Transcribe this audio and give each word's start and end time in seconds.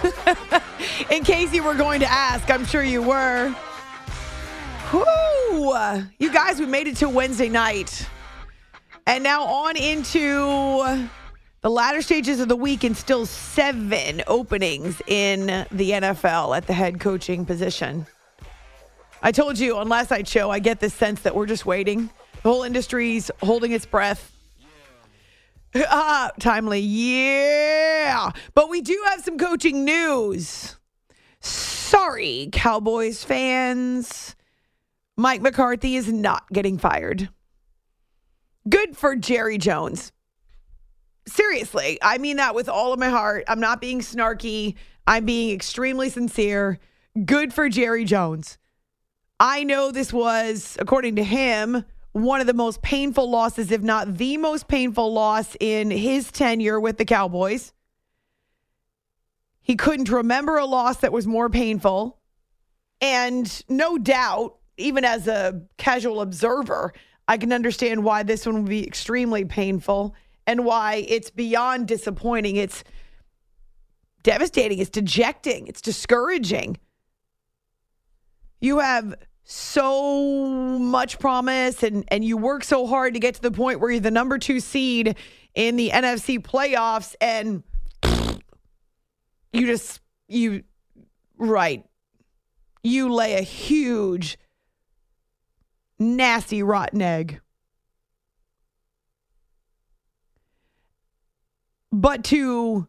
In 1.10 1.24
case 1.24 1.52
you 1.52 1.62
were 1.62 1.74
going 1.74 2.00
to 2.00 2.10
ask, 2.10 2.50
I'm 2.50 2.64
sure 2.64 2.82
you 2.82 3.02
were. 3.02 3.54
Whew. 4.90 6.04
You 6.18 6.32
guys, 6.32 6.58
we 6.58 6.66
made 6.66 6.86
it 6.86 6.96
to 6.96 7.08
Wednesday 7.08 7.48
night. 7.48 8.08
And 9.06 9.22
now 9.24 9.44
on 9.44 9.76
into 9.76 11.08
the 11.62 11.70
latter 11.70 12.00
stages 12.00 12.40
of 12.40 12.48
the 12.48 12.56
week 12.56 12.84
and 12.84 12.96
still 12.96 13.26
seven 13.26 14.22
openings 14.26 15.00
in 15.06 15.46
the 15.70 15.90
NFL 15.90 16.56
at 16.56 16.66
the 16.66 16.72
head 16.72 17.00
coaching 17.00 17.44
position. 17.44 18.06
I 19.22 19.32
told 19.32 19.58
you 19.58 19.76
on 19.76 19.88
last 19.88 20.10
night's 20.10 20.30
show, 20.30 20.50
I 20.50 20.58
get 20.58 20.80
this 20.80 20.94
sense 20.94 21.20
that 21.22 21.34
we're 21.34 21.46
just 21.46 21.66
waiting. 21.66 22.08
The 22.42 22.48
whole 22.48 22.62
industry's 22.62 23.30
holding 23.42 23.72
its 23.72 23.84
breath. 23.84 24.32
Ah, 25.88 26.30
timely. 26.40 26.80
Yeah. 26.80 28.30
But 28.54 28.68
we 28.68 28.80
do 28.80 29.00
have 29.08 29.22
some 29.22 29.38
coaching 29.38 29.84
news. 29.84 30.76
Sorry, 31.40 32.48
Cowboys 32.52 33.24
fans. 33.24 34.34
Mike 35.16 35.42
McCarthy 35.42 35.96
is 35.96 36.12
not 36.12 36.50
getting 36.52 36.78
fired. 36.78 37.28
Good 38.68 38.96
for 38.96 39.16
Jerry 39.16 39.58
Jones. 39.58 40.12
Seriously, 41.26 41.98
I 42.02 42.18
mean 42.18 42.38
that 42.38 42.54
with 42.54 42.68
all 42.68 42.92
of 42.92 42.98
my 42.98 43.08
heart. 43.08 43.44
I'm 43.46 43.60
not 43.60 43.80
being 43.80 44.00
snarky. 44.00 44.74
I'm 45.06 45.24
being 45.24 45.54
extremely 45.54 46.10
sincere. 46.10 46.78
Good 47.24 47.52
for 47.52 47.68
Jerry 47.68 48.04
Jones. 48.04 48.58
I 49.38 49.64
know 49.64 49.90
this 49.90 50.12
was, 50.12 50.76
according 50.80 51.16
to 51.16 51.24
him, 51.24 51.84
one 52.12 52.40
of 52.40 52.46
the 52.46 52.54
most 52.54 52.82
painful 52.82 53.30
losses, 53.30 53.70
if 53.70 53.82
not 53.82 54.16
the 54.16 54.36
most 54.36 54.68
painful 54.68 55.12
loss 55.12 55.56
in 55.60 55.90
his 55.90 56.30
tenure 56.32 56.80
with 56.80 56.98
the 56.98 57.04
Cowboys. 57.04 57.72
He 59.60 59.76
couldn't 59.76 60.08
remember 60.08 60.58
a 60.58 60.64
loss 60.64 60.98
that 60.98 61.12
was 61.12 61.26
more 61.26 61.48
painful. 61.48 62.18
And 63.00 63.62
no 63.68 63.96
doubt, 63.98 64.56
even 64.76 65.04
as 65.04 65.28
a 65.28 65.62
casual 65.78 66.20
observer, 66.20 66.92
I 67.28 67.38
can 67.38 67.52
understand 67.52 68.02
why 68.02 68.24
this 68.24 68.44
one 68.44 68.56
would 68.56 68.68
be 68.68 68.86
extremely 68.86 69.44
painful 69.44 70.14
and 70.46 70.64
why 70.64 71.04
it's 71.06 71.30
beyond 71.30 71.86
disappointing. 71.86 72.56
It's 72.56 72.82
devastating, 74.24 74.80
it's 74.80 74.90
dejecting, 74.90 75.68
it's 75.68 75.80
discouraging. 75.80 76.78
You 78.60 78.80
have 78.80 79.14
so 79.52 80.46
much 80.78 81.18
promise 81.18 81.82
and 81.82 82.04
and 82.06 82.24
you 82.24 82.36
work 82.36 82.62
so 82.62 82.86
hard 82.86 83.14
to 83.14 83.20
get 83.20 83.34
to 83.34 83.42
the 83.42 83.50
point 83.50 83.80
where 83.80 83.90
you're 83.90 83.98
the 83.98 84.08
number 84.08 84.38
2 84.38 84.60
seed 84.60 85.16
in 85.56 85.74
the 85.74 85.90
NFC 85.90 86.38
playoffs 86.38 87.16
and 87.20 87.64
you 89.52 89.66
just 89.66 90.00
you 90.28 90.62
right. 91.36 91.84
You 92.84 93.12
lay 93.12 93.34
a 93.34 93.42
huge 93.42 94.38
nasty 95.98 96.62
rotten 96.62 97.02
egg. 97.02 97.40
But 101.90 102.22
to 102.24 102.86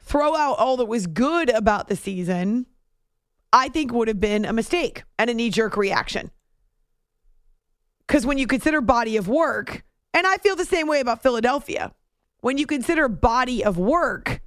throw 0.00 0.34
out 0.34 0.58
all 0.58 0.76
that 0.78 0.86
was 0.86 1.06
good 1.06 1.50
about 1.50 1.86
the 1.86 1.94
season 1.94 2.66
I 3.52 3.68
think 3.68 3.92
would 3.92 4.08
have 4.08 4.20
been 4.20 4.44
a 4.44 4.52
mistake 4.52 5.04
and 5.18 5.30
a 5.30 5.34
knee 5.34 5.50
jerk 5.50 5.76
reaction. 5.76 6.30
Because 8.06 8.26
when 8.26 8.38
you 8.38 8.46
consider 8.46 8.80
body 8.80 9.16
of 9.16 9.28
work, 9.28 9.84
and 10.14 10.26
I 10.26 10.38
feel 10.38 10.56
the 10.56 10.64
same 10.64 10.88
way 10.88 11.00
about 11.00 11.22
Philadelphia, 11.22 11.92
when 12.40 12.58
you 12.58 12.66
consider 12.66 13.08
body 13.08 13.64
of 13.64 13.78
work, 13.78 14.40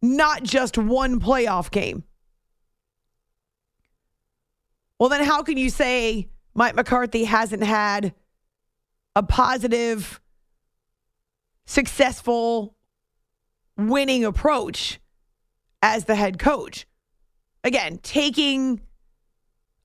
not 0.00 0.42
just 0.42 0.76
one 0.76 1.20
playoff 1.20 1.70
game, 1.70 2.04
well, 4.98 5.08
then 5.08 5.24
how 5.24 5.42
can 5.42 5.56
you 5.56 5.70
say 5.70 6.28
Mike 6.54 6.76
McCarthy 6.76 7.24
hasn't 7.24 7.64
had 7.64 8.14
a 9.16 9.22
positive, 9.22 10.20
successful, 11.64 12.76
winning 13.76 14.24
approach 14.24 15.00
as 15.82 16.04
the 16.04 16.14
head 16.14 16.38
coach? 16.38 16.86
Again, 17.64 17.98
taking 18.02 18.80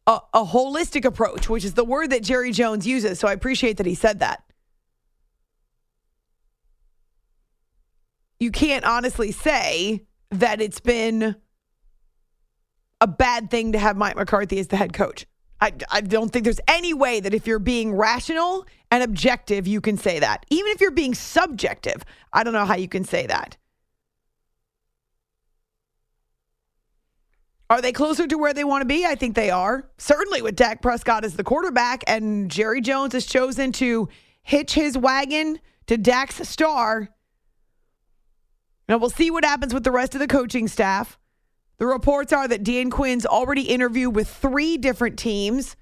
a, 0.05 0.19
a, 0.33 0.45
holistic 0.45 1.05
approach, 1.05 1.49
which 1.49 1.65
is 1.65 1.73
the 1.73 1.83
word 1.83 2.11
that 2.11 2.23
Jerry 2.23 2.51
Jones 2.51 2.87
uses. 2.87 3.19
So 3.19 3.27
I 3.27 3.33
appreciate 3.33 3.77
that 3.77 3.85
he 3.85 3.95
said 3.95 4.19
that. 4.19 4.43
You 8.39 8.51
can't 8.51 8.85
honestly 8.85 9.31
say 9.31 10.05
that 10.29 10.61
it's 10.61 10.79
been 10.79 11.35
a 13.01 13.07
bad 13.07 13.49
thing 13.49 13.73
to 13.73 13.79
have 13.79 13.97
Mike 13.97 14.15
McCarthy 14.15 14.59
as 14.59 14.67
the 14.67 14.77
head 14.77 14.93
coach. 14.93 15.25
I, 15.59 15.73
I 15.91 16.01
don't 16.01 16.29
think 16.29 16.43
there's 16.43 16.59
any 16.67 16.93
way 16.93 17.19
that 17.19 17.33
if 17.33 17.47
you're 17.47 17.57
being 17.59 17.93
rational 17.95 18.65
and 18.91 19.03
objective, 19.03 19.67
you 19.67 19.81
can 19.81 19.97
say 19.97 20.19
that. 20.19 20.45
Even 20.49 20.71
if 20.71 20.81
you're 20.81 20.91
being 20.91 21.15
subjective, 21.15 22.03
I 22.31 22.43
don't 22.43 22.53
know 22.53 22.65
how 22.65 22.75
you 22.75 22.87
can 22.87 23.03
say 23.03 23.25
that. 23.27 23.57
Are 27.69 27.81
they 27.81 27.91
closer 27.91 28.27
to 28.27 28.37
where 28.37 28.53
they 28.53 28.63
want 28.63 28.81
to 28.81 28.85
be? 28.85 29.05
I 29.05 29.15
think 29.15 29.35
they 29.35 29.49
are. 29.49 29.89
Certainly 29.97 30.41
with 30.41 30.55
Dak 30.55 30.81
Prescott 30.81 31.25
as 31.25 31.35
the 31.35 31.43
quarterback 31.43 32.03
and 32.07 32.49
Jerry 32.49 32.79
Jones 32.79 33.13
has 33.13 33.25
chosen 33.25 33.73
to 33.73 34.07
hitch 34.41 34.73
his 34.73 34.97
wagon 34.97 35.59
to 35.87 35.97
Dak's 35.97 36.47
star. 36.47 37.09
Now 38.87 38.97
we'll 38.97 39.09
see 39.09 39.31
what 39.31 39.43
happens 39.43 39.73
with 39.73 39.83
the 39.83 39.91
rest 39.91 40.13
of 40.13 40.19
the 40.19 40.27
coaching 40.27 40.69
staff. 40.69 41.19
The 41.77 41.85
reports 41.85 42.31
are 42.31 42.47
that 42.47 42.63
Dan 42.63 42.89
Quinn's 42.89 43.25
already 43.25 43.63
interviewed 43.63 44.15
with 44.15 44.29
three 44.29 44.77
different 44.77 45.19
teams. 45.19 45.75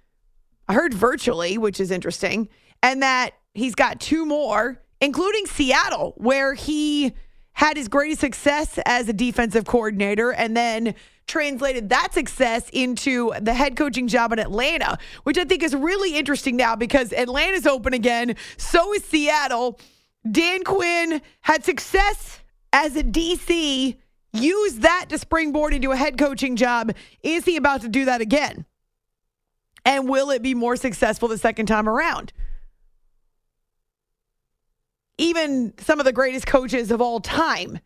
I 0.67 0.73
heard 0.73 0.93
virtually, 0.93 1.57
which 1.59 1.79
is 1.79 1.91
interesting, 1.91 2.49
and 2.81 3.03
that 3.03 3.31
he's 3.53 3.75
got 3.75 3.99
two 3.99 4.25
more, 4.25 4.81
including 4.99 5.45
Seattle, 5.45 6.13
where 6.17 6.55
he 6.55 7.13
had 7.53 7.77
his 7.77 7.87
greatest 7.87 8.19
success 8.19 8.79
as 8.85 9.07
a 9.07 9.13
defensive 9.13 9.65
coordinator 9.65 10.31
and 10.33 10.57
then 10.57 10.95
translated 11.27 11.89
that 11.89 12.13
success 12.13 12.69
into 12.71 13.33
the 13.41 13.53
head 13.53 13.75
coaching 13.75 14.07
job 14.07 14.31
in 14.33 14.39
Atlanta, 14.39 14.97
which 15.23 15.37
I 15.37 15.43
think 15.45 15.63
is 15.63 15.75
really 15.75 16.15
interesting 16.15 16.55
now 16.55 16.75
because 16.75 17.11
Atlanta's 17.13 17.65
open 17.65 17.93
again. 17.93 18.35
So 18.57 18.93
is 18.93 19.03
Seattle. 19.03 19.79
Dan 20.29 20.63
Quinn 20.63 21.21
had 21.41 21.63
success 21.63 22.39
as 22.73 22.95
a 22.95 23.03
DC, 23.03 23.95
used 24.33 24.81
that 24.81 25.05
to 25.09 25.17
springboard 25.17 25.73
into 25.73 25.91
a 25.91 25.95
head 25.95 26.17
coaching 26.17 26.55
job. 26.55 26.91
Is 27.23 27.45
he 27.45 27.55
about 27.57 27.81
to 27.81 27.87
do 27.87 28.05
that 28.05 28.21
again? 28.21 28.65
And 29.85 30.09
will 30.09 30.31
it 30.31 30.41
be 30.41 30.53
more 30.53 30.75
successful 30.75 31.27
the 31.27 31.37
second 31.37 31.67
time 31.67 31.87
around? 31.87 32.33
Even 35.17 35.73
some 35.79 35.99
of 35.99 36.05
the 36.05 36.11
greatest 36.11 36.47
coaches 36.47 36.91
of 36.91 37.01
all 37.01 37.21
time 37.21 37.79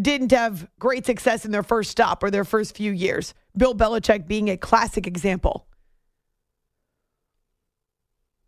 didn't 0.00 0.32
have 0.32 0.68
great 0.78 1.06
success 1.06 1.44
in 1.44 1.52
their 1.52 1.62
first 1.62 1.90
stop 1.90 2.22
or 2.22 2.30
their 2.30 2.44
first 2.44 2.76
few 2.76 2.92
years. 2.92 3.34
Bill 3.56 3.74
Belichick 3.74 4.26
being 4.26 4.48
a 4.48 4.56
classic 4.56 5.06
example. 5.06 5.66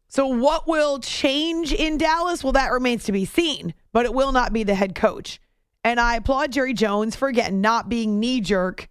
So, 0.08 0.26
what 0.26 0.66
will 0.66 0.98
change 0.98 1.72
in 1.72 1.98
Dallas? 1.98 2.42
Well, 2.42 2.52
that 2.52 2.72
remains 2.72 3.04
to 3.04 3.12
be 3.12 3.24
seen, 3.24 3.74
but 3.92 4.06
it 4.06 4.14
will 4.14 4.32
not 4.32 4.52
be 4.52 4.62
the 4.62 4.74
head 4.74 4.94
coach. 4.94 5.40
And 5.84 6.00
I 6.00 6.16
applaud 6.16 6.52
Jerry 6.52 6.74
Jones 6.74 7.14
for, 7.14 7.28
again, 7.28 7.60
not 7.60 7.88
being 7.88 8.18
knee 8.18 8.40
jerk 8.40 8.88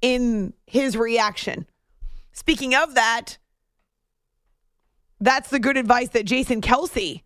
in 0.00 0.52
his 0.66 0.96
reaction. 0.96 1.66
Speaking 2.32 2.74
of 2.74 2.94
that, 2.94 3.38
that's 5.20 5.50
the 5.50 5.58
good 5.58 5.76
advice 5.76 6.10
that 6.10 6.26
Jason 6.26 6.60
Kelce 6.60 7.22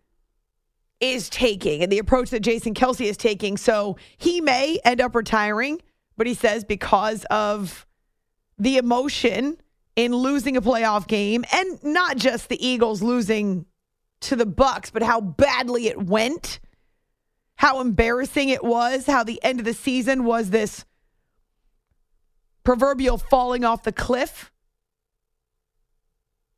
is 0.99 1.29
taking 1.29 1.81
and 1.81 1.91
the 1.91 1.99
approach 1.99 2.29
that 2.29 2.41
Jason 2.41 2.73
Kelce 2.73 3.05
is 3.05 3.17
taking. 3.17 3.57
So 3.57 3.97
he 4.17 4.41
may 4.41 4.79
end 4.83 5.01
up 5.01 5.15
retiring, 5.15 5.81
but 6.17 6.27
he 6.27 6.33
says 6.33 6.63
because 6.63 7.25
of 7.25 7.85
the 8.57 8.77
emotion 8.77 9.57
in 9.95 10.13
losing 10.13 10.57
a 10.57 10.61
playoff 10.61 11.07
game 11.07 11.45
and 11.53 11.81
not 11.83 12.17
just 12.17 12.49
the 12.49 12.65
Eagles 12.65 13.01
losing 13.01 13.65
to 14.21 14.35
the 14.35 14.45
Bucks, 14.45 14.91
but 14.91 15.01
how 15.01 15.21
badly 15.21 15.87
it 15.87 16.01
went, 16.01 16.59
how 17.55 17.79
embarrassing 17.79 18.49
it 18.49 18.63
was, 18.63 19.05
how 19.05 19.23
the 19.23 19.41
end 19.43 19.59
of 19.59 19.65
the 19.65 19.73
season 19.73 20.25
was 20.25 20.49
this 20.49 20.85
proverbial 22.63 23.17
falling 23.17 23.63
off 23.63 23.83
the 23.83 23.91
cliff. 23.91 24.51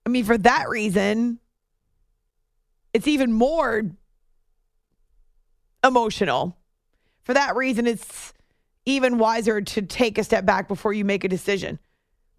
I 0.06 0.10
mean, 0.10 0.26
for 0.26 0.38
that 0.40 0.68
reason, 0.68 1.40
it's 2.94 3.08
even 3.08 3.32
more 3.32 3.84
emotional. 5.84 6.58
For 7.24 7.34
that 7.34 7.56
reason, 7.56 7.88
it's 7.88 8.34
even 8.86 9.18
wiser 9.18 9.62
to 9.62 9.82
take 9.82 10.18
a 10.18 10.24
step 10.24 10.46
back 10.46 10.68
before 10.68 10.94
you 10.94 11.06
make 11.06 11.24
a 11.24 11.28
decision 11.28 11.80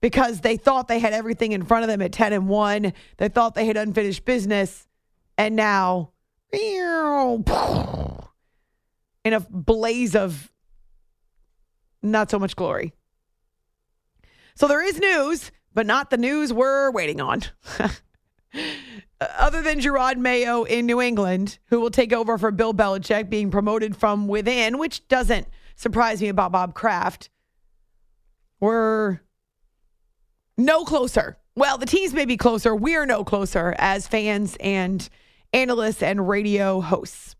because 0.00 0.40
they 0.40 0.56
thought 0.56 0.88
they 0.88 0.98
had 0.98 1.12
everything 1.12 1.52
in 1.52 1.62
front 1.64 1.84
of 1.84 1.88
them 1.88 2.02
at 2.02 2.12
10 2.12 2.32
and 2.32 2.48
1. 2.48 2.92
They 3.18 3.28
thought 3.28 3.54
they 3.54 3.66
had 3.66 3.76
unfinished 3.76 4.24
business. 4.24 4.86
And 5.38 5.56
now, 5.56 6.10
in 9.24 9.32
a 9.32 9.40
blaze 9.48 10.14
of 10.16 10.52
not 12.02 12.30
so 12.30 12.38
much 12.38 12.56
glory. 12.56 12.92
So 14.54 14.68
there 14.68 14.84
is 14.84 14.98
news, 14.98 15.50
but 15.72 15.86
not 15.86 16.10
the 16.10 16.18
news 16.18 16.52
we're 16.52 16.90
waiting 16.90 17.20
on. 17.20 17.42
Other 19.20 19.62
than 19.62 19.80
Jerod 19.80 20.16
Mayo 20.16 20.64
in 20.64 20.86
New 20.86 21.00
England, 21.00 21.58
who 21.66 21.80
will 21.80 21.90
take 21.90 22.12
over 22.12 22.38
for 22.38 22.50
Bill 22.50 22.74
Belichick, 22.74 23.30
being 23.30 23.50
promoted 23.50 23.96
from 23.96 24.28
within, 24.28 24.78
which 24.78 25.06
doesn't 25.08 25.46
surprise 25.76 26.20
me 26.20 26.28
about 26.28 26.52
Bob 26.52 26.74
Kraft. 26.74 27.30
We're 28.60 29.20
no 30.56 30.84
closer. 30.84 31.38
Well, 31.54 31.78
the 31.78 31.86
teams 31.86 32.12
may 32.14 32.24
be 32.24 32.36
closer. 32.36 32.74
We're 32.74 33.06
no 33.06 33.24
closer 33.24 33.74
as 33.78 34.06
fans 34.06 34.56
and 34.60 35.08
analysts 35.52 36.02
and 36.02 36.28
radio 36.28 36.80
hosts. 36.80 37.36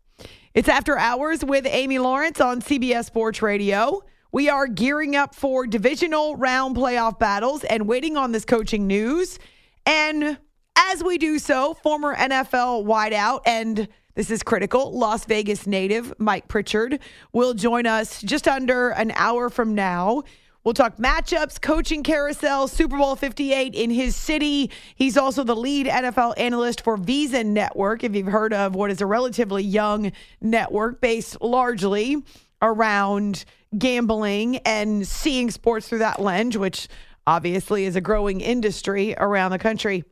It's 0.53 0.69
after 0.69 0.97
hours 0.97 1.43
with 1.43 1.65
Amy 1.65 1.97
Lawrence 1.97 2.39
on 2.39 2.61
CBS 2.61 3.05
Sports 3.05 3.41
Radio. 3.41 4.01
We 4.31 4.49
are 4.49 4.67
gearing 4.67 5.15
up 5.15 5.33
for 5.33 5.65
divisional 5.65 6.35
round 6.35 6.75
playoff 6.75 7.17
battles 7.17 7.63
and 7.63 7.87
waiting 7.87 8.17
on 8.17 8.31
this 8.31 8.45
coaching 8.45 8.85
news. 8.85 9.39
And 9.85 10.37
as 10.75 11.03
we 11.03 11.17
do 11.17 11.39
so, 11.39 11.73
former 11.73 12.15
NFL 12.15 12.85
wideout 12.85 13.41
and 13.45 13.87
this 14.15 14.29
is 14.29 14.43
critical. 14.43 14.95
Las 14.95 15.25
Vegas 15.25 15.65
native 15.65 16.13
Mike 16.19 16.47
Pritchard 16.47 16.99
will 17.31 17.55
join 17.55 17.87
us 17.87 18.21
just 18.21 18.47
under 18.47 18.89
an 18.89 19.11
hour 19.15 19.49
from 19.49 19.73
now. 19.73 20.21
We'll 20.63 20.75
talk 20.75 20.97
matchups, 20.97 21.59
coaching 21.59 22.03
carousel, 22.03 22.67
Super 22.67 22.97
Bowl 22.97 23.15
58 23.15 23.73
in 23.73 23.89
his 23.89 24.15
city. 24.15 24.69
He's 24.95 25.17
also 25.17 25.43
the 25.43 25.55
lead 25.55 25.87
NFL 25.87 26.35
analyst 26.37 26.81
for 26.81 26.95
VSiN 26.97 27.47
Network, 27.47 28.03
if 28.03 28.15
you've 28.15 28.27
heard 28.27 28.53
of 28.53 28.75
what 28.75 28.91
is 28.91 29.01
a 29.01 29.05
relatively 29.05 29.63
young 29.63 30.11
network 30.41 31.01
based 31.01 31.41
largely 31.41 32.17
around 32.61 33.45
gambling 33.77 34.57
and 34.57 35.05
seeing 35.07 35.49
sports 35.49 35.89
through 35.89 35.99
that 35.99 36.21
lens, 36.21 36.57
which 36.57 36.87
obviously 37.25 37.85
is 37.85 37.95
a 37.95 38.01
growing 38.01 38.41
industry 38.41 39.15
around 39.17 39.51
the 39.51 39.59
country. 39.59 40.03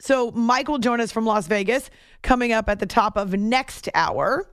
So, 0.00 0.30
Mike 0.30 0.68
will 0.68 0.78
join 0.78 1.00
us 1.00 1.10
from 1.10 1.26
Las 1.26 1.46
Vegas 1.46 1.90
coming 2.22 2.52
up 2.52 2.68
at 2.68 2.78
the 2.78 2.86
top 2.86 3.16
of 3.16 3.32
next 3.32 3.88
hour. 3.94 4.48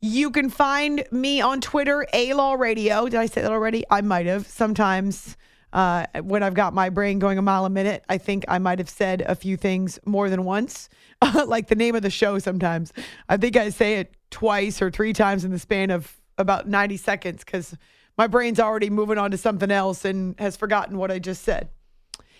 You 0.00 0.30
can 0.30 0.50
find 0.50 1.04
me 1.10 1.40
on 1.40 1.60
Twitter, 1.60 2.06
A 2.12 2.34
Law 2.34 2.54
Radio. 2.54 3.04
Did 3.04 3.20
I 3.20 3.26
say 3.26 3.42
that 3.42 3.52
already? 3.52 3.84
I 3.90 4.00
might 4.00 4.26
have. 4.26 4.46
Sometimes 4.46 5.36
uh, 5.74 6.06
when 6.22 6.42
I've 6.42 6.54
got 6.54 6.72
my 6.72 6.88
brain 6.88 7.18
going 7.18 7.36
a 7.36 7.42
mile 7.42 7.64
a 7.64 7.70
minute, 7.70 8.04
I 8.08 8.18
think 8.18 8.44
I 8.46 8.58
might 8.58 8.78
have 8.78 8.88
said 8.88 9.22
a 9.26 9.34
few 9.34 9.56
things 9.56 9.98
more 10.06 10.30
than 10.30 10.44
once, 10.44 10.88
like 11.46 11.66
the 11.66 11.74
name 11.74 11.94
of 11.94 12.02
the 12.02 12.10
show 12.10 12.38
sometimes. 12.38 12.92
I 13.28 13.36
think 13.36 13.56
I 13.56 13.70
say 13.70 13.94
it 13.94 14.14
twice 14.30 14.80
or 14.80 14.90
three 14.90 15.12
times 15.12 15.44
in 15.44 15.50
the 15.50 15.58
span 15.58 15.90
of 15.90 16.20
about 16.38 16.68
90 16.68 16.96
seconds 16.96 17.44
because 17.44 17.76
my 18.16 18.28
brain's 18.28 18.60
already 18.60 18.88
moving 18.88 19.18
on 19.18 19.32
to 19.32 19.36
something 19.36 19.70
else 19.70 20.04
and 20.04 20.38
has 20.38 20.56
forgotten 20.56 20.96
what 20.96 21.10
I 21.10 21.18
just 21.18 21.42
said. 21.42 21.70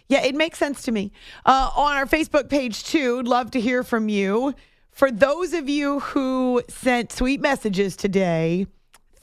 Yeah, 0.09 0.23
it 0.23 0.35
makes 0.35 0.59
sense 0.59 0.83
to 0.83 0.93
me. 0.93 1.13
Uh, 1.47 1.71
on 1.75 1.97
our 1.97 2.07
Facebook 2.07 2.49
page, 2.49 2.85
too, 2.85 3.23
love 3.23 3.51
to 3.53 3.61
hear 3.61 3.83
from 3.83 4.09
you. 4.09 4.55
For 4.91 5.11
those 5.11 5.53
of 5.55 5.69
you 5.69 6.01
who 6.01 6.63
sent 6.69 7.11
sweet 7.11 7.41
messages 7.41 7.97
today, 7.97 8.67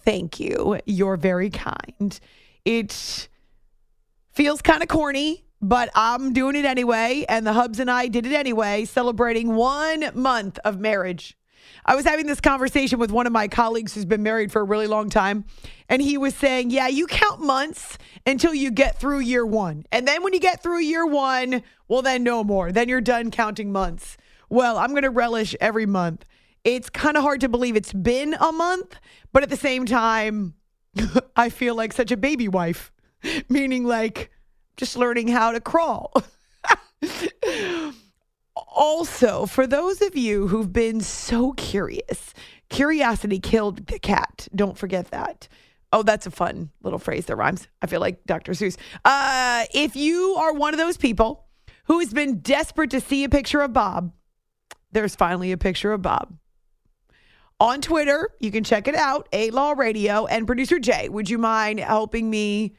thank 0.03 0.39
you. 0.39 0.79
You're 0.85 1.17
very 1.17 1.49
kind. 1.49 2.19
It 2.65 3.29
feels 4.33 4.61
kind 4.61 4.81
of 4.81 4.89
corny, 4.89 5.45
but 5.61 5.89
I'm 5.95 6.33
doing 6.33 6.55
it 6.55 6.65
anyway. 6.65 7.25
And 7.29 7.45
the 7.45 7.53
Hubs 7.53 7.79
and 7.79 7.89
I 7.89 8.07
did 8.07 8.25
it 8.25 8.33
anyway, 8.33 8.85
celebrating 8.85 9.55
one 9.55 10.09
month 10.13 10.59
of 10.65 10.79
marriage. 10.79 11.37
I 11.85 11.95
was 11.95 12.05
having 12.05 12.27
this 12.27 12.39
conversation 12.39 12.99
with 12.99 13.11
one 13.11 13.25
of 13.27 13.33
my 13.33 13.47
colleagues 13.47 13.93
who's 13.93 14.05
been 14.05 14.23
married 14.23 14.51
for 14.51 14.61
a 14.61 14.63
really 14.63 14.87
long 14.87 15.09
time. 15.09 15.45
And 15.89 16.01
he 16.01 16.17
was 16.17 16.35
saying, 16.35 16.69
Yeah, 16.69 16.87
you 16.87 17.07
count 17.07 17.41
months 17.41 17.97
until 18.25 18.53
you 18.53 18.71
get 18.71 18.99
through 18.99 19.19
year 19.19 19.45
one. 19.45 19.85
And 19.91 20.07
then 20.07 20.23
when 20.23 20.33
you 20.33 20.39
get 20.39 20.61
through 20.61 20.79
year 20.79 21.05
one, 21.05 21.63
well, 21.87 22.01
then 22.01 22.23
no 22.23 22.43
more. 22.43 22.71
Then 22.71 22.87
you're 22.89 23.01
done 23.01 23.31
counting 23.31 23.71
months. 23.71 24.17
Well, 24.49 24.77
I'm 24.77 24.91
going 24.91 25.03
to 25.03 25.09
relish 25.09 25.55
every 25.59 25.85
month. 25.85 26.25
It's 26.63 26.89
kind 26.89 27.17
of 27.17 27.23
hard 27.23 27.41
to 27.41 27.49
believe 27.49 27.75
it's 27.75 27.93
been 27.93 28.35
a 28.35 28.51
month, 28.51 28.99
but 29.33 29.43
at 29.43 29.49
the 29.49 29.57
same 29.57 29.85
time, 29.85 30.53
I 31.35 31.49
feel 31.49 31.75
like 31.75 31.93
such 31.93 32.11
a 32.11 32.17
baby 32.17 32.47
wife, 32.47 32.91
meaning 33.49 33.85
like 33.85 34.29
just 34.77 34.95
learning 34.95 35.29
how 35.29 35.51
to 35.51 35.59
crawl. 35.59 36.13
also, 38.71 39.45
for 39.45 39.67
those 39.67 40.01
of 40.01 40.15
you 40.15 40.47
who've 40.47 40.71
been 40.71 41.01
so 41.01 41.51
curious, 41.53 42.33
curiosity 42.69 43.39
killed 43.39 43.85
the 43.87 43.99
cat. 43.99 44.47
Don't 44.55 44.77
forget 44.77 45.11
that. 45.11 45.47
Oh, 45.93 46.03
that's 46.03 46.25
a 46.25 46.31
fun 46.31 46.69
little 46.81 46.99
phrase 46.99 47.25
that 47.25 47.35
rhymes. 47.35 47.67
I 47.81 47.87
feel 47.87 47.99
like 47.99 48.25
Dr. 48.25 48.53
Seuss. 48.53 48.77
Uh, 49.03 49.65
if 49.73 49.95
you 49.95 50.35
are 50.35 50.53
one 50.53 50.73
of 50.73 50.77
those 50.77 50.95
people 50.95 51.45
who 51.85 51.99
has 51.99 52.13
been 52.13 52.39
desperate 52.39 52.91
to 52.91 53.01
see 53.01 53.25
a 53.25 53.29
picture 53.29 53.61
of 53.61 53.73
Bob, 53.73 54.13
there's 54.93 55.15
finally 55.15 55.51
a 55.51 55.57
picture 55.57 55.91
of 55.91 56.01
Bob. 56.01 56.33
On 57.59 57.81
Twitter, 57.81 58.29
you 58.39 58.51
can 58.51 58.63
check 58.63 58.87
it 58.87 58.95
out, 58.95 59.27
A 59.33 59.51
Law 59.51 59.73
Radio. 59.73 60.25
And 60.25 60.47
producer 60.47 60.79
Jay, 60.79 61.09
would 61.09 61.29
you 61.29 61.37
mind 61.37 61.79
helping 61.79 62.29
me 62.29 62.75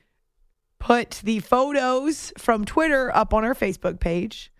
put 0.78 1.20
the 1.22 1.38
photos 1.40 2.32
from 2.38 2.64
Twitter 2.64 3.14
up 3.14 3.34
on 3.34 3.44
our 3.44 3.54
Facebook 3.54 4.00
page? 4.00 4.51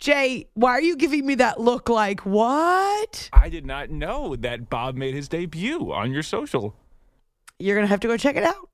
Jay, 0.00 0.46
why 0.54 0.70
are 0.72 0.80
you 0.80 0.96
giving 0.96 1.26
me 1.26 1.34
that 1.36 1.60
look 1.60 1.88
like 1.90 2.20
what? 2.24 3.28
I 3.34 3.48
did 3.50 3.66
not 3.66 3.90
know 3.90 4.34
that 4.36 4.70
Bob 4.70 4.96
made 4.96 5.14
his 5.14 5.28
debut 5.28 5.92
on 5.92 6.10
your 6.10 6.22
social. 6.22 6.74
You're 7.58 7.76
going 7.76 7.84
to 7.84 7.90
have 7.90 8.00
to 8.00 8.08
go 8.08 8.16
check 8.16 8.36
it 8.36 8.42
out. 8.42 8.70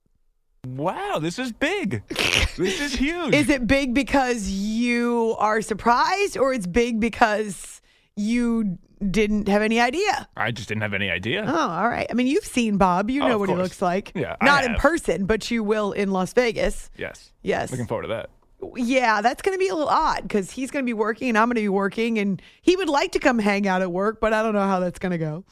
Wow, 0.66 1.18
this 1.20 1.38
is 1.40 1.50
big. 1.52 2.02
this 2.08 2.80
is 2.80 2.94
huge. 2.94 3.34
Is 3.34 3.48
it 3.48 3.66
big 3.66 3.92
because 3.92 4.48
you 4.48 5.34
are 5.38 5.60
surprised 5.62 6.36
or 6.36 6.52
it's 6.52 6.66
big 6.66 7.00
because 7.00 7.80
you 8.16 8.78
didn't 9.10 9.48
have 9.48 9.62
any 9.62 9.80
idea? 9.80 10.28
I 10.36 10.52
just 10.52 10.68
didn't 10.68 10.82
have 10.82 10.94
any 10.94 11.10
idea. 11.10 11.44
Oh, 11.46 11.68
all 11.70 11.88
right. 11.88 12.06
I 12.08 12.14
mean, 12.14 12.28
you've 12.28 12.44
seen 12.46 12.78
Bob. 12.78 13.10
You 13.10 13.22
Oh, 13.24 13.28
know 13.28 13.34
of 13.34 13.40
what 13.40 13.48
he 13.48 13.54
course. 13.56 13.64
looks 13.64 13.82
like. 13.82 14.12
Yeah, 14.14 14.36
I 14.40 14.44
Not 14.44 14.64
in 14.64 14.70
have. 14.72 14.80
person, 14.80 15.26
but 15.26 15.50
you 15.50 15.64
will 15.64 15.90
in 15.92 16.12
Las 16.12 16.32
Vegas. 16.32 16.88
Yes. 16.96 17.32
Yes. 17.42 17.70
Looking 17.72 17.86
forward 17.88 18.02
to 18.02 18.08
that. 18.08 18.30
Yeah, 18.74 19.20
that's 19.20 19.42
going 19.42 19.54
to 19.54 19.58
be 19.58 19.68
a 19.68 19.74
little 19.74 19.88
odd 19.88 20.22
because 20.22 20.50
he's 20.50 20.70
going 20.70 20.84
to 20.84 20.88
be 20.88 20.94
working 20.94 21.28
and 21.28 21.36
I'm 21.38 21.46
going 21.48 21.56
to 21.56 21.60
be 21.60 21.68
working, 21.68 22.18
and 22.18 22.40
he 22.62 22.74
would 22.76 22.88
like 22.88 23.12
to 23.12 23.18
come 23.18 23.38
hang 23.38 23.68
out 23.68 23.82
at 23.82 23.92
work, 23.92 24.20
but 24.20 24.32
I 24.32 24.42
don't 24.42 24.54
know 24.54 24.66
how 24.66 24.80
that's 24.80 24.98
going 24.98 25.12
to 25.12 25.18
go. 25.18 25.44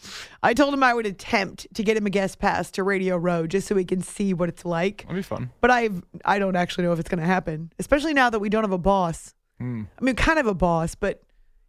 I 0.42 0.54
told 0.54 0.72
him 0.72 0.82
I 0.82 0.94
would 0.94 1.06
attempt 1.06 1.66
to 1.74 1.82
get 1.82 1.96
him 1.96 2.06
a 2.06 2.10
guest 2.10 2.38
pass 2.38 2.70
to 2.72 2.82
Radio 2.82 3.16
Row 3.16 3.46
just 3.46 3.66
so 3.68 3.76
he 3.76 3.84
can 3.84 4.00
see 4.00 4.32
what 4.32 4.48
it's 4.48 4.64
like, 4.64 5.02
That'll 5.02 5.16
be 5.16 5.22
fun. 5.22 5.50
but 5.60 5.70
I 5.70 5.90
I 6.24 6.38
don't 6.38 6.56
actually 6.56 6.84
know 6.84 6.92
if 6.92 6.98
it's 6.98 7.08
going 7.08 7.20
to 7.20 7.26
happen, 7.26 7.72
especially 7.78 8.14
now 8.14 8.30
that 8.30 8.38
we 8.38 8.48
don't 8.48 8.64
have 8.64 8.72
a 8.72 8.78
boss. 8.78 9.34
Hmm. 9.58 9.82
I 9.98 10.04
mean, 10.04 10.16
kind 10.16 10.38
of 10.38 10.46
a 10.46 10.54
boss, 10.54 10.94
but 10.94 11.22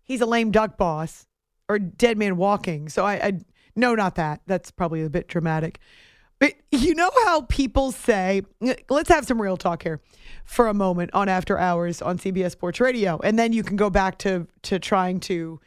he's 0.04 0.22
a 0.22 0.26
lame 0.26 0.52
duck 0.52 0.78
boss 0.78 1.28
or 1.68 1.80
dead 1.80 2.18
man 2.18 2.38
walking. 2.38 2.90
So 2.90 3.06
I, 3.06 3.14
I 3.14 3.40
no, 3.76 3.94
not 3.94 4.16
that. 4.16 4.42
That's 4.48 4.72
probably 4.72 5.04
a 5.04 5.10
bit 5.10 5.28
dramatic. 5.28 5.80
But 6.40 6.54
you 6.72 6.96
know 6.96 7.12
how 7.26 7.42
people 7.42 7.92
say, 7.92 8.42
let's 8.90 9.10
have 9.10 9.26
some 9.26 9.42
real 9.42 9.58
talk 9.58 9.84
here 9.84 10.02
for 10.44 10.68
a 10.68 10.74
moment 10.74 11.12
on 11.14 11.30
After 11.30 11.58
Hours 11.58 12.02
on 12.02 12.18
CBS 12.18 12.52
Sports 12.52 12.80
Radio, 12.80 13.20
and 13.24 13.40
then 13.40 13.54
you 13.54 13.64
can 13.64 13.78
go 13.78 13.90
back 13.90 14.18
to 14.20 14.48
to 14.64 14.80
trying 14.80 15.20
to 15.22 15.60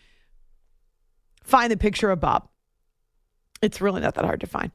find 1.43 1.73
the 1.73 1.77
picture 1.77 2.11
of 2.11 2.21
Bob. 2.21 2.49
It's 3.63 3.81
really 3.81 4.01
not 4.01 4.15
that 4.15 4.25
hard 4.25 4.41
to 4.41 4.47
find. 4.47 4.71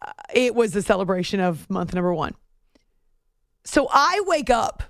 Uh, 0.00 0.12
it 0.32 0.54
was 0.54 0.76
a 0.76 0.82
celebration 0.82 1.40
of 1.40 1.68
month 1.70 1.94
number 1.94 2.14
one. 2.14 2.34
So 3.64 3.88
I 3.90 4.22
wake 4.26 4.50
up 4.50 4.82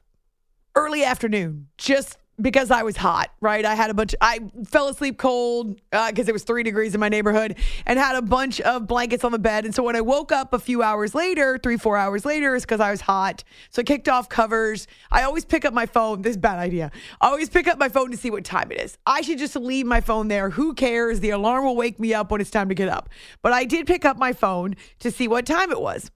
early 0.74 1.02
afternoon 1.02 1.68
just 1.78 2.18
because 2.40 2.70
I 2.70 2.82
was 2.82 2.96
hot, 2.96 3.30
right? 3.40 3.64
I 3.64 3.74
had 3.74 3.90
a 3.90 3.94
bunch, 3.94 4.14
I 4.20 4.40
fell 4.64 4.88
asleep 4.88 5.18
cold 5.18 5.80
because 5.90 6.28
uh, 6.28 6.30
it 6.30 6.32
was 6.32 6.44
three 6.44 6.62
degrees 6.62 6.94
in 6.94 7.00
my 7.00 7.08
neighborhood 7.08 7.56
and 7.84 7.98
had 7.98 8.16
a 8.16 8.22
bunch 8.22 8.60
of 8.60 8.86
blankets 8.86 9.24
on 9.24 9.32
the 9.32 9.38
bed. 9.38 9.64
And 9.64 9.74
so 9.74 9.82
when 9.82 9.96
I 9.96 10.00
woke 10.00 10.30
up 10.30 10.52
a 10.52 10.58
few 10.58 10.82
hours 10.82 11.14
later, 11.14 11.58
three, 11.60 11.76
four 11.76 11.96
hours 11.96 12.24
later, 12.24 12.54
it's 12.54 12.64
because 12.64 12.80
I 12.80 12.90
was 12.90 13.00
hot. 13.00 13.42
So 13.70 13.80
I 13.80 13.84
kicked 13.84 14.08
off 14.08 14.28
covers. 14.28 14.86
I 15.10 15.24
always 15.24 15.44
pick 15.44 15.64
up 15.64 15.74
my 15.74 15.86
phone. 15.86 16.22
This 16.22 16.32
is 16.32 16.36
bad 16.36 16.58
idea. 16.58 16.92
I 17.20 17.28
always 17.28 17.50
pick 17.50 17.66
up 17.66 17.78
my 17.78 17.88
phone 17.88 18.10
to 18.12 18.16
see 18.16 18.30
what 18.30 18.44
time 18.44 18.70
it 18.70 18.80
is. 18.80 18.96
I 19.04 19.22
should 19.22 19.38
just 19.38 19.56
leave 19.56 19.86
my 19.86 20.00
phone 20.00 20.28
there. 20.28 20.50
Who 20.50 20.74
cares? 20.74 21.20
The 21.20 21.30
alarm 21.30 21.64
will 21.64 21.76
wake 21.76 21.98
me 21.98 22.14
up 22.14 22.30
when 22.30 22.40
it's 22.40 22.50
time 22.50 22.68
to 22.68 22.74
get 22.74 22.88
up. 22.88 23.08
But 23.42 23.52
I 23.52 23.64
did 23.64 23.86
pick 23.86 24.04
up 24.04 24.16
my 24.16 24.32
phone 24.32 24.76
to 25.00 25.10
see 25.10 25.26
what 25.26 25.44
time 25.44 25.70
it 25.72 25.80
was. 25.80 26.10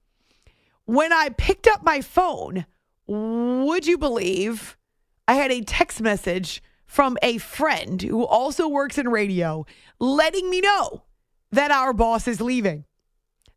When 0.84 1.12
I 1.12 1.30
picked 1.30 1.66
up 1.66 1.84
my 1.84 2.00
phone, 2.00 2.66
would 3.06 3.86
you 3.86 3.98
believe? 3.98 4.76
I 5.32 5.36
had 5.36 5.50
a 5.50 5.62
text 5.62 6.02
message 6.02 6.62
from 6.84 7.16
a 7.22 7.38
friend 7.38 8.02
who 8.02 8.22
also 8.26 8.68
works 8.68 8.98
in 8.98 9.08
radio 9.08 9.64
letting 9.98 10.50
me 10.50 10.60
know 10.60 11.04
that 11.52 11.70
our 11.70 11.94
boss 11.94 12.28
is 12.28 12.38
leaving. 12.38 12.84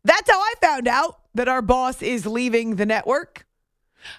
That's 0.05 0.31
how 0.31 0.39
I 0.39 0.53
found 0.61 0.87
out 0.87 1.19
that 1.33 1.49
our 1.49 1.61
boss 1.61 2.01
is 2.01 2.25
leaving 2.25 2.77
the 2.77 2.85
network. 2.85 3.45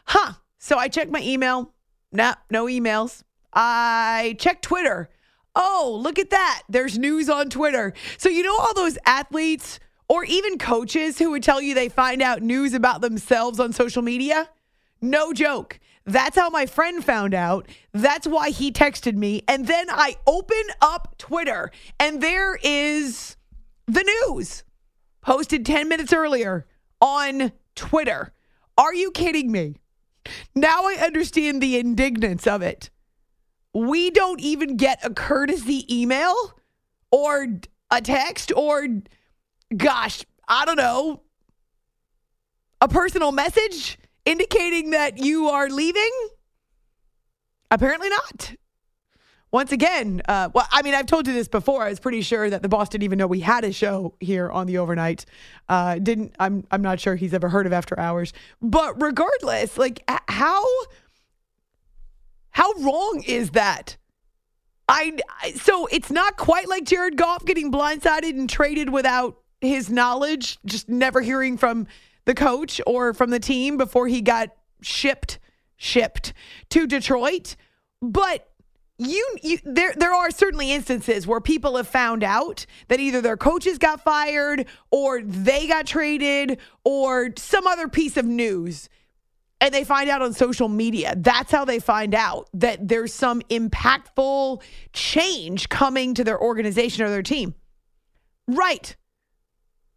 Huh. 0.04 0.34
So 0.58 0.76
I 0.76 0.88
checked 0.88 1.10
my 1.10 1.22
email. 1.22 1.72
Nah, 2.12 2.34
no 2.50 2.66
emails. 2.66 3.22
I 3.54 4.36
checked 4.38 4.62
Twitter. 4.62 5.08
Oh, 5.54 5.98
look 5.98 6.18
at 6.18 6.28
that. 6.28 6.64
There's 6.68 6.98
news 6.98 7.30
on 7.30 7.48
Twitter. 7.48 7.94
So, 8.18 8.28
you 8.28 8.42
know, 8.42 8.58
all 8.58 8.74
those 8.74 8.98
athletes 9.06 9.80
or 10.08 10.24
even 10.24 10.58
coaches 10.58 11.18
who 11.18 11.30
would 11.30 11.42
tell 11.42 11.62
you 11.62 11.74
they 11.74 11.88
find 11.88 12.20
out 12.20 12.42
news 12.42 12.74
about 12.74 13.00
themselves 13.00 13.58
on 13.58 13.72
social 13.72 14.02
media? 14.02 14.50
No 15.00 15.32
joke. 15.32 15.80
That's 16.06 16.36
how 16.36 16.50
my 16.50 16.66
friend 16.66 17.04
found 17.04 17.34
out. 17.34 17.68
That's 17.92 18.26
why 18.26 18.50
he 18.50 18.70
texted 18.70 19.16
me. 19.16 19.42
And 19.48 19.66
then 19.66 19.90
I 19.90 20.16
open 20.26 20.62
up 20.80 21.16
Twitter 21.18 21.72
and 21.98 22.22
there 22.22 22.56
is 22.62 23.36
the 23.86 24.02
news 24.02 24.62
posted 25.20 25.66
10 25.66 25.88
minutes 25.88 26.12
earlier 26.12 26.64
on 27.00 27.50
Twitter. 27.74 28.32
Are 28.78 28.94
you 28.94 29.10
kidding 29.10 29.50
me? 29.50 29.80
Now 30.54 30.84
I 30.84 30.98
understand 31.04 31.60
the 31.60 31.76
indignance 31.76 32.46
of 32.46 32.62
it. 32.62 32.90
We 33.74 34.10
don't 34.10 34.40
even 34.40 34.76
get 34.76 35.04
a 35.04 35.12
courtesy 35.12 35.84
email 35.92 36.54
or 37.10 37.48
a 37.90 38.00
text 38.00 38.52
or, 38.54 38.86
gosh, 39.76 40.24
I 40.48 40.64
don't 40.64 40.76
know, 40.76 41.22
a 42.80 42.86
personal 42.86 43.32
message 43.32 43.98
indicating 44.26 44.90
that 44.90 45.18
you 45.18 45.48
are 45.48 45.70
leaving? 45.70 46.10
Apparently 47.70 48.10
not. 48.10 48.52
Once 49.52 49.72
again, 49.72 50.20
uh, 50.28 50.50
well, 50.52 50.66
I 50.70 50.82
mean, 50.82 50.92
I've 50.92 51.06
told 51.06 51.26
you 51.26 51.32
this 51.32 51.48
before. 51.48 51.82
I 51.82 51.88
was 51.88 52.00
pretty 52.00 52.20
sure 52.20 52.50
that 52.50 52.62
the 52.62 52.68
boss 52.68 52.88
didn't 52.88 53.04
even 53.04 53.16
know 53.16 53.26
we 53.26 53.40
had 53.40 53.64
a 53.64 53.72
show 53.72 54.14
here 54.20 54.50
on 54.50 54.66
the 54.66 54.78
overnight. 54.78 55.24
Uh, 55.68 55.98
didn't 55.98 56.34
I'm 56.38 56.66
I'm 56.70 56.82
not 56.82 57.00
sure 57.00 57.14
he's 57.14 57.32
ever 57.32 57.48
heard 57.48 57.64
of 57.64 57.72
After 57.72 57.98
Hours. 57.98 58.32
But 58.60 59.00
regardless, 59.00 59.78
like 59.78 60.02
how 60.28 60.64
how 62.50 62.72
wrong 62.74 63.22
is 63.26 63.50
that? 63.50 63.96
I 64.88 65.16
so 65.54 65.86
it's 65.86 66.10
not 66.10 66.36
quite 66.36 66.68
like 66.68 66.84
Jared 66.84 67.16
Goff 67.16 67.44
getting 67.44 67.70
blindsided 67.72 68.30
and 68.30 68.50
traded 68.50 68.90
without 68.90 69.38
his 69.60 69.90
knowledge, 69.90 70.58
just 70.66 70.88
never 70.88 71.20
hearing 71.20 71.56
from 71.56 71.86
the 72.26 72.34
coach 72.34 72.80
or 72.86 73.14
from 73.14 73.30
the 73.30 73.40
team 73.40 73.76
before 73.76 74.06
he 74.08 74.20
got 74.20 74.50
shipped 74.82 75.38
shipped 75.76 76.32
to 76.70 76.86
Detroit. 76.86 77.56
But 78.02 78.48
you, 78.98 79.36
you 79.42 79.58
there 79.64 79.92
there 79.96 80.14
are 80.14 80.30
certainly 80.30 80.72
instances 80.72 81.26
where 81.26 81.40
people 81.40 81.76
have 81.76 81.88
found 81.88 82.22
out 82.24 82.66
that 82.88 83.00
either 83.00 83.20
their 83.20 83.36
coaches 83.36 83.78
got 83.78 84.02
fired 84.02 84.66
or 84.90 85.22
they 85.22 85.66
got 85.66 85.86
traded 85.86 86.58
or 86.84 87.30
some 87.36 87.66
other 87.66 87.88
piece 87.88 88.16
of 88.16 88.24
news 88.24 88.88
and 89.60 89.72
they 89.72 89.84
find 89.84 90.10
out 90.10 90.22
on 90.22 90.32
social 90.32 90.68
media. 90.68 91.14
That's 91.16 91.50
how 91.50 91.64
they 91.64 91.78
find 91.78 92.14
out 92.14 92.48
that 92.54 92.88
there's 92.88 93.12
some 93.12 93.40
impactful 93.42 94.62
change 94.92 95.68
coming 95.68 96.14
to 96.14 96.24
their 96.24 96.40
organization 96.40 97.04
or 97.04 97.10
their 97.10 97.22
team. 97.22 97.54
Right. 98.46 98.96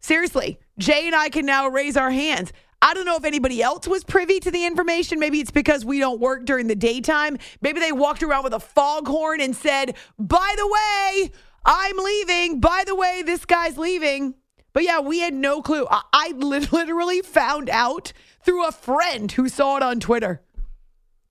Seriously, 0.00 0.58
Jay 0.80 1.06
and 1.06 1.14
I 1.14 1.28
can 1.28 1.46
now 1.46 1.68
raise 1.68 1.96
our 1.96 2.10
hands. 2.10 2.52
I 2.82 2.94
don't 2.94 3.04
know 3.04 3.16
if 3.16 3.24
anybody 3.24 3.62
else 3.62 3.86
was 3.86 4.02
privy 4.02 4.40
to 4.40 4.50
the 4.50 4.64
information. 4.64 5.20
Maybe 5.20 5.38
it's 5.38 5.50
because 5.50 5.84
we 5.84 6.00
don't 6.00 6.18
work 6.18 6.46
during 6.46 6.66
the 6.66 6.74
daytime. 6.74 7.36
Maybe 7.60 7.78
they 7.78 7.92
walked 7.92 8.22
around 8.22 8.44
with 8.44 8.54
a 8.54 8.60
foghorn 8.60 9.42
and 9.42 9.54
said, 9.54 9.94
by 10.18 10.54
the 10.56 10.66
way, 10.66 11.30
I'm 11.66 11.96
leaving. 11.98 12.60
By 12.60 12.84
the 12.86 12.94
way, 12.94 13.22
this 13.24 13.44
guy's 13.44 13.76
leaving. 13.76 14.34
But 14.72 14.84
yeah, 14.84 15.00
we 15.00 15.20
had 15.20 15.34
no 15.34 15.60
clue. 15.60 15.86
I, 15.90 16.02
I 16.12 16.32
literally 16.36 17.20
found 17.20 17.68
out 17.68 18.14
through 18.42 18.66
a 18.66 18.72
friend 18.72 19.30
who 19.30 19.50
saw 19.50 19.76
it 19.76 19.82
on 19.82 20.00
Twitter. 20.00 20.40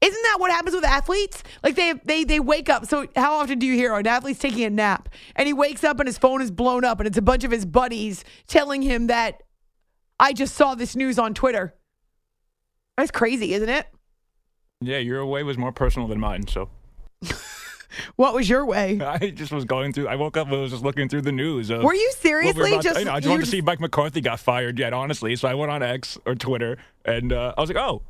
Isn't 0.01 0.23
that 0.23 0.37
what 0.39 0.49
happens 0.49 0.75
with 0.75 0.85
athletes? 0.85 1.43
Like 1.61 1.75
they 1.75 1.93
they 2.05 2.23
they 2.23 2.39
wake 2.39 2.69
up. 2.69 2.85
So 2.85 3.07
how 3.15 3.33
often 3.33 3.59
do 3.59 3.65
you 3.67 3.75
hear 3.75 3.93
an 3.95 4.07
athlete's 4.07 4.39
taking 4.39 4.63
a 4.63 4.69
nap 4.69 5.09
and 5.35 5.45
he 5.47 5.53
wakes 5.53 5.83
up 5.83 5.99
and 5.99 6.07
his 6.07 6.17
phone 6.17 6.41
is 6.41 6.51
blown 6.51 6.85
up 6.85 6.99
and 6.99 7.07
it's 7.07 7.17
a 7.17 7.21
bunch 7.21 7.43
of 7.43 7.51
his 7.51 7.65
buddies 7.65 8.23
telling 8.47 8.81
him 8.81 9.07
that 9.07 9.43
I 10.19 10.31
just 10.33 10.55
saw 10.55 10.75
this 10.75 10.95
news 10.95 11.19
on 11.19 11.33
Twitter. 11.33 11.75
That's 12.97 13.11
crazy, 13.11 13.53
isn't 13.53 13.69
it? 13.69 13.87
Yeah, 14.81 14.97
your 14.99 15.25
way 15.25 15.43
was 15.43 15.57
more 15.57 15.73
personal 15.73 16.07
than 16.07 16.19
mine, 16.19 16.47
so 16.47 16.69
What 18.15 18.33
was 18.33 18.49
your 18.49 18.65
way? 18.65 18.99
I 19.05 19.31
just 19.31 19.51
was 19.51 19.65
going 19.65 19.93
through. 19.93 20.07
I 20.07 20.15
woke 20.15 20.37
up 20.37 20.49
and 20.49 20.61
was 20.61 20.71
just 20.71 20.83
looking 20.83 21.09
through 21.09 21.21
the 21.21 21.31
news. 21.31 21.71
Were 21.71 21.93
you 21.93 22.11
seriously 22.17 22.71
we 22.71 22.79
just? 22.79 22.95
To, 22.95 22.99
you 22.99 23.05
know, 23.05 23.13
I 23.13 23.19
just 23.19 23.29
wanted 23.29 23.45
to 23.45 23.51
see 23.51 23.61
Mike 23.61 23.79
McCarthy 23.79 24.21
got 24.21 24.39
fired 24.39 24.79
yet, 24.79 24.93
honestly. 24.93 25.35
So 25.35 25.47
I 25.47 25.53
went 25.53 25.71
on 25.71 25.83
X 25.83 26.17
or 26.25 26.35
Twitter, 26.35 26.77
and 27.05 27.33
uh, 27.33 27.53
I 27.57 27.61
was 27.61 27.69
like, 27.69 27.77
"Oh, 27.77 28.01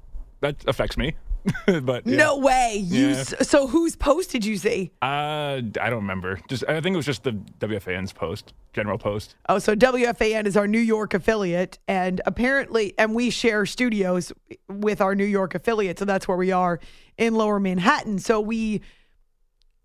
that 0.41 0.55
affects 0.67 0.97
me." 0.97 1.15
but 1.83 2.05
yeah. 2.07 2.17
no 2.17 2.37
way. 2.37 2.81
You 2.83 3.07
Yeah. 3.09 3.15
s- 3.17 3.47
so 3.47 3.67
whose 3.67 3.95
post 3.95 4.31
did 4.31 4.45
you 4.45 4.57
see? 4.57 4.91
Uh, 5.01 5.61
I 5.81 5.89
don't 5.89 5.93
remember. 6.01 6.39
Just 6.49 6.63
I 6.67 6.81
think 6.81 6.93
it 6.93 6.97
was 6.97 7.05
just 7.05 7.23
the 7.23 7.31
WFAN's 7.59 8.13
post, 8.13 8.53
general 8.73 8.97
post. 8.97 9.35
Oh, 9.47 9.59
so 9.59 9.75
WFAN 9.75 10.45
is 10.45 10.55
our 10.57 10.67
New 10.67 10.79
York 10.79 11.13
affiliate, 11.13 11.79
and 11.87 12.21
apparently, 12.25 12.93
and 12.97 13.13
we 13.15 13.29
share 13.29 13.65
studios 13.65 14.31
with 14.67 15.01
our 15.01 15.15
New 15.15 15.25
York 15.25 15.55
affiliate, 15.55 15.99
so 15.99 16.05
that's 16.05 16.27
where 16.27 16.37
we 16.37 16.51
are 16.51 16.79
in 17.17 17.35
Lower 17.35 17.59
Manhattan. 17.59 18.19
So 18.19 18.39
we 18.39 18.81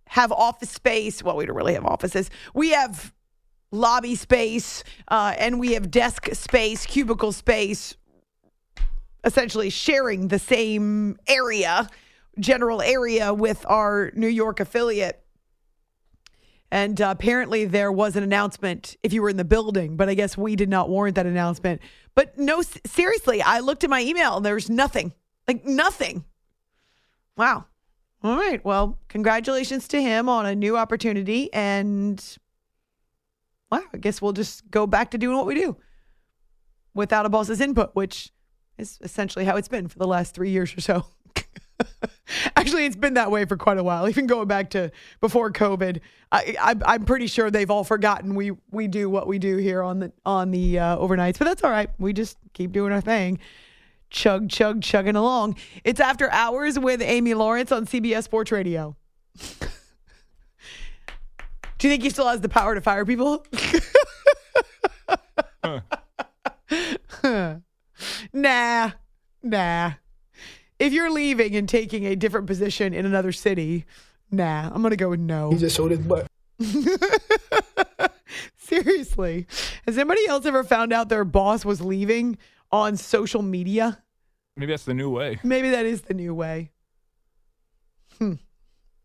have 0.09 0.30
office 0.33 0.71
space. 0.71 1.23
Well, 1.23 1.37
we 1.37 1.47
don't 1.47 1.56
really 1.56 1.75
have 1.75 1.87
offices. 1.87 2.30
We 2.54 2.71
have 2.71 3.12
lobby 3.73 4.14
space, 4.14 4.85
uh, 5.09 5.35
and 5.38 5.59
we 5.59 5.73
have 5.75 5.90
desk 5.90 6.28
space, 6.35 6.87
cubicle 6.87 7.33
space, 7.33 7.97
essentially 9.24 9.70
sharing 9.70 10.28
the 10.28 10.38
same 10.38 11.16
area, 11.26 11.88
general 12.38 12.82
area 12.82 13.32
with 13.32 13.64
our 13.68 14.10
New 14.14 14.28
York 14.28 14.60
affiliate. 14.60 15.20
And 16.70 17.00
uh, 17.00 17.14
apparently, 17.16 17.66
there 17.66 17.92
was 17.92 18.16
an 18.16 18.22
announcement 18.22 18.96
if 19.02 19.12
you 19.12 19.22
were 19.22 19.28
in 19.28 19.36
the 19.36 19.44
building, 19.44 19.96
but 19.96 20.08
I 20.08 20.14
guess 20.14 20.36
we 20.36 20.56
did 20.56 20.68
not 20.68 20.88
warrant 20.88 21.14
that 21.16 21.26
announcement. 21.26 21.80
But 22.14 22.36
no, 22.36 22.62
seriously, 22.86 23.42
I 23.42 23.60
looked 23.60 23.84
at 23.84 23.90
my 23.90 24.02
email 24.02 24.36
and 24.36 24.44
there's 24.44 24.68
nothing 24.68 25.12
like 25.46 25.64
nothing. 25.64 26.24
Wow. 27.36 27.66
All 28.22 28.36
right. 28.36 28.64
Well, 28.64 28.98
congratulations 29.08 29.88
to 29.88 30.00
him 30.00 30.28
on 30.28 30.46
a 30.46 30.54
new 30.54 30.76
opportunity. 30.76 31.52
And 31.52 32.22
wow, 33.70 33.82
I 33.92 33.98
guess 33.98 34.22
we'll 34.22 34.32
just 34.32 34.70
go 34.70 34.86
back 34.86 35.10
to 35.10 35.18
doing 35.18 35.36
what 35.36 35.46
we 35.46 35.54
do 35.54 35.76
without 36.94 37.26
a 37.26 37.28
boss's 37.28 37.60
input, 37.60 37.90
which 37.94 38.32
is 38.78 38.98
essentially 39.02 39.44
how 39.44 39.56
it's 39.56 39.68
been 39.68 39.88
for 39.88 39.98
the 39.98 40.06
last 40.06 40.34
three 40.34 40.50
years 40.50 40.76
or 40.76 40.80
so. 40.80 41.06
Actually, 42.56 42.86
it's 42.86 42.96
been 42.96 43.14
that 43.14 43.30
way 43.30 43.44
for 43.44 43.56
quite 43.56 43.78
a 43.78 43.84
while, 43.84 44.08
even 44.08 44.26
going 44.26 44.48
back 44.48 44.70
to 44.70 44.90
before 45.20 45.50
COVID. 45.50 46.00
I, 46.32 46.74
I'm 46.84 47.04
pretty 47.04 47.26
sure 47.26 47.50
they've 47.50 47.70
all 47.70 47.84
forgotten 47.84 48.34
we 48.34 48.52
we 48.70 48.88
do 48.88 49.08
what 49.08 49.26
we 49.26 49.38
do 49.38 49.56
here 49.56 49.82
on 49.82 50.00
the 50.00 50.12
on 50.24 50.50
the 50.50 50.78
uh, 50.78 50.96
overnights, 50.98 51.38
but 51.38 51.44
that's 51.44 51.62
all 51.62 51.70
right. 51.70 51.90
We 51.98 52.12
just 52.12 52.38
keep 52.52 52.72
doing 52.72 52.92
our 52.92 53.00
thing, 53.00 53.38
chug 54.10 54.48
chug 54.48 54.82
chugging 54.82 55.16
along. 55.16 55.56
It's 55.84 56.00
after 56.00 56.30
hours 56.30 56.78
with 56.78 57.02
Amy 57.02 57.34
Lawrence 57.34 57.70
on 57.70 57.86
CBS 57.86 58.24
Sports 58.24 58.50
Radio. 58.50 58.96
do 59.38 59.68
you 61.82 61.90
think 61.90 62.02
he 62.02 62.10
still 62.10 62.28
has 62.28 62.40
the 62.40 62.48
power 62.48 62.74
to 62.74 62.80
fire 62.80 63.04
people? 63.04 63.46
nah, 68.44 68.90
nah. 69.42 69.92
If 70.78 70.92
you're 70.92 71.10
leaving 71.10 71.56
and 71.56 71.68
taking 71.68 72.06
a 72.06 72.14
different 72.14 72.46
position 72.46 72.92
in 72.92 73.06
another 73.06 73.32
city, 73.32 73.86
nah, 74.30 74.70
I'm 74.72 74.82
gonna 74.82 74.96
go 74.96 75.10
with 75.10 75.20
no. 75.20 75.50
He 75.50 75.58
just 75.58 75.76
showed 75.76 75.90
his 75.90 76.00
butt. 76.00 76.26
Seriously. 78.56 79.46
Has 79.86 79.96
anybody 79.98 80.26
else 80.28 80.46
ever 80.46 80.64
found 80.64 80.92
out 80.92 81.08
their 81.08 81.24
boss 81.24 81.64
was 81.64 81.80
leaving 81.80 82.38
on 82.70 82.96
social 82.96 83.42
media? 83.42 84.02
Maybe 84.56 84.72
that's 84.72 84.84
the 84.84 84.94
new 84.94 85.10
way. 85.10 85.40
Maybe 85.42 85.70
that 85.70 85.86
is 85.86 86.02
the 86.02 86.14
new 86.14 86.34
way. 86.34 86.70
Hmm. 88.18 88.34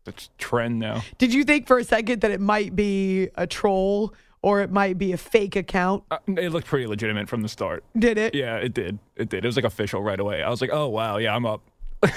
It's 0.06 0.30
trend 0.38 0.78
now. 0.78 1.02
Did 1.18 1.32
you 1.34 1.44
think 1.44 1.66
for 1.66 1.78
a 1.78 1.84
second 1.84 2.22
that 2.22 2.30
it 2.30 2.40
might 2.40 2.74
be 2.74 3.28
a 3.34 3.46
troll 3.46 4.14
or 4.42 4.60
it 4.60 4.70
might 4.70 4.98
be 4.98 5.12
a 5.12 5.16
fake 5.16 5.56
account? 5.56 6.04
Uh, 6.10 6.18
it 6.28 6.50
looked 6.52 6.66
pretty 6.66 6.86
legitimate 6.86 7.28
from 7.28 7.42
the 7.42 7.48
start. 7.48 7.84
Did 7.98 8.18
it? 8.18 8.34
Yeah, 8.34 8.56
it 8.56 8.72
did. 8.74 8.98
It 9.16 9.28
did. 9.28 9.44
It 9.44 9.48
was 9.48 9.56
like 9.56 9.64
official 9.64 10.02
right 10.02 10.18
away. 10.20 10.42
I 10.42 10.48
was 10.50 10.60
like, 10.60 10.70
oh 10.72 10.88
wow, 10.88 11.16
yeah, 11.18 11.34
I'm 11.34 11.46
up. 11.46 11.62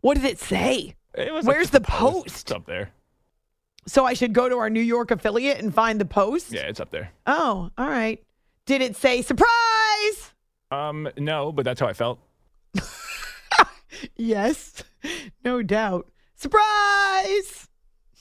What 0.00 0.16
did 0.16 0.24
it 0.26 0.38
say? 0.38 0.96
it 1.14 1.32
was 1.32 1.46
Where's 1.46 1.72
like 1.72 1.82
the 1.82 1.88
It's 1.88 1.90
post? 1.98 2.52
up 2.52 2.66
there. 2.66 2.90
So 3.86 4.04
I 4.04 4.12
should 4.12 4.32
go 4.34 4.48
to 4.50 4.56
our 4.58 4.68
New 4.68 4.80
York 4.82 5.10
affiliate 5.10 5.58
and 5.60 5.72
find 5.74 5.98
the 5.98 6.04
post? 6.04 6.52
Yeah, 6.52 6.62
it's 6.62 6.78
up 6.80 6.90
there. 6.90 7.10
Oh, 7.26 7.70
all 7.78 7.88
right. 7.88 8.22
Did 8.66 8.82
it 8.82 8.96
say 8.96 9.22
surprise? 9.22 10.32
Um, 10.70 11.08
no, 11.16 11.52
but 11.52 11.64
that's 11.64 11.80
how 11.80 11.86
I 11.86 11.92
felt. 11.94 12.18
Yes, 14.16 14.82
no 15.44 15.62
doubt. 15.62 16.10
Surprise! 16.34 17.68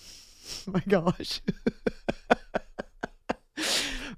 My 0.68 0.82
gosh. 0.88 1.42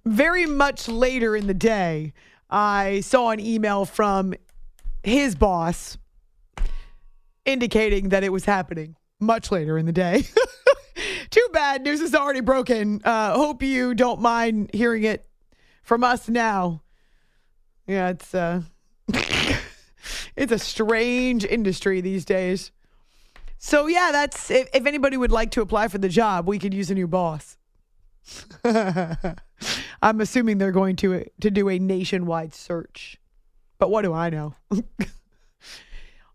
Very 0.06 0.46
much 0.46 0.88
later 0.88 1.36
in 1.36 1.48
the 1.48 1.54
day, 1.54 2.14
I 2.50 3.02
saw 3.02 3.32
an 3.32 3.40
email 3.40 3.86
from 3.86 4.36
his 5.04 5.36
boss 5.36 5.98
indicating 7.44 8.10
that 8.10 8.24
it 8.24 8.32
was 8.32 8.46
happening 8.46 8.96
much 9.20 9.52
later 9.52 9.78
in 9.78 9.86
the 9.86 9.92
day. 9.92 10.24
Too 11.30 11.48
bad. 11.52 11.84
News 11.84 12.02
is 12.02 12.14
already 12.14 12.42
broken. 12.42 13.02
Uh, 13.04 13.34
hope 13.36 13.64
you 13.64 13.94
don't 13.96 14.22
mind 14.22 14.70
hearing 14.74 15.04
it 15.04 15.26
from 15.84 16.04
us 16.04 16.30
now. 16.30 16.82
Yeah, 17.88 18.10
it's 18.10 18.34
uh 18.34 18.62
it's 20.36 20.52
a 20.52 20.60
strange 20.60 21.46
industry 21.46 22.02
these 22.02 22.26
days. 22.26 22.72
So 23.58 23.88
yeah, 23.88 24.10
that's 24.12 24.50
if, 24.50 24.70
if 24.74 24.86
anybody 24.86 25.18
would 25.18 25.32
like 25.32 25.52
to 25.52 25.62
apply 25.62 25.88
for 25.88 25.98
the 25.98 26.10
job, 26.10 26.48
we 26.48 26.60
could 26.60 26.74
use 26.74 26.90
a 26.90 26.96
new 26.96 27.08
boss. 27.08 27.58
I'm 30.06 30.22
assuming 30.22 30.60
they're 30.60 30.72
going 30.72 30.98
to 30.98 31.26
to 31.42 31.50
do 31.50 31.68
a 31.68 31.80
nationwide 31.80 32.54
search. 32.54 33.20
But 33.80 33.90
what 33.90 34.04
do 34.04 34.14
I 34.14 34.30
know? 34.30 34.54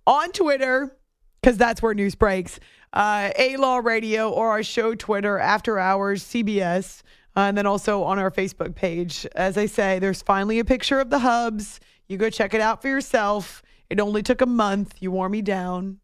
On 0.08 0.32
Twitter, 0.32 0.96
because 1.40 1.56
that's 1.56 1.80
where 1.80 1.94
news 1.94 2.16
breaks. 2.16 2.58
Uh, 2.92 3.30
A 3.38 3.56
Law 3.58 3.76
Radio 3.76 4.28
or 4.28 4.50
our 4.50 4.64
show 4.64 4.96
Twitter, 4.96 5.38
After 5.38 5.78
Hours, 5.78 6.24
CBS, 6.24 7.02
uh, 7.36 7.42
and 7.42 7.56
then 7.56 7.64
also 7.64 8.02
on 8.02 8.18
our 8.18 8.32
Facebook 8.32 8.74
page. 8.74 9.24
As 9.36 9.56
I 9.56 9.66
say, 9.66 10.00
there's 10.00 10.20
finally 10.20 10.58
a 10.58 10.64
picture 10.64 10.98
of 10.98 11.10
the 11.10 11.20
hubs. 11.20 11.78
You 12.08 12.16
go 12.16 12.28
check 12.28 12.54
it 12.54 12.60
out 12.60 12.82
for 12.82 12.88
yourself. 12.88 13.62
It 13.88 14.00
only 14.00 14.24
took 14.24 14.40
a 14.40 14.46
month. 14.46 14.96
You 14.98 15.12
wore 15.12 15.28
me 15.28 15.42
down. 15.42 16.00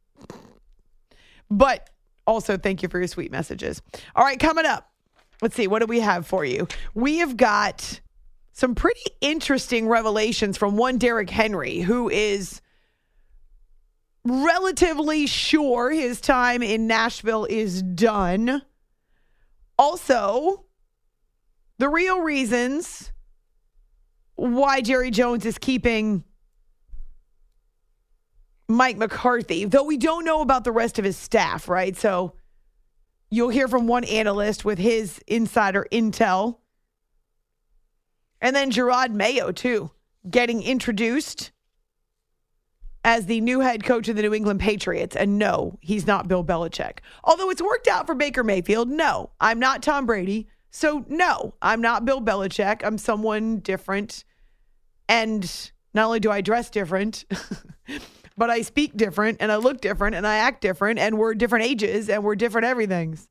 But 1.51 1.91
also, 2.29 2.57
thank 2.57 2.85
you 2.85 2.89
for 2.89 2.99
your 2.99 3.09
sweet 3.09 3.33
messages. 3.33 3.83
All 4.15 4.25
right, 4.25 4.39
coming 4.39 4.67
up. 4.67 4.89
Let's 5.43 5.55
see, 5.55 5.67
what 5.67 5.81
do 5.81 5.87
we 5.87 6.01
have 6.01 6.27
for 6.27 6.45
you? 6.45 6.67
We 6.95 7.19
have 7.19 7.37
got 7.37 8.01
some 8.53 8.75
pretty 8.75 9.05
interesting 9.21 9.87
revelations 9.87 10.57
from 10.57 10.77
one 10.77 10.97
Derrick 10.99 11.29
Henry, 11.29 11.81
who 11.81 12.09
is 12.09 12.63
relatively 14.25 15.27
sure 15.27 15.91
his 15.91 16.21
time 16.21 16.63
in 16.63 16.87
Nashville 16.87 17.45
is 17.45 17.83
done. 17.83 18.63
Also, 19.79 20.65
the 21.79 21.89
real 21.89 22.21
reasons 22.23 23.13
why 24.37 24.81
Jerry 24.81 25.11
Jones 25.11 25.45
is 25.45 25.59
keeping 25.59 26.25
Mike 28.69 28.97
McCarthy, 28.97 29.65
though 29.65 29.85
we 29.85 29.97
don't 29.97 30.25
know 30.25 30.41
about 30.41 30.65
the 30.65 30.73
rest 30.73 30.99
of 30.99 31.05
his 31.05 31.17
staff, 31.17 31.69
right? 31.69 31.97
So 31.97 32.35
you'll 33.31 33.49
hear 33.49 33.69
from 33.69 33.87
one 33.87 34.05
analyst 34.05 34.65
with 34.65 34.79
his 34.79 35.21
insider 35.27 35.87
intel. 35.93 36.59
And 38.41 38.55
then 38.55 38.71
Jerod 38.71 39.13
Mayo, 39.13 39.53
too, 39.53 39.91
getting 40.29 40.63
introduced 40.63 41.53
as 43.05 43.27
the 43.27 43.41
new 43.41 43.61
head 43.61 43.85
coach 43.85 44.09
of 44.09 44.17
the 44.17 44.23
New 44.23 44.35
England 44.35 44.61
Patriots. 44.61 45.15
And 45.15 45.39
no, 45.39 45.79
he's 45.81 46.07
not 46.07 46.27
Bill 46.27 46.45
Belichick. 46.45 46.99
Although 47.23 47.51
it's 47.51 47.63
worked 47.63 47.87
out 47.87 48.07
for 48.07 48.15
Baker 48.15 48.43
Mayfield. 48.43 48.89
No, 48.89 49.31
I'm 49.41 49.61
not 49.61 49.83
Tom 49.83 50.07
Brady. 50.07 50.49
So 50.71 51.05
no, 51.09 51.55
I'm 51.63 51.81
not 51.81 52.05
Bill 52.05 52.21
Belichick. 52.21 52.83
I'm 52.85 52.99
someone 52.99 53.61
different. 53.61 54.25
And 55.09 55.71
not 55.95 56.07
only 56.07 56.21
do 56.21 56.31
I 56.33 56.41
dress 56.41 56.69
different, 56.69 57.25
but 58.37 58.51
I 58.51 58.63
speak 58.63 58.97
different 58.97 59.39
and 59.41 59.51
I 59.51 59.57
look 59.57 59.81
different 59.81 60.17
and 60.17 60.27
I 60.27 60.37
act 60.37 60.61
different 60.61 60.99
and 60.99 61.19
we're 61.19 61.35
different 61.35 61.65
ages 61.65 62.09
and 62.09 62.23
we're 62.23 62.37
different 62.37 62.67
everythings. 62.67 63.29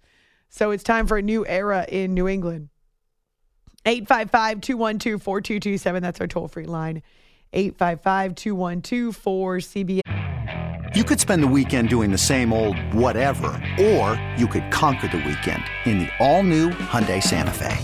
So 0.49 0.71
it's 0.71 0.83
time 0.83 1.07
for 1.07 1.17
a 1.17 1.21
new 1.21 1.45
era 1.45 1.85
in 1.87 2.13
New 2.13 2.27
England. 2.27 2.69
855 3.85 4.61
212 4.61 5.21
4227. 5.21 6.01
That's 6.01 6.19
our 6.21 6.27
toll 6.27 6.47
free 6.47 6.65
line. 6.65 7.03
855 7.53 8.35
212 8.35 9.17
4CBS. 9.23 10.01
You 10.95 11.03
could 11.03 11.19
spend 11.19 11.43
the 11.43 11.47
weekend 11.47 11.89
doing 11.89 12.09
the 12.09 12.17
same 12.17 12.53
old 12.53 12.79
whatever, 12.93 13.61
or 13.79 14.19
you 14.37 14.47
could 14.47 14.71
conquer 14.71 15.09
the 15.09 15.17
weekend 15.17 15.61
in 15.83 15.99
the 15.99 16.09
all-new 16.19 16.69
Hyundai 16.69 17.21
Santa 17.21 17.51
Fe. 17.51 17.75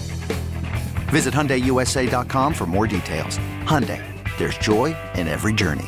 Visit 1.09 1.33
HyundaiUSA.com 1.33 2.53
for 2.53 2.65
more 2.65 2.87
details. 2.87 3.37
Hyundai, 3.63 4.01
there's 4.37 4.57
joy 4.57 4.95
in 5.15 5.27
every 5.27 5.51
journey. 5.51 5.87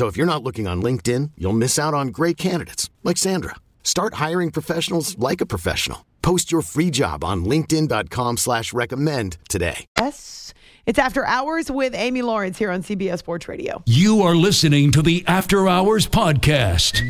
So 0.00 0.06
if 0.06 0.16
you're 0.16 0.24
not 0.24 0.42
looking 0.42 0.66
on 0.66 0.80
LinkedIn, 0.80 1.32
you'll 1.36 1.52
miss 1.52 1.78
out 1.78 1.92
on 1.92 2.08
great 2.08 2.38
candidates 2.38 2.88
like 3.04 3.18
Sandra. 3.18 3.56
Start 3.84 4.14
hiring 4.14 4.50
professionals 4.50 5.18
like 5.18 5.42
a 5.42 5.46
professional. 5.54 6.06
Post 6.22 6.50
your 6.50 6.62
free 6.62 6.88
job 6.90 7.22
on 7.22 7.44
LinkedIn.com 7.44 8.38
slash 8.38 8.72
recommend 8.72 9.36
today. 9.50 9.84
Yes. 9.98 10.54
It's 10.86 10.98
After 10.98 11.26
Hours 11.26 11.70
with 11.70 11.94
Amy 11.94 12.22
Lawrence 12.22 12.56
here 12.56 12.70
on 12.70 12.82
CBS 12.82 13.18
Sports 13.18 13.46
Radio. 13.46 13.82
You 13.84 14.22
are 14.22 14.34
listening 14.34 14.90
to 14.92 15.02
the 15.02 15.22
After 15.26 15.68
Hours 15.68 16.06
Podcast. 16.06 17.02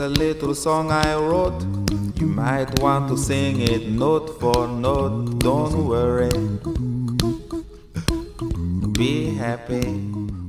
A 0.00 0.08
little 0.08 0.54
song 0.54 0.90
I 0.90 1.14
wrote. 1.14 1.62
You 2.18 2.26
might 2.26 2.80
want 2.80 3.08
to 3.10 3.16
sing 3.16 3.60
it 3.60 3.88
note 3.88 4.40
for 4.40 4.66
note. 4.66 5.38
Don't 5.38 5.86
worry. 5.86 6.30
Be 8.92 9.34
happy. 9.34 9.84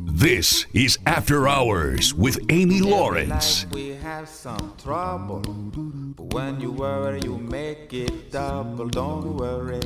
This 0.05 0.65
is 0.73 0.97
After 1.05 1.47
Hours 1.47 2.13
with 2.13 2.39
Amy 2.49 2.79
Lawrence. 2.79 3.65
Like 3.65 3.73
we 3.73 3.89
have 3.89 4.29
some 4.29 4.73
trouble. 4.81 5.41
But 5.41 6.33
when 6.33 6.61
you 6.61 6.71
worry, 6.71 7.19
you 7.23 7.37
make 7.37 7.93
it 7.93 8.31
double. 8.31 8.87
Don't 8.87 9.35
worry. 9.35 9.81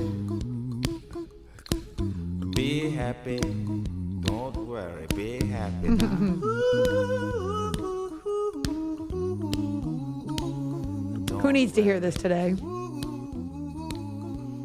Be 2.52 2.92
happy. 2.92 3.40
Don't 3.40 4.56
worry. 4.56 4.66
worry, 4.76 5.08
be 5.16 5.46
happy 5.48 5.88
Who 11.46 11.54
needs 11.54 11.74
to 11.74 11.84
hear 11.84 12.00
this 12.00 12.16
today? 12.16 12.54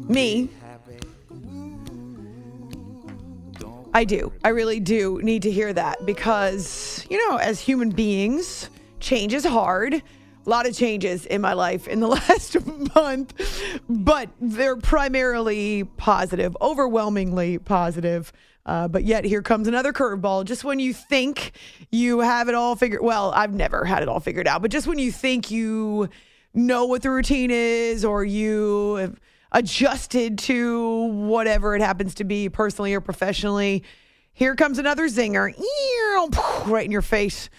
Me. 0.09 0.49
I 3.93 4.03
do. 4.03 4.33
I 4.43 4.49
really 4.49 4.79
do 4.79 5.19
need 5.21 5.43
to 5.43 5.51
hear 5.51 5.71
that 5.73 6.03
because, 6.07 7.05
you 7.07 7.29
know, 7.29 7.37
as 7.37 7.59
human 7.59 7.91
beings, 7.91 8.71
change 8.99 9.31
is 9.31 9.45
hard. 9.45 9.93
A 9.93 10.01
lot 10.49 10.65
of 10.65 10.75
changes 10.75 11.27
in 11.27 11.39
my 11.39 11.53
life 11.53 11.87
in 11.87 11.99
the 11.99 12.07
last 12.29 12.57
month, 12.95 13.39
but 13.87 14.29
they're 14.39 14.75
primarily 14.75 15.83
positive, 15.83 16.57
overwhelmingly 16.61 17.59
positive. 17.59 18.33
Uh, 18.65 18.87
but 18.87 19.03
yet, 19.03 19.23
here 19.23 19.43
comes 19.43 19.67
another 19.67 19.93
curveball. 19.93 20.45
Just 20.45 20.63
when 20.63 20.79
you 20.79 20.95
think 20.95 21.51
you 21.91 22.21
have 22.21 22.49
it 22.49 22.55
all 22.55 22.75
figured, 22.75 23.03
well, 23.03 23.31
I've 23.35 23.53
never 23.53 23.85
had 23.85 24.01
it 24.01 24.09
all 24.09 24.19
figured 24.19 24.47
out, 24.47 24.63
but 24.63 24.71
just 24.71 24.87
when 24.87 24.97
you 24.97 25.11
think 25.11 25.51
you 25.51 26.09
know 26.53 26.85
what 26.85 27.01
the 27.01 27.09
routine 27.09 27.51
is 27.51 28.03
or 28.03 28.23
you 28.23 28.95
have 28.95 29.19
adjusted 29.51 30.37
to 30.37 31.07
whatever 31.07 31.75
it 31.75 31.81
happens 31.81 32.15
to 32.15 32.23
be 32.23 32.49
personally 32.49 32.93
or 32.93 33.01
professionally. 33.01 33.83
Here 34.33 34.55
comes 34.55 34.79
another 34.79 35.07
zinger 35.07 35.53
right 36.65 36.85
in 36.85 36.91
your 36.91 37.01
face. 37.01 37.49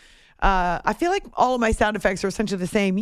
Uh, 0.40 0.80
I 0.84 0.92
feel 0.94 1.10
like 1.10 1.24
all 1.34 1.54
of 1.54 1.60
my 1.60 1.70
sound 1.70 1.96
effects 1.96 2.24
are 2.24 2.28
essentially 2.28 2.58
the 2.58 2.66
same. 2.66 2.98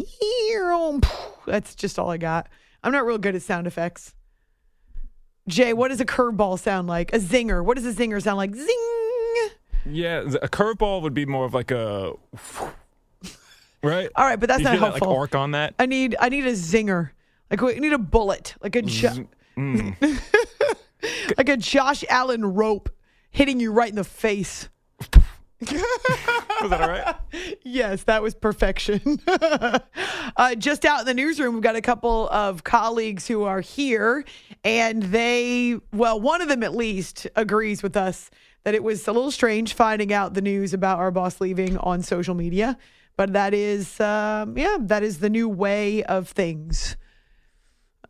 That's 1.46 1.74
just 1.74 1.98
all 1.98 2.11
I 2.11 2.18
got. 2.18 2.48
I'm 2.83 2.92
not 2.92 3.07
real 3.07 3.18
good 3.18 3.35
at 3.35 3.42
sound 3.42 3.66
effects. 3.66 4.14
Jay, 5.48 5.72
what 5.72 5.88
does 5.88 6.00
a 6.00 6.05
curveball 6.05 6.59
sound 6.59 6.87
like? 6.87 7.12
A 7.14 7.18
zinger. 7.18 7.64
What 7.64 7.76
does 7.76 7.87
a 7.87 7.92
zinger 7.92 8.22
sound 8.22 8.37
like? 8.37 8.55
Zing. 8.55 9.48
Yeah, 9.87 10.20
a 10.20 10.48
curveball 10.48 11.00
would 11.03 11.14
be 11.14 11.24
more 11.24 11.46
of 11.46 11.55
like 11.55 11.70
a 11.70 12.12
right. 13.82 14.08
All 14.16 14.24
right, 14.24 14.38
but 14.38 14.48
that's 14.48 14.60
you 14.60 14.64
not 14.64 14.72
hear 14.72 14.80
that, 14.80 14.86
helpful. 14.90 15.08
like 15.08 15.18
arc 15.18 15.34
on 15.34 15.50
that. 15.52 15.74
I 15.78 15.86
need 15.86 16.16
I 16.20 16.28
need 16.28 16.46
a 16.46 16.52
zinger. 16.52 17.10
Like 17.50 17.60
we 17.60 17.74
need 17.80 17.92
a 17.92 17.98
bullet, 17.98 18.54
like 18.62 18.76
a 18.76 18.82
jo- 18.82 19.26
Mm. 19.56 19.94
like 21.36 21.48
a 21.48 21.56
Josh 21.56 22.04
Allen 22.08 22.44
rope 22.54 22.88
hitting 23.30 23.60
you 23.60 23.72
right 23.72 23.88
in 23.90 23.96
the 23.96 24.04
face. 24.04 24.68
Was 25.60 26.70
that 26.70 26.80
all 26.80 26.88
right? 26.88 27.16
Yes, 27.62 28.04
that 28.04 28.22
was 28.22 28.34
perfection. 28.34 29.20
uh, 29.28 30.54
just 30.56 30.84
out 30.84 31.00
in 31.00 31.06
the 31.06 31.14
newsroom, 31.14 31.54
we've 31.54 31.62
got 31.62 31.76
a 31.76 31.80
couple 31.82 32.28
of 32.30 32.64
colleagues 32.64 33.26
who 33.28 33.44
are 33.44 33.60
here, 33.60 34.24
and 34.64 35.02
they, 35.04 35.78
well, 35.92 36.20
one 36.20 36.42
of 36.42 36.48
them 36.48 36.62
at 36.62 36.74
least 36.74 37.26
agrees 37.36 37.82
with 37.82 37.96
us 37.96 38.30
that 38.64 38.74
it 38.74 38.82
was 38.82 39.06
a 39.06 39.12
little 39.12 39.30
strange 39.30 39.74
finding 39.74 40.12
out 40.12 40.34
the 40.34 40.40
news 40.42 40.72
about 40.74 40.98
our 40.98 41.10
boss 41.10 41.40
leaving 41.40 41.76
on 41.78 42.02
social 42.02 42.34
media. 42.34 42.76
But 43.16 43.33
that 43.35 43.53
is, 43.55 44.01
um, 44.01 44.57
yeah, 44.57 44.79
that 44.81 45.03
is 45.03 45.18
the 45.18 45.31
new 45.31 45.49
way 45.49 46.03
of 46.05 46.29
things. 46.29 46.96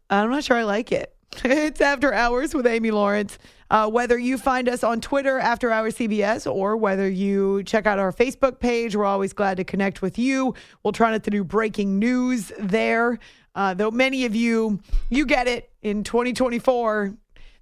I'm 0.09 0.31
not 0.31 0.45
sure 0.45 0.57
I 0.57 0.65
like 0.65 0.93
it. 0.93 1.15
it's 1.45 1.81
After 1.81 2.13
Hours 2.13 2.55
with 2.55 2.67
Amy 2.67 2.91
Lawrence. 2.91 3.39
Uh, 3.71 3.89
whether 3.89 4.19
you 4.19 4.37
find 4.37 4.69
us 4.69 4.83
on 4.83 5.01
Twitter, 5.01 5.39
After 5.39 5.71
Hours 5.71 5.97
CBS, 5.97 6.53
or 6.53 6.77
whether 6.77 7.09
you 7.09 7.63
check 7.63 7.87
out 7.87 8.01
our 8.01 8.13
Facebook 8.13 8.59
page, 8.59 8.97
we're 8.97 9.05
always 9.05 9.33
glad 9.33 9.57
to 9.59 9.65
connect 9.65 10.03
with 10.03 10.19
you. 10.19 10.55
We'll 10.83 10.93
try 10.93 11.13
not 11.13 11.23
to 11.25 11.31
do 11.31 11.45
breaking 11.45 12.01
news 12.01 12.51
there. 12.59 13.19
Uh, 13.55 13.75
though 13.75 13.93
many 13.93 14.25
of 14.25 14.35
you, 14.35 14.81
you 15.09 15.25
get 15.25 15.47
it 15.47 15.71
in 15.83 16.03
2024. 16.03 17.15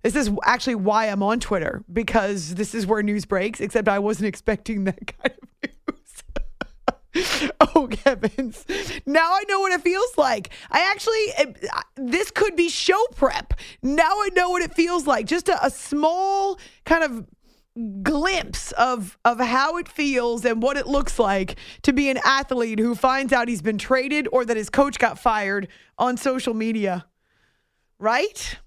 This 0.03 0.17
is 0.17 0.31
actually 0.45 0.77
why 0.77 1.07
I'm 1.07 1.23
on 1.23 1.41
Twitter 1.41 1.85
because 1.93 2.55
this 2.55 2.75
is 2.75 2.87
where 2.87 3.03
news 3.03 3.27
breaks, 3.27 3.61
except 3.61 3.89
I 3.89 3.99
wasn't 3.99 4.29
expecting 4.29 4.85
that 4.85 5.15
kind 5.19 5.37
of 5.43 5.48
oh, 7.75 7.89
heavens. 8.05 8.65
Now 9.07 9.33
I 9.33 9.45
know 9.49 9.61
what 9.61 9.73
it 9.73 9.81
feels 9.81 10.17
like. 10.17 10.51
I 10.71 10.91
actually, 10.91 11.57
this 11.97 12.31
could 12.31 12.57
be 12.57 12.69
show 12.69 13.03
prep. 13.15 13.55
Now 13.83 14.11
I 14.11 14.31
know 14.35 14.51
what 14.51 14.63
it 14.63 14.75
feels 14.75 15.07
like. 15.07 15.27
Just 15.27 15.49
a, 15.49 15.65
a 15.65 15.71
small 15.71 16.59
kind 16.85 17.05
of 17.05 17.27
glimpse 18.03 18.73
of 18.73 19.17
of 19.25 19.39
how 19.39 19.77
it 19.77 19.89
feels 19.89 20.45
and 20.45 20.61
what 20.61 20.77
it 20.77 20.89
looks 20.89 21.17
like 21.17 21.57
to 21.83 21.93
be 21.93 22.11
an 22.11 22.19
athlete 22.25 22.81
who 22.81 22.97
finds 22.97 23.33
out 23.33 23.47
he's 23.47 23.63
been 23.63 23.79
traded 23.79 24.27
or 24.33 24.45
that 24.45 24.57
his 24.57 24.69
coach 24.69 24.99
got 24.99 25.19
fired 25.19 25.69
on 25.97 26.17
social 26.17 26.55
media. 26.55 27.07
Right? 28.01 28.59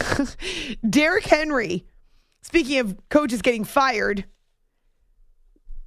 Derrick 0.88 1.24
Henry, 1.24 1.86
speaking 2.42 2.78
of 2.78 2.96
coaches 3.08 3.42
getting 3.42 3.64
fired, 3.64 4.24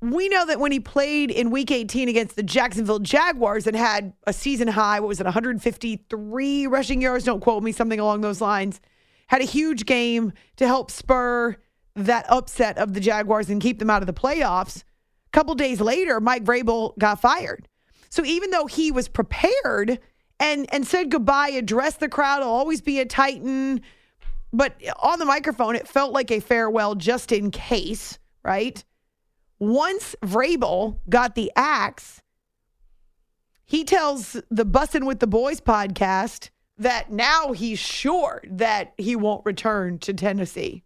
we 0.02 0.30
know 0.30 0.46
that 0.48 0.60
when 0.60 0.72
he 0.72 0.80
played 0.80 1.30
in 1.30 1.52
week 1.52 1.70
18 1.70 2.10
against 2.10 2.36
the 2.36 2.44
Jacksonville 2.44 3.00
Jaguars 3.00 3.68
and 3.68 3.76
had 3.76 4.14
a 4.26 4.34
season 4.34 4.68
high, 4.68 5.00
what 5.00 5.08
was 5.08 5.20
it, 5.20 5.26
153 5.26 6.68
rushing 6.68 7.02
yards? 7.02 7.24
Don't 7.24 7.40
quote 7.40 7.62
me, 7.62 7.72
something 7.72 8.00
along 8.00 8.22
those 8.22 8.42
lines. 8.42 8.82
Had 9.28 9.42
a 9.42 9.46
huge 9.46 9.86
game 9.86 10.34
to 10.58 10.66
help 10.66 10.90
spur 10.90 11.56
that 11.96 12.26
upset 12.30 12.80
of 12.80 12.94
the 12.94 13.00
Jaguars 13.00 13.50
and 13.50 13.62
keep 13.62 13.78
them 13.78 13.92
out 13.92 14.02
of 14.02 14.08
the 14.08 14.14
playoffs. 14.14 14.78
A 14.78 15.32
couple 15.32 15.54
days 15.54 15.80
later, 15.80 16.20
Mike 16.20 16.44
Vrabel 16.44 16.98
got 16.98 17.22
fired. 17.22 17.68
So 18.10 18.26
even 18.26 18.50
though 18.50 18.66
he 18.66 18.92
was 18.92 19.08
prepared 19.08 20.00
and 20.40 20.68
and 20.74 20.86
said 20.86 21.12
goodbye, 21.12 21.50
addressed 21.50 22.00
the 22.00 22.10
crowd, 22.10 22.42
I'll 22.42 22.50
always 22.50 22.82
be 22.82 23.00
a 23.00 23.06
Titan, 23.06 23.82
but 24.52 24.76
on 25.00 25.20
the 25.20 25.26
microphone, 25.26 25.76
it 25.76 25.88
felt 25.88 26.12
like 26.12 26.32
a 26.32 26.40
farewell 26.40 26.96
just 26.96 27.32
in 27.32 27.52
case, 27.52 28.18
right? 28.44 28.84
Once 29.62 30.16
Vrabel 30.24 30.98
got 31.08 31.36
the 31.36 31.52
axe, 31.56 32.24
he 33.64 33.84
tells 33.84 34.34
the 34.50 34.66
Bussin' 34.66 35.06
with 35.06 35.20
the 35.20 35.28
Boys 35.28 35.62
podcast 35.62 36.50
that 36.80 37.12
now 37.12 37.52
he's 37.52 37.78
sure 37.78 38.42
that 38.48 38.92
he 38.98 39.16
won't 39.16 39.46
return 39.46 40.00
to 40.00 40.16
Tennessee. 40.16 40.84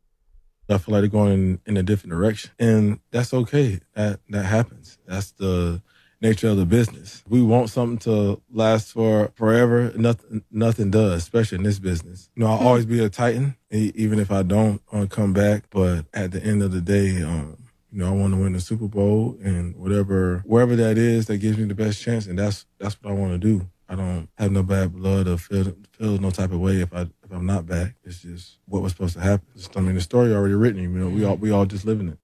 I 0.67 0.77
feel 0.77 0.91
like 0.91 1.03
they're 1.03 1.09
going 1.09 1.31
in, 1.31 1.61
in 1.65 1.77
a 1.77 1.83
different 1.83 2.11
direction, 2.11 2.51
and 2.59 2.99
that's 3.11 3.33
okay. 3.33 3.79
That 3.93 4.19
that 4.27 4.43
happens. 4.43 4.97
That's 5.07 5.31
the 5.31 5.81
nature 6.19 6.49
of 6.49 6.57
the 6.57 6.65
business. 6.65 7.23
We 7.29 7.41
want 7.41 7.69
something 7.69 7.99
to 7.99 8.41
last 8.51 8.91
for 8.91 9.31
forever. 9.35 9.93
Nothing 9.95 10.43
nothing 10.51 10.91
does, 10.91 11.23
especially 11.23 11.59
in 11.59 11.63
this 11.63 11.79
business. 11.79 12.29
You 12.35 12.43
know, 12.43 12.47
I'll 12.47 12.67
always 12.67 12.85
be 12.85 13.01
a 13.01 13.07
Titan, 13.07 13.55
even 13.71 14.19
if 14.19 14.31
I 14.31 14.43
don't 14.43 14.81
uh, 14.91 15.05
come 15.09 15.31
back. 15.31 15.69
But 15.69 16.07
at 16.13 16.33
the 16.33 16.43
end 16.43 16.61
of 16.61 16.73
the 16.73 16.81
day, 16.81 17.21
um, 17.21 17.64
you 17.95 18.01
know, 18.01 18.09
I 18.09 18.11
want 18.11 18.33
to 18.33 18.39
win 18.41 18.51
the 18.51 18.59
Super 18.59 18.89
Bowl 18.89 19.37
and 19.41 19.73
whatever, 19.77 20.43
wherever 20.45 20.75
that 20.75 20.97
is, 20.97 21.27
that 21.27 21.37
gives 21.37 21.57
me 21.57 21.63
the 21.63 21.73
best 21.73 22.01
chance, 22.01 22.27
and 22.27 22.37
that's 22.37 22.65
that's 22.77 23.01
what 23.01 23.11
I 23.11 23.13
want 23.13 23.31
to 23.31 23.37
do. 23.37 23.69
I 23.87 23.95
don't 23.95 24.27
have 24.37 24.51
no 24.51 24.63
bad 24.63 24.91
blood 24.91 25.29
or 25.29 25.37
feel 25.37 25.73
feel 25.93 26.17
no 26.17 26.29
type 26.29 26.51
of 26.51 26.59
way 26.59 26.81
if 26.81 26.93
I 26.93 27.03
if 27.03 27.31
I'm 27.31 27.45
not 27.45 27.65
back. 27.65 27.95
It's 28.03 28.21
just 28.21 28.57
what 28.65 28.81
was 28.81 28.91
supposed 28.91 29.13
to 29.13 29.21
happen. 29.21 29.47
I 29.77 29.79
mean, 29.79 29.95
the 29.95 30.01
story 30.01 30.33
already 30.33 30.55
written. 30.55 30.81
You 30.81 30.89
know, 30.89 31.07
we 31.07 31.23
all 31.23 31.37
we 31.37 31.51
all 31.51 31.65
just 31.65 31.85
living 31.85 32.09
it. 32.09 32.17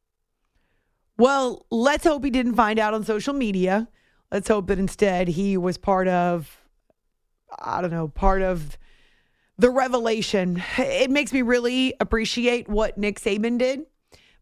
Well, 1.18 1.66
let's 1.72 2.04
hope 2.04 2.26
he 2.26 2.32
didn't 2.32 2.56
find 2.56 2.78
out 2.78 2.94
on 2.94 3.06
social 3.06 3.34
media. 3.34 3.88
Let's 4.30 4.50
hope 4.50 4.68
that 4.68 4.78
instead 4.78 5.30
he 5.30 5.56
was 5.56 5.78
part 5.78 6.10
of, 6.10 6.54
I 7.60 7.80
don't 7.80 7.92
know, 7.92 8.10
part 8.10 8.42
of 8.42 8.78
the 9.58 9.70
revelation. 9.70 10.62
It 10.78 11.10
makes 11.10 11.32
me 11.32 11.44
really 11.44 11.94
appreciate 12.02 12.68
what 12.68 12.98
Nick 12.98 13.22
Saban 13.22 13.58
did 13.58 13.86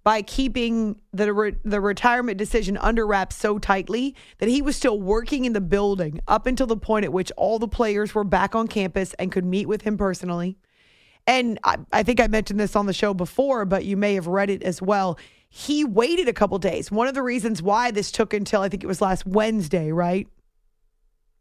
by 0.09 0.23
keeping 0.23 0.99
the 1.13 1.31
re- 1.31 1.55
the 1.63 1.79
retirement 1.79 2.35
decision 2.35 2.75
under 2.77 3.05
wraps 3.05 3.35
so 3.35 3.59
tightly 3.59 4.15
that 4.39 4.49
he 4.49 4.59
was 4.59 4.75
still 4.75 4.99
working 4.99 5.45
in 5.45 5.53
the 5.53 5.61
building 5.61 6.19
up 6.27 6.47
until 6.47 6.65
the 6.65 6.75
point 6.75 7.05
at 7.05 7.13
which 7.13 7.31
all 7.37 7.59
the 7.59 7.67
players 7.67 8.15
were 8.15 8.23
back 8.23 8.55
on 8.55 8.67
campus 8.67 9.13
and 9.19 9.31
could 9.31 9.45
meet 9.45 9.67
with 9.67 9.83
him 9.83 9.99
personally. 9.99 10.57
And 11.27 11.59
I, 11.63 11.77
I 11.93 12.01
think 12.01 12.19
I 12.19 12.25
mentioned 12.25 12.59
this 12.59 12.75
on 12.75 12.87
the 12.87 12.93
show 12.93 13.13
before, 13.13 13.65
but 13.65 13.85
you 13.85 13.95
may 13.95 14.15
have 14.15 14.25
read 14.25 14.49
it 14.49 14.63
as 14.63 14.81
well. 14.81 15.19
He 15.47 15.85
waited 15.85 16.27
a 16.27 16.33
couple 16.33 16.57
days. 16.57 16.89
One 16.89 17.07
of 17.07 17.13
the 17.13 17.21
reasons 17.21 17.61
why 17.61 17.91
this 17.91 18.11
took 18.11 18.33
until 18.33 18.63
I 18.63 18.69
think 18.69 18.83
it 18.83 18.87
was 18.87 19.01
last 19.01 19.27
Wednesday, 19.27 19.91
right? 19.91 20.27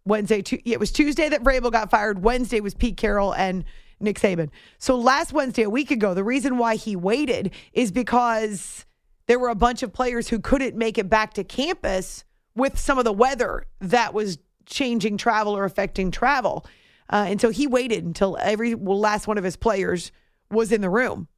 Wednesday, 0.05 0.43
yeah, 0.67 0.75
it 0.75 0.81
was 0.81 0.93
Tuesday 0.93 1.31
that 1.31 1.43
Vrabel 1.43 1.73
got 1.73 1.91
fired. 1.91 2.23
Wednesday 2.23 2.61
was 2.61 2.75
Pete 2.75 2.99
Carroll 2.99 3.35
and 3.35 3.65
Nick 4.01 4.19
Saban. 4.19 4.51
So 4.79 4.97
last 4.97 5.33
Wednesday, 5.33 5.63
a 5.63 5.71
week 5.71 5.91
ago, 5.91 6.15
the 6.15 6.25
reason 6.25 6.59
why 6.59 6.77
he 6.77 6.97
waited 6.97 7.53
is 7.73 7.91
because 7.91 8.87
there 9.27 9.39
were 9.39 9.49
a 9.49 9.55
bunch 9.55 9.83
of 9.83 9.93
players 9.93 10.29
who 10.29 10.39
couldn't 10.39 10.77
make 10.77 10.99
it 10.99 11.09
back 11.09 11.35
to 11.35 11.45
campus 11.45 12.25
with 12.55 12.79
some 12.79 12.99
of 12.99 13.05
the 13.05 13.13
weather 13.13 13.67
that 13.81 14.15
was 14.15 14.39
changing 14.67 15.17
travel 15.17 15.57
or 15.57 15.65
affecting 15.65 16.11
travel. 16.11 16.67
Uh, 17.11 17.27
and 17.29 17.41
so 17.41 17.51
he 17.51 17.67
waited 17.67 18.05
until 18.05 18.37
every 18.41 18.75
last 18.75 19.27
one 19.27 19.39
of 19.39 19.45
his 19.45 19.57
players 19.57 20.13
was 20.51 20.73
in 20.73 20.81
the 20.81 20.91
room. 20.91 21.29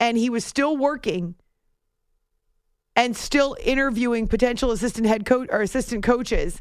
And 0.00 0.16
he 0.16 0.30
was 0.30 0.44
still 0.44 0.76
working 0.76 1.34
and 2.94 3.16
still 3.16 3.56
interviewing 3.62 4.26
potential 4.26 4.70
assistant 4.70 5.06
head 5.06 5.24
coach 5.24 5.48
or 5.50 5.60
assistant 5.60 6.04
coaches 6.04 6.60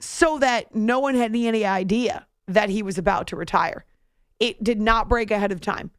so 0.00 0.38
that 0.38 0.74
no 0.74 0.98
one 0.98 1.14
had 1.14 1.34
any 1.34 1.64
idea 1.64 2.26
that 2.46 2.68
he 2.68 2.82
was 2.82 2.98
about 2.98 3.28
to 3.28 3.36
retire. 3.36 3.84
It 4.40 4.62
did 4.62 4.80
not 4.80 5.08
break 5.08 5.30
ahead 5.30 5.52
of 5.52 5.60
time. 5.60 5.90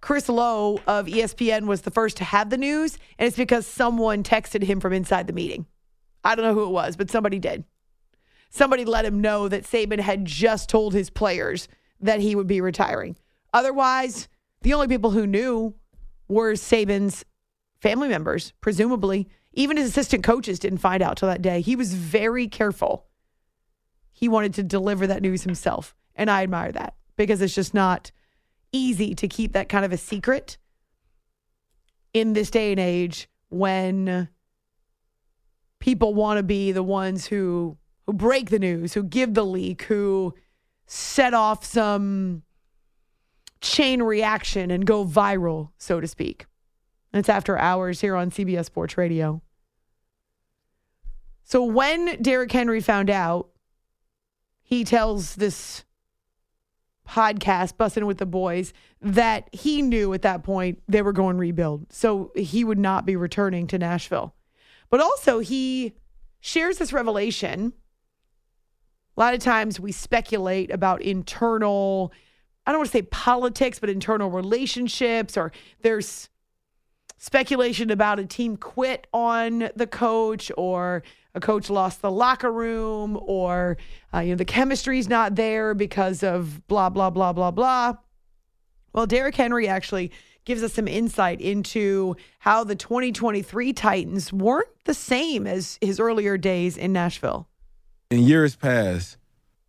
Chris 0.00 0.28
Low 0.28 0.80
of 0.86 1.06
ESPN 1.06 1.66
was 1.66 1.82
the 1.82 1.90
first 1.90 2.16
to 2.18 2.24
have 2.24 2.48
the 2.48 2.56
news, 2.56 2.96
and 3.18 3.26
it's 3.26 3.36
because 3.36 3.66
someone 3.66 4.22
texted 4.22 4.62
him 4.62 4.80
from 4.80 4.92
inside 4.92 5.26
the 5.26 5.32
meeting. 5.32 5.66
I 6.24 6.34
don't 6.34 6.44
know 6.44 6.54
who 6.54 6.64
it 6.64 6.70
was, 6.70 6.96
but 6.96 7.10
somebody 7.10 7.38
did. 7.38 7.64
Somebody 8.50 8.84
let 8.84 9.04
him 9.04 9.20
know 9.20 9.48
that 9.48 9.64
Saban 9.64 10.00
had 10.00 10.24
just 10.24 10.68
told 10.68 10.92
his 10.92 11.10
players 11.10 11.68
that 12.00 12.20
he 12.20 12.34
would 12.34 12.46
be 12.46 12.60
retiring. 12.60 13.16
Otherwise, 13.52 14.28
the 14.62 14.72
only 14.74 14.88
people 14.88 15.10
who 15.10 15.26
knew 15.26 15.74
were 16.28 16.54
Saban's 16.54 17.24
family 17.80 18.08
members, 18.08 18.52
presumably. 18.60 19.28
Even 19.52 19.76
his 19.76 19.88
assistant 19.88 20.24
coaches 20.24 20.58
didn't 20.58 20.78
find 20.78 21.02
out 21.02 21.16
till 21.16 21.28
that 21.28 21.42
day. 21.42 21.60
He 21.60 21.76
was 21.76 21.94
very 21.94 22.46
careful. 22.46 23.06
He 24.20 24.28
wanted 24.28 24.52
to 24.54 24.62
deliver 24.62 25.06
that 25.06 25.22
news 25.22 25.44
himself. 25.44 25.94
And 26.14 26.30
I 26.30 26.42
admire 26.42 26.72
that 26.72 26.94
because 27.16 27.40
it's 27.40 27.54
just 27.54 27.72
not 27.72 28.10
easy 28.70 29.14
to 29.14 29.26
keep 29.26 29.54
that 29.54 29.70
kind 29.70 29.82
of 29.82 29.92
a 29.92 29.96
secret 29.96 30.58
in 32.12 32.34
this 32.34 32.50
day 32.50 32.70
and 32.70 32.78
age 32.78 33.30
when 33.48 34.28
people 35.78 36.12
want 36.12 36.36
to 36.36 36.42
be 36.42 36.70
the 36.70 36.82
ones 36.82 37.26
who 37.26 37.78
who 38.06 38.12
break 38.12 38.50
the 38.50 38.58
news, 38.58 38.92
who 38.92 39.02
give 39.02 39.32
the 39.32 39.44
leak, 39.44 39.82
who 39.84 40.34
set 40.86 41.32
off 41.32 41.64
some 41.64 42.42
chain 43.62 44.02
reaction 44.02 44.70
and 44.70 44.84
go 44.84 45.04
viral, 45.04 45.70
so 45.78 45.98
to 45.98 46.06
speak. 46.06 46.44
It's 47.14 47.28
after 47.28 47.56
hours 47.56 48.00
here 48.00 48.16
on 48.16 48.30
CBS 48.30 48.66
Sports 48.66 48.98
Radio. 48.98 49.40
So 51.44 51.64
when 51.64 52.20
Derrick 52.22 52.52
Henry 52.52 52.80
found 52.80 53.10
out, 53.10 53.49
he 54.70 54.84
tells 54.84 55.34
this 55.34 55.84
podcast, 57.06 57.74
Bussin' 57.76 58.06
with 58.06 58.18
the 58.18 58.26
Boys, 58.26 58.72
that 59.02 59.48
he 59.52 59.82
knew 59.82 60.14
at 60.14 60.22
that 60.22 60.44
point 60.44 60.80
they 60.86 61.02
were 61.02 61.12
going 61.12 61.36
rebuild. 61.38 61.92
So 61.92 62.30
he 62.36 62.62
would 62.62 62.78
not 62.78 63.04
be 63.04 63.16
returning 63.16 63.66
to 63.66 63.78
Nashville. 63.78 64.32
But 64.88 65.00
also, 65.00 65.40
he 65.40 65.94
shares 66.38 66.78
this 66.78 66.92
revelation. 66.92 67.72
A 69.16 69.20
lot 69.20 69.34
of 69.34 69.40
times 69.40 69.80
we 69.80 69.90
speculate 69.90 70.70
about 70.70 71.02
internal, 71.02 72.12
I 72.64 72.70
don't 72.70 72.78
want 72.78 72.90
to 72.90 72.96
say 72.96 73.02
politics, 73.02 73.80
but 73.80 73.90
internal 73.90 74.30
relationships, 74.30 75.36
or 75.36 75.50
there's 75.82 76.28
speculation 77.20 77.90
about 77.90 78.18
a 78.18 78.24
team 78.24 78.56
quit 78.56 79.06
on 79.12 79.68
the 79.76 79.86
coach 79.86 80.50
or 80.56 81.02
a 81.34 81.40
coach 81.40 81.68
lost 81.68 82.00
the 82.00 82.10
locker 82.10 82.50
room 82.50 83.18
or 83.22 83.76
uh, 84.12 84.20
you 84.20 84.30
know 84.30 84.36
the 84.36 84.44
chemistry's 84.44 85.06
not 85.06 85.36
there 85.36 85.74
because 85.74 86.22
of 86.22 86.66
blah 86.66 86.88
blah 86.88 87.10
blah 87.10 87.32
blah 87.32 87.50
blah. 87.50 87.94
Well 88.94 89.06
Derrick 89.06 89.36
Henry 89.36 89.68
actually 89.68 90.10
gives 90.46 90.62
us 90.62 90.72
some 90.72 90.88
insight 90.88 91.40
into 91.42 92.16
how 92.38 92.64
the 92.64 92.74
2023 92.74 93.74
Titans 93.74 94.32
weren't 94.32 94.68
the 94.86 94.94
same 94.94 95.46
as 95.46 95.78
his 95.82 96.00
earlier 96.00 96.38
days 96.38 96.78
in 96.78 96.92
Nashville. 96.92 97.46
In 98.10 98.20
years 98.20 98.56
past, 98.56 99.18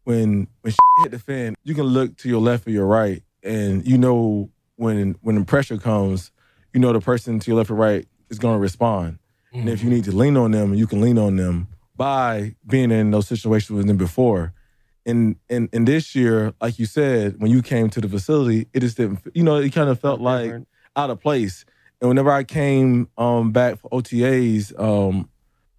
when 0.05 0.47
when 0.61 0.73
hit 1.03 1.11
the 1.11 1.19
fan, 1.19 1.55
you 1.63 1.75
can 1.75 1.83
look 1.83 2.15
to 2.19 2.29
your 2.29 2.41
left 2.41 2.65
or 2.65 2.71
your 2.71 2.87
right, 2.87 3.21
and 3.43 3.85
you 3.85 3.97
know 3.97 4.49
when 4.77 5.17
when 5.21 5.35
the 5.35 5.43
pressure 5.43 5.77
comes, 5.77 6.31
you 6.73 6.79
know 6.79 6.93
the 6.93 7.01
person 7.01 7.39
to 7.39 7.51
your 7.51 7.57
left 7.57 7.69
or 7.71 7.75
right 7.75 8.07
is 8.29 8.39
going 8.39 8.55
to 8.55 8.59
respond. 8.59 9.19
And 9.53 9.69
if 9.69 9.83
you 9.83 9.89
need 9.89 10.05
to 10.05 10.11
lean 10.11 10.37
on 10.37 10.51
them, 10.51 10.73
you 10.73 10.87
can 10.87 11.01
lean 11.01 11.17
on 11.17 11.35
them 11.35 11.67
by 11.95 12.55
being 12.65 12.89
in 12.89 13.11
those 13.11 13.27
situations 13.27 13.75
with 13.75 13.87
them 13.87 13.97
before. 13.97 14.53
And 15.05 15.35
and 15.49 15.67
and 15.73 15.87
this 15.87 16.15
year, 16.15 16.53
like 16.61 16.79
you 16.79 16.85
said, 16.85 17.35
when 17.39 17.51
you 17.51 17.61
came 17.61 17.89
to 17.89 17.99
the 17.99 18.07
facility, 18.07 18.67
it 18.73 18.79
just 18.79 18.97
didn't. 18.97 19.19
You 19.33 19.43
know, 19.43 19.57
it 19.57 19.71
kind 19.71 19.89
of 19.89 19.99
felt 19.99 20.21
like 20.21 20.53
out 20.95 21.09
of 21.09 21.19
place. 21.19 21.65
And 21.99 22.07
whenever 22.07 22.31
I 22.31 22.43
came 22.43 23.09
um, 23.17 23.51
back 23.51 23.79
for 23.79 23.89
OTAs 23.89 24.79
um, 24.79 25.29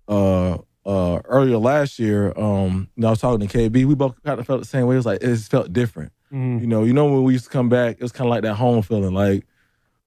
uh, 0.06 0.58
uh, 0.84 1.20
earlier 1.24 1.56
last 1.56 1.98
year, 1.98 2.32
um, 2.36 2.88
you 2.96 3.02
know, 3.02 3.08
I 3.08 3.10
was 3.10 3.20
talking 3.20 3.46
to 3.46 3.58
KB. 3.58 3.84
We 3.84 3.94
both 3.94 4.20
kind 4.22 4.38
of 4.38 4.46
felt 4.46 4.60
the 4.60 4.66
same 4.66 4.86
way. 4.86 4.96
It 4.96 4.98
was 4.98 5.06
like 5.06 5.22
it 5.22 5.28
just 5.28 5.50
felt 5.50 5.72
different. 5.72 6.12
You 6.60 6.66
know, 6.66 6.84
you 6.84 6.92
know 6.92 7.06
when 7.06 7.22
we 7.24 7.32
used 7.32 7.44
to 7.44 7.50
come 7.50 7.68
back, 7.68 7.96
it 7.96 8.02
was 8.02 8.12
kind 8.12 8.26
of 8.26 8.30
like 8.30 8.42
that 8.42 8.54
home 8.54 8.82
feeling. 8.82 9.14
Like 9.14 9.44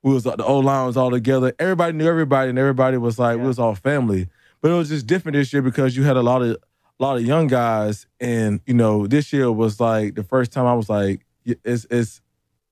we 0.06 0.13
was 0.13 0.24
the 0.24 0.44
old 0.46 0.65
line 0.65 0.86
was 0.86 0.98
all 0.98 1.10
together. 1.10 1.52
Everybody 1.58 1.94
knew 1.98 2.08
everybody, 2.08 2.52
and 2.52 2.60
everybody 2.60 2.96
was 2.98 3.18
like 3.18 3.39
we 3.39 3.48
was 3.48 3.58
all 3.58 3.74
family. 3.74 4.30
But 4.62 4.70
it 4.70 4.76
was 4.76 4.89
just 4.89 5.08
different 5.08 5.36
this 5.36 5.52
year 5.52 5.63
because 5.63 5.98
you 5.98 6.04
had 6.04 6.15
a 6.15 6.22
lot 6.22 6.44
of 6.44 6.52
a 6.52 7.04
lot 7.04 7.18
of 7.18 7.24
young 7.26 7.48
guys, 7.48 8.06
and 8.20 8.62
you 8.68 8.76
know, 8.76 9.08
this 9.08 9.34
year 9.34 9.52
was 9.52 9.80
like 9.80 10.13
the 10.13 10.24
first 10.24 10.52
time 10.52 10.68
I 10.68 10.76
was 10.76 10.89
like, 10.89 11.26
it's 11.44 11.88
it's 11.89 12.22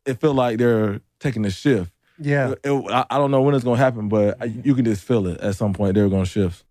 it 0.05 0.19
felt 0.19 0.35
like 0.35 0.59
they're 0.59 1.01
taking 1.19 1.43
a 1.43 1.49
shift. 1.49 1.91
Yeah. 2.19 2.53
It- 2.63 2.69
I, 2.91 3.05
I 3.09 3.17
don't 3.17 3.31
know 3.31 3.41
when 3.41 3.55
it's 3.55 3.63
gonna 3.63 3.77
happen, 3.77 4.09
but 4.09 4.37
I, 4.39 4.45
you 4.45 4.75
can 4.75 4.85
just 4.85 5.03
feel 5.03 5.25
it 5.25 5.41
at 5.41 5.55
some 5.55 5.73
point. 5.73 5.95
They're 5.95 6.09
gonna 6.09 6.25
shift. 6.27 6.63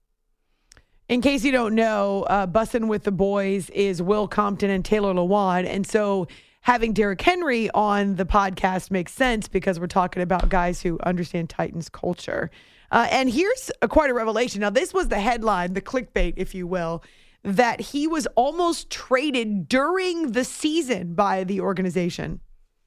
In 1.08 1.20
case 1.20 1.44
you 1.44 1.50
don't 1.50 1.74
know, 1.74 2.22
uh, 2.30 2.46
Bussin' 2.46 2.86
with 2.86 3.02
the 3.02 3.10
Boys 3.10 3.68
is 3.70 4.00
Will 4.00 4.28
Compton 4.28 4.70
and 4.70 4.84
Taylor 4.84 5.12
Lewan. 5.12 5.66
And 5.66 5.84
so 5.84 6.28
having 6.62 6.92
Derrick 6.92 7.20
Henry 7.20 7.68
on 7.70 8.16
the 8.16 8.24
podcast 8.24 8.90
makes 8.90 9.12
sense 9.12 9.46
because 9.48 9.78
we're 9.78 9.86
talking 9.86 10.22
about 10.22 10.48
guys 10.48 10.80
who 10.82 10.98
understand 11.04 11.50
Titans 11.50 11.88
culture. 11.88 12.50
Uh, 12.90 13.06
and 13.10 13.30
here's 13.30 13.70
a, 13.80 13.88
quite 13.88 14.10
a 14.10 14.14
revelation. 14.14 14.60
Now, 14.60 14.70
this 14.70 14.92
was 14.92 15.08
the 15.08 15.18
headline, 15.20 15.72
the 15.74 15.80
clickbait, 15.80 16.34
if 16.36 16.54
you 16.54 16.66
will, 16.66 17.02
that 17.42 17.80
he 17.80 18.06
was 18.06 18.26
almost 18.36 18.90
traded 18.90 19.68
during 19.68 20.32
the 20.32 20.44
season 20.44 21.14
by 21.14 21.44
the 21.44 21.60
organization. 21.60 22.40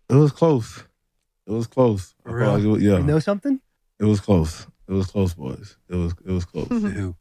It 0.09 0.15
was 0.15 0.31
close. 0.31 0.83
It 1.47 1.51
was 1.51 1.67
close. 1.67 2.13
I 2.25 2.29
Really? 2.31 2.51
like 2.53 2.63
it 2.63 2.67
was- 2.67 2.83
yeah. 2.83 2.97
You 2.97 3.03
know 3.03 3.19
something? 3.19 3.59
It 3.99 4.05
was 4.05 4.19
close. 4.19 4.67
It 4.87 4.93
was 4.93 5.07
close, 5.07 5.33
boys. 5.33 5.77
It 5.89 5.95
was 5.95 6.13
it 6.25 6.31
was 6.31 6.45
close. 6.45 6.67
Who? 6.69 7.15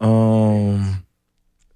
um, 0.00 1.04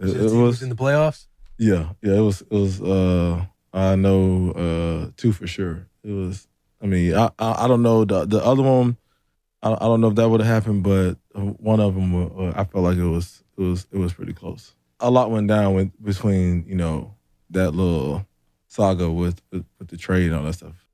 it, 0.01 0.09
it 0.09 0.21
was 0.23 0.33
was 0.35 0.63
in 0.63 0.69
the 0.69 0.75
playoffs. 0.75 1.27
yeah, 1.59 1.91
yeah. 2.03 2.15
It 2.15 2.21
was 2.21 2.41
it 2.43 2.51
was. 2.51 2.81
Uh, 2.83 3.45
I 3.77 3.95
know 3.95 4.53
uh 4.53 5.11
two 5.17 5.33
for 5.33 5.47
sure. 5.47 5.87
It 6.03 6.13
was. 6.13 6.49
I 6.83 6.87
mean, 6.87 7.15
I 7.15 7.31
I, 7.39 7.65
I 7.65 7.69
don't 7.69 7.83
know 7.83 8.05
the 8.05 8.25
the 8.25 8.43
other 8.45 8.63
one. 8.63 8.97
I, 9.63 9.73
I 9.73 9.79
don't 9.81 10.01
know 10.01 10.09
if 10.09 10.15
that 10.17 10.29
would 10.29 10.41
have 10.41 10.49
happened, 10.49 10.83
but 10.83 11.17
one 11.35 11.81
of 11.81 11.95
them, 11.95 12.15
uh, 12.15 12.53
I 12.57 12.65
felt 12.65 12.85
like 12.85 12.97
it 12.97 13.05
was 13.05 13.43
it 13.59 13.63
was 13.63 13.87
it 13.93 13.99
was 13.99 14.15
pretty 14.15 14.33
close. 14.33 14.75
A 15.01 15.11
lot 15.11 15.31
went 15.31 15.49
down 15.49 15.75
with, 15.75 15.91
between 16.03 16.65
you 16.67 16.75
know 16.77 17.15
that 17.51 17.73
little 17.73 18.27
saga 18.67 19.11
with, 19.11 19.43
with 19.51 19.65
with 19.79 19.89
the 19.89 19.97
trade 19.97 20.27
and 20.27 20.37
all 20.37 20.45
that 20.45 20.55
stuff. 20.55 20.87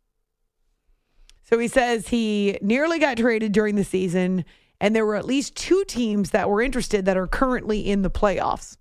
So 1.44 1.58
he 1.58 1.68
says 1.68 2.08
he 2.08 2.58
nearly 2.62 2.98
got 2.98 3.18
traded 3.18 3.52
during 3.52 3.76
the 3.76 3.84
season, 3.84 4.44
and 4.80 4.96
there 4.96 5.06
were 5.06 5.16
at 5.16 5.26
least 5.26 5.54
two 5.54 5.84
teams 5.86 6.30
that 6.30 6.48
were 6.48 6.62
interested 6.62 7.04
that 7.04 7.16
are 7.16 7.26
currently 7.26 7.80
in 7.80 8.02
the 8.02 8.10
playoffs. 8.10 8.76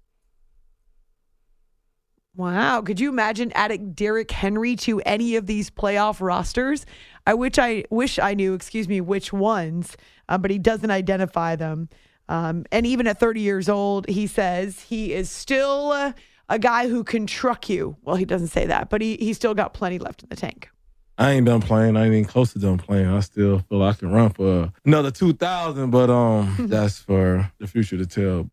Wow. 2.36 2.82
Could 2.82 3.00
you 3.00 3.10
imagine 3.10 3.52
adding 3.56 3.92
Derrick 3.92 4.32
Henry 4.32 4.76
to 4.78 5.02
any 5.02 5.36
of 5.36 5.48
these 5.48 5.70
playoff 5.70 6.22
rosters? 6.22 6.86
I 7.28 7.34
wish 7.34 7.60
I 7.60 7.84
wish 7.90 8.20
I 8.20 8.34
knew, 8.34 8.54
excuse 8.54 8.88
me, 8.88 9.02
which 9.02 9.34
ones, 9.34 9.98
uh, 10.30 10.38
but 10.38 10.50
he 10.50 10.58
doesn't 10.58 10.92
identify 10.92 11.56
them. 11.56 11.90
Um, 12.30 12.66
and 12.72 12.86
even 12.86 13.08
at 13.08 13.20
30 13.20 13.42
years 13.42 13.68
old, 13.68 14.08
he 14.08 14.28
says 14.28 14.80
he 14.84 15.14
is 15.14 15.30
still 15.30 15.92
uh, 15.92 16.14
a 16.48 16.58
guy 16.58 16.88
who 16.88 17.04
can 17.04 17.28
truck 17.28 17.68
you. 17.68 17.98
Well, 18.04 18.16
he 18.16 18.24
doesn't 18.24 18.48
say 18.48 18.66
that, 18.66 18.90
but 18.90 19.02
he, 19.02 19.18
he's 19.18 19.36
still 19.36 19.54
got 19.54 19.74
plenty 19.74 20.00
left 20.00 20.24
in 20.24 20.30
the 20.30 20.38
tank. 20.38 20.70
I 21.18 21.32
ain't 21.32 21.46
done 21.46 21.62
playing. 21.62 21.98
I 21.98 22.06
ain't 22.06 22.14
even 22.14 22.26
close 22.26 22.54
to 22.54 22.60
done 22.60 22.78
playing. 22.78 23.08
I 23.08 23.20
still 23.20 23.60
feel 23.60 23.84
I 23.84 23.94
can 23.94 24.12
run 24.12 24.30
for 24.32 24.72
another 24.86 25.12
two 25.12 25.34
thousand, 25.34 25.92
but 25.92 26.10
um, 26.10 26.56
that's 26.70 27.00
for 27.00 27.52
the 27.60 27.68
future 27.68 27.98
to 27.98 28.06
tell. 28.06 28.50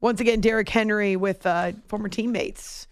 Once 0.00 0.20
again, 0.20 0.40
Derrick 0.40 0.68
Henry 0.68 1.16
with 1.16 1.46
uh, 1.46 1.72
former 1.88 2.08
teammates, 2.08 2.86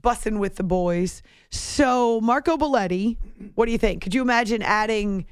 bussing 0.00 0.38
with 0.38 0.56
the 0.56 0.62
boys. 0.62 1.22
So, 1.50 2.20
Marco 2.20 2.56
Belletti, 2.56 3.16
what 3.54 3.66
do 3.66 3.72
you 3.72 3.78
think? 3.78 4.02
Could 4.02 4.14
you 4.14 4.22
imagine 4.22 4.62
adding 4.62 5.26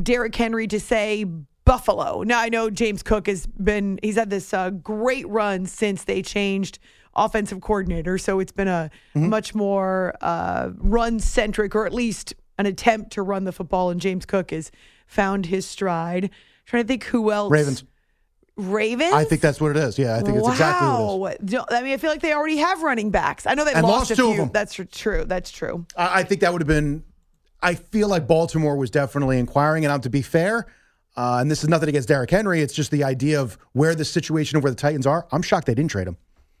Derrick 0.00 0.34
Henry 0.34 0.66
to 0.68 0.78
say 0.80 1.24
Buffalo? 1.64 2.22
Now, 2.22 2.40
I 2.40 2.48
know 2.48 2.70
James 2.70 3.02
Cook 3.02 3.26
has 3.26 3.46
been, 3.46 3.98
he's 4.02 4.16
had 4.16 4.30
this 4.30 4.54
uh, 4.54 4.70
great 4.70 5.28
run 5.28 5.66
since 5.66 6.04
they 6.04 6.22
changed 6.22 6.78
offensive 7.16 7.60
coordinator. 7.60 8.16
So, 8.18 8.38
it's 8.40 8.52
been 8.52 8.68
a 8.68 8.90
much 9.14 9.54
more 9.54 10.14
uh, 10.20 10.70
run 10.78 11.20
centric, 11.20 11.74
or 11.74 11.84
at 11.86 11.92
least 11.92 12.34
an 12.58 12.66
attempt 12.66 13.12
to 13.12 13.22
run 13.22 13.44
the 13.44 13.52
football. 13.52 13.90
And 13.90 14.00
James 14.00 14.24
Cook 14.24 14.52
has 14.52 14.70
found 15.06 15.46
his 15.46 15.66
stride. 15.66 16.30
trying 16.66 16.84
to 16.84 16.88
think 16.88 17.04
who 17.04 17.30
else. 17.32 17.50
Ravens. 17.50 17.84
Ravens? 18.56 19.12
I 19.12 19.24
think 19.24 19.40
that's 19.40 19.60
what 19.60 19.72
it 19.72 19.76
is. 19.76 19.98
Yeah, 19.98 20.14
I 20.16 20.20
think 20.22 20.36
it's 20.38 20.48
exactly 20.48 20.86
what 20.88 21.32
it 21.40 21.42
is. 21.44 21.52
wow. 21.54 21.66
I 21.70 21.82
mean, 21.82 21.92
I 21.92 21.96
feel 21.96 22.10
like 22.10 22.20
they 22.20 22.32
already 22.32 22.58
have 22.58 22.82
running 22.82 23.10
backs. 23.10 23.46
I 23.46 23.54
know 23.54 23.64
they 23.64 23.72
And 23.72 23.82
lost, 23.82 24.10
lost 24.10 24.10
a 24.12 24.16
two 24.16 24.28
of 24.28 24.34
few. 24.34 24.42
them. 24.44 24.50
That's 24.52 24.74
true. 24.74 25.24
That's 25.24 25.50
true. 25.50 25.86
I, 25.96 26.20
I 26.20 26.22
think 26.22 26.40
that 26.42 26.52
would 26.52 26.60
have 26.62 26.68
been. 26.68 27.02
I 27.62 27.74
feel 27.74 28.08
like 28.08 28.26
Baltimore 28.28 28.76
was 28.76 28.90
definitely 28.90 29.38
inquiring, 29.38 29.84
and 29.84 29.92
um, 29.92 30.00
to 30.02 30.10
be 30.10 30.22
fair, 30.22 30.66
uh, 31.16 31.38
and 31.40 31.50
this 31.50 31.62
is 31.64 31.68
nothing 31.68 31.88
against 31.88 32.08
Derrick 32.08 32.30
Henry. 32.30 32.60
It's 32.60 32.74
just 32.74 32.90
the 32.90 33.02
idea 33.04 33.40
of 33.40 33.56
where 33.72 33.94
the 33.94 34.04
situation 34.04 34.56
of 34.58 34.62
where 34.62 34.70
the 34.70 34.76
Titans 34.76 35.06
are. 35.06 35.26
I'm 35.32 35.42
shocked 35.42 35.66
they 35.66 35.74
didn't 35.74 35.90
trade 35.90 36.06
him. 36.06 36.16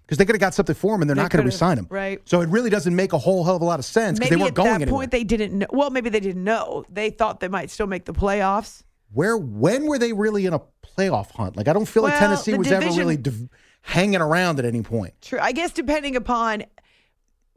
because 0.06 0.16
they 0.18 0.24
could 0.24 0.34
have 0.34 0.40
got 0.40 0.54
something 0.54 0.74
for 0.74 0.94
him 0.94 1.02
and 1.02 1.08
they're 1.10 1.14
They 1.14 1.22
not 1.22 1.30
going 1.30 1.44
to 1.48 1.50
could've, 1.56 1.78
him. 1.78 1.86
right. 1.90 2.20
So 2.24 2.40
it 2.40 2.48
really 2.48 2.70
doesn't 2.70 2.94
make 2.96 3.12
a 3.12 3.18
whole 3.18 3.44
hell 3.44 3.56
of 3.56 3.62
a 3.62 3.64
lot 3.64 3.78
of 3.78 3.84
sense 3.84 4.18
because 4.18 4.30
they 4.30 4.36
weren't 4.36 4.48
at 4.50 4.54
going 4.54 4.68
that 4.70 4.82
anywhere. 4.82 4.98
point 5.00 5.10
they 5.10 5.24
didn't 5.24 5.56
know. 5.58 5.66
Well, 5.70 5.90
maybe 5.90 6.08
they 6.10 6.20
didn't 6.20 6.42
know. 6.44 6.84
They 6.90 7.10
thought 7.10 7.40
they 7.40 7.48
might 7.48 7.70
still 7.70 7.86
make 7.86 8.04
the 8.06 8.12
playoffs. 8.14 8.82
Where 9.12 9.36
when 9.36 9.86
were 9.86 9.98
they 9.98 10.12
really 10.12 10.46
in 10.46 10.54
a 10.54 10.60
playoff 10.96 11.30
hunt? 11.32 11.56
Like 11.56 11.68
I 11.68 11.72
don't 11.72 11.86
feel 11.86 12.02
like 12.02 12.18
Tennessee 12.18 12.54
was 12.54 12.70
ever 12.70 12.90
really 12.92 13.16
div- 13.16 13.48
hanging 13.82 14.20
around 14.20 14.58
at 14.58 14.64
any 14.64 14.82
point. 14.82 15.14
True. 15.22 15.38
I 15.40 15.52
guess 15.52 15.72
depending 15.72 16.16
upon 16.16 16.64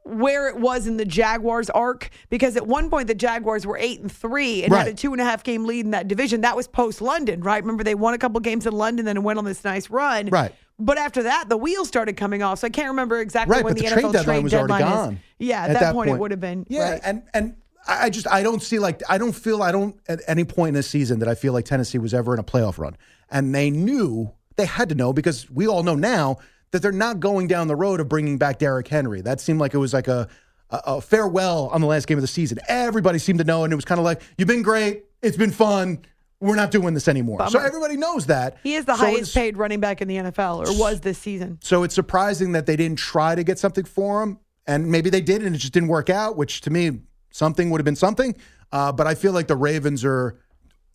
where 0.04 0.48
it 0.48 0.58
was 0.58 0.88
in 0.88 0.96
the 0.96 1.06
Jaguars 1.06 1.70
arc, 1.70 2.10
because 2.30 2.56
at 2.56 2.66
one 2.66 2.90
point 2.90 3.08
the 3.08 3.16
Jaguars 3.16 3.66
were 3.66 3.78
eight 3.78 4.00
and 4.00 4.12
three 4.12 4.64
and 4.64 4.74
had 4.74 4.88
a 4.88 4.94
two 4.94 5.12
and 5.12 5.22
a 5.22 5.26
half 5.26 5.44
game 5.44 5.66
lead 5.66 5.84
in 5.86 5.92
that 5.92 6.08
division. 6.08 6.42
That 6.42 6.56
was 6.56 6.68
post 6.68 7.02
London, 7.02 7.42
right? 7.42 7.62
Remember 7.62 7.84
they 7.84 7.96
won 7.96 8.14
a 8.14 8.18
couple 8.18 8.40
games 8.40 8.66
in 8.66 8.74
London, 8.74 9.06
then 9.06 9.22
went 9.24 9.38
on 9.38 9.46
this 9.46 9.64
nice 9.66 9.90
run. 9.90 10.28
Right. 10.28 10.54
But 10.80 10.98
after 10.98 11.24
that, 11.24 11.50
the 11.50 11.58
wheels 11.58 11.88
started 11.88 12.18
coming 12.18 12.44
off. 12.44 12.60
So 12.60 12.68
I 12.68 12.70
can't 12.70 12.90
remember 12.90 13.20
exactly 13.20 13.56
Right, 13.56 13.66
when 13.66 13.74
the, 13.74 13.82
the 13.82 13.88
NFL 13.88 13.94
trade 14.00 14.12
deadline 14.14 14.44
was 14.44 14.54
already 14.54 14.74
deadline 14.74 14.82
is. 14.82 15.06
gone. 15.08 15.20
Yeah, 15.40 15.64
at, 15.64 15.70
at 15.70 15.74
that, 15.74 15.80
that 15.80 15.94
point, 15.94 16.10
it 16.12 16.20
would 16.20 16.32
have 16.32 16.40
been. 16.40 16.66
Yeah, 16.70 16.92
right. 16.92 17.02
and 17.04 17.24
and 17.34 17.56
I 17.88 18.06
I 18.06 18.10
just 18.10 18.28
I 18.28 18.44
don't 18.44 18.62
see 18.62 18.80
like 18.80 19.02
I 19.10 19.18
don't 19.18 19.34
feel 19.34 19.62
I 19.64 19.72
don't 19.72 20.00
at 20.08 20.22
any 20.28 20.44
point 20.46 20.70
in 20.70 20.74
this 20.76 20.88
season 20.90 21.20
that 21.20 21.28
I 21.28 21.36
feel 21.36 21.52
like 21.52 21.66
Tennessee 21.66 21.98
was 21.98 22.14
ever 22.14 22.34
in 22.34 22.40
a 22.40 22.44
playoff 22.44 22.78
run, 22.78 22.96
and 23.30 23.54
they 23.54 23.70
knew 23.70 24.32
they 24.56 24.66
had 24.66 24.90
to 24.90 24.96
know 24.96 25.14
because 25.14 25.50
we 25.50 25.68
all 25.68 25.84
know 25.84 25.96
now 25.96 26.38
that 26.72 26.82
they're 26.82 26.92
not 26.92 27.20
going 27.20 27.48
down 27.48 27.68
the 27.68 27.76
road 27.76 28.00
of 28.00 28.10
bringing 28.10 28.38
back 28.38 28.60
Derrick 28.60 28.88
Henry. 28.88 29.22
That 29.22 29.40
seemed 29.40 29.60
like 29.60 29.74
it 29.74 29.78
was 29.78 29.94
like 29.94 30.08
a 30.08 30.28
a, 30.70 30.82
a 30.86 31.02
farewell 31.02 31.70
on 31.72 31.80
the 31.82 31.88
last 31.88 32.08
game 32.08 32.18
of 32.18 32.22
the 32.22 32.28
season. 32.28 32.58
Everybody 32.68 33.20
seemed 33.20 33.40
to 33.40 33.46
know, 33.46 33.64
and 33.64 33.72
it 33.72 33.76
was 33.78 33.86
kind 33.86 34.00
of 34.00 34.06
like 34.06 34.22
you've 34.38 34.48
been 34.50 34.64
great, 34.64 35.06
it's 35.22 35.38
been 35.38 35.52
fun. 35.52 36.00
We're 36.40 36.56
not 36.56 36.70
doing 36.70 36.94
this 36.94 37.08
anymore. 37.08 37.48
So 37.50 37.58
everybody 37.58 37.98
knows 37.98 38.28
that. 38.28 38.58
he 38.62 38.76
is 38.76 38.86
the 38.86 38.96
So 38.96 39.06
highest 39.06 39.34
paid 39.34 39.58
running 39.58 39.80
back 39.80 40.02
in 40.02 40.08
the 40.08 40.18
NFL, 40.18 40.68
or 40.68 40.80
was 40.80 41.00
this 41.02 41.18
season. 41.18 41.58
so 41.64 41.82
it's 41.84 41.96
surprising 41.96 42.52
that 42.52 42.66
they 42.68 42.76
didn't 42.76 43.00
try 43.00 43.34
to 43.34 43.44
get 43.44 43.58
something 43.58 43.86
for 43.86 44.22
him, 44.22 44.40
and 44.68 44.92
maybe 44.92 45.10
they 45.10 45.22
did, 45.22 45.42
and 45.44 45.56
it 45.56 45.60
just 45.60 45.74
didn't 45.74 45.90
work 45.90 46.10
out. 46.12 46.36
Which 46.38 46.62
to 46.62 46.70
me, 46.70 47.00
something 47.32 47.70
would 47.72 47.80
have 47.80 47.86
been 47.86 47.96
something. 47.96 48.36
Uh, 48.72 48.92
but 48.92 49.08
I 49.08 49.16
feel 49.16 49.32
like 49.32 49.48
the 49.48 49.56
Ravens 49.56 50.04
are, 50.06 50.38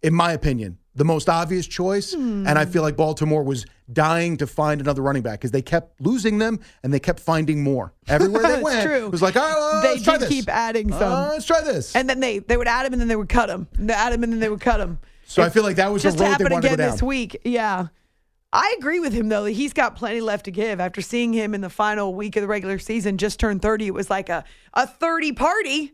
in 0.03 0.14
my 0.14 0.33
opinion, 0.33 0.79
the 0.95 1.05
most 1.05 1.29
obvious 1.29 1.67
choice, 1.67 2.13
and 2.13 2.49
I 2.49 2.65
feel 2.67 2.83
like 2.83 2.97
Baltimore 2.97 3.43
was 3.43 3.65
dying 3.93 4.37
to 4.39 4.47
find 4.47 4.81
another 4.81 5.01
running 5.03 5.23
back 5.23 5.41
because 5.41 5.51
they 5.51 5.63
kept 5.63 6.01
losing 6.01 6.39
them 6.39 6.61
and 6.83 6.93
they 6.93 7.01
kept 7.01 7.19
finding 7.21 7.63
more 7.63 7.93
everywhere 8.09 8.43
they 8.43 8.63
went. 8.63 8.87
true. 8.87 9.07
It 9.07 9.11
was 9.13 9.23
like, 9.23 9.35
oh, 9.37 9.81
They 9.83 9.93
let's 9.93 10.03
try 10.05 10.15
did 10.15 10.23
this. 10.23 10.29
keep 10.29 10.49
adding 10.49 10.93
Uh, 10.93 10.99
some. 10.99 11.29
let's 11.31 11.47
try 11.47 11.61
this. 11.63 11.95
And 11.97 12.09
then 12.09 12.21
they, 12.21 12.39
they 12.41 12.57
would 12.57 12.69
add 12.69 12.87
him 12.87 12.93
and 12.93 13.01
then 13.01 13.09
they 13.09 13.17
would 13.17 13.29
cut 13.29 13.49
him. 13.51 13.69
They 13.75 13.93
add 13.95 14.13
him 14.13 14.23
and 14.23 14.33
then 14.33 14.41
they 14.41 14.49
would 14.49 14.61
cut 14.61 14.81
him. 14.81 14.99
so 15.27 15.43
I 15.43 15.49
feel 15.51 15.63
like 15.63 15.77
that 15.77 15.91
was 15.93 16.03
just 16.03 16.19
the 16.19 16.25
road 16.25 16.39
they 16.39 16.45
happened 16.45 16.65
again 16.65 16.79
this 16.79 17.03
week. 17.03 17.41
Yeah. 17.45 17.89
I 18.53 18.75
agree 18.79 19.01
with 19.01 19.15
him 19.15 19.29
though. 19.31 19.45
that 19.45 19.53
He's 19.53 19.73
got 19.73 19.97
plenty 19.97 20.21
left 20.21 20.45
to 20.45 20.51
give. 20.51 20.79
After 20.79 21.01
seeing 21.01 21.33
him 21.33 21.55
in 21.55 21.63
the 21.63 21.71
final 21.71 22.15
week 22.15 22.37
of 22.37 22.43
the 22.43 22.49
regular 22.49 22.79
season, 22.79 23.17
just 23.19 23.41
turned 23.41 23.63
30, 23.63 23.87
it 23.87 23.95
was 23.95 24.11
like 24.11 24.29
a, 24.29 24.45
a 24.75 24.87
30 24.87 25.33
party. 25.33 25.93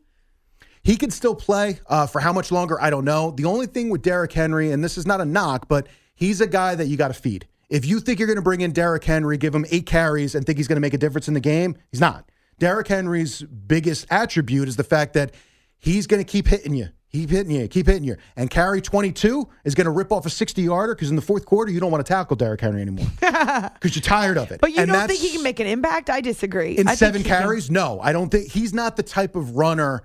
He 0.82 0.96
can 0.96 1.10
still 1.10 1.34
play 1.34 1.80
uh, 1.86 2.06
for 2.06 2.20
how 2.20 2.32
much 2.32 2.50
longer? 2.52 2.80
I 2.80 2.90
don't 2.90 3.04
know. 3.04 3.32
The 3.32 3.44
only 3.44 3.66
thing 3.66 3.90
with 3.90 4.02
Derrick 4.02 4.32
Henry, 4.32 4.72
and 4.72 4.82
this 4.82 4.96
is 4.98 5.06
not 5.06 5.20
a 5.20 5.24
knock, 5.24 5.68
but 5.68 5.86
he's 6.14 6.40
a 6.40 6.46
guy 6.46 6.74
that 6.74 6.86
you 6.86 6.96
got 6.96 7.08
to 7.08 7.14
feed. 7.14 7.46
If 7.68 7.84
you 7.84 8.00
think 8.00 8.18
you're 8.18 8.26
going 8.26 8.36
to 8.36 8.42
bring 8.42 8.62
in 8.62 8.72
Derrick 8.72 9.04
Henry, 9.04 9.36
give 9.36 9.54
him 9.54 9.66
eight 9.70 9.86
carries, 9.86 10.34
and 10.34 10.46
think 10.46 10.58
he's 10.58 10.68
going 10.68 10.76
to 10.76 10.80
make 10.80 10.94
a 10.94 10.98
difference 10.98 11.28
in 11.28 11.34
the 11.34 11.40
game, 11.40 11.76
he's 11.90 12.00
not. 12.00 12.30
Derrick 12.58 12.88
Henry's 12.88 13.42
biggest 13.42 14.06
attribute 14.10 14.68
is 14.68 14.76
the 14.76 14.84
fact 14.84 15.12
that 15.14 15.32
he's 15.78 16.06
going 16.06 16.24
to 16.24 16.30
keep 16.30 16.48
hitting 16.48 16.74
you. 16.74 16.88
Keep 17.10 17.30
hitting 17.30 17.50
you, 17.50 17.66
keep 17.68 17.86
hitting 17.86 18.04
you. 18.04 18.16
And 18.36 18.50
carry 18.50 18.82
22 18.82 19.48
is 19.64 19.74
going 19.74 19.86
to 19.86 19.90
rip 19.90 20.12
off 20.12 20.26
a 20.26 20.30
60 20.30 20.60
yarder 20.60 20.94
because 20.94 21.08
in 21.08 21.16
the 21.16 21.22
fourth 21.22 21.46
quarter, 21.46 21.72
you 21.72 21.80
don't 21.80 21.90
want 21.90 22.04
to 22.04 22.12
tackle 22.12 22.36
Derrick 22.36 22.60
Henry 22.60 22.82
anymore 22.82 23.06
because 23.20 23.94
you're 23.94 24.02
tired 24.02 24.36
of 24.36 24.50
it. 24.50 24.60
But 24.60 24.72
you 24.72 24.82
And 24.82 24.92
don't 24.92 25.08
think 25.08 25.20
he 25.20 25.30
can 25.30 25.42
make 25.42 25.58
an 25.58 25.66
impact? 25.66 26.10
I 26.10 26.20
disagree. 26.20 26.76
in 26.76 26.86
I 26.86 26.94
seven 26.96 27.22
carries? 27.22 27.70
No, 27.70 27.98
I 28.02 28.12
don't 28.12 28.28
think 28.28 28.50
he's 28.52 28.74
not 28.74 28.96
the 28.96 29.02
type 29.02 29.36
of 29.36 29.56
runner. 29.56 30.02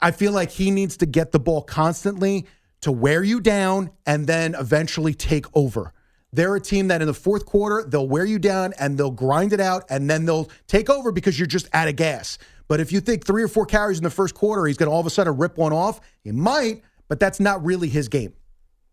I 0.00 0.10
feel 0.10 0.32
like 0.32 0.50
he 0.50 0.70
needs 0.70 0.96
to 0.98 1.06
get 1.06 1.32
the 1.32 1.40
ball 1.40 1.62
constantly 1.62 2.46
to 2.82 2.92
wear 2.92 3.22
you 3.22 3.40
down 3.40 3.90
and 4.06 4.26
then 4.26 4.54
eventually 4.54 5.14
take 5.14 5.46
over. 5.54 5.92
They're 6.32 6.56
a 6.56 6.60
team 6.60 6.88
that 6.88 7.02
in 7.02 7.06
the 7.06 7.14
fourth 7.14 7.44
quarter, 7.44 7.86
they'll 7.86 8.08
wear 8.08 8.24
you 8.24 8.38
down 8.38 8.72
and 8.78 8.96
they'll 8.96 9.10
grind 9.10 9.52
it 9.52 9.60
out 9.60 9.84
and 9.90 10.08
then 10.08 10.24
they'll 10.24 10.50
take 10.66 10.88
over 10.88 11.12
because 11.12 11.38
you're 11.38 11.46
just 11.46 11.68
out 11.74 11.88
of 11.88 11.96
gas. 11.96 12.38
But 12.68 12.80
if 12.80 12.90
you 12.90 13.00
think 13.00 13.26
three 13.26 13.42
or 13.42 13.48
four 13.48 13.66
carries 13.66 13.98
in 13.98 14.04
the 14.04 14.10
first 14.10 14.34
quarter, 14.34 14.64
he's 14.66 14.78
going 14.78 14.88
to 14.88 14.92
all 14.92 15.00
of 15.00 15.06
a 15.06 15.10
sudden 15.10 15.36
rip 15.36 15.58
one 15.58 15.72
off, 15.74 16.00
he 16.22 16.32
might, 16.32 16.82
but 17.08 17.20
that's 17.20 17.38
not 17.38 17.62
really 17.64 17.88
his 17.88 18.08
game. 18.08 18.32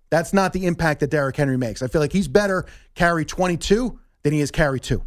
That's 0.10 0.34
not 0.34 0.54
the 0.54 0.66
impact 0.66 1.00
that 1.00 1.12
Derrick 1.12 1.38
Henry 1.38 1.58
makes. 1.58 1.82
I 1.82 1.88
feel 1.88 2.02
like 2.02 2.12
he's 2.12 2.28
better 2.28 2.66
carry 2.96 3.24
22 3.24 3.98
than 4.24 4.34
he 4.34 4.42
is 4.42 4.52
carry 4.52 4.80
two. 4.80 5.04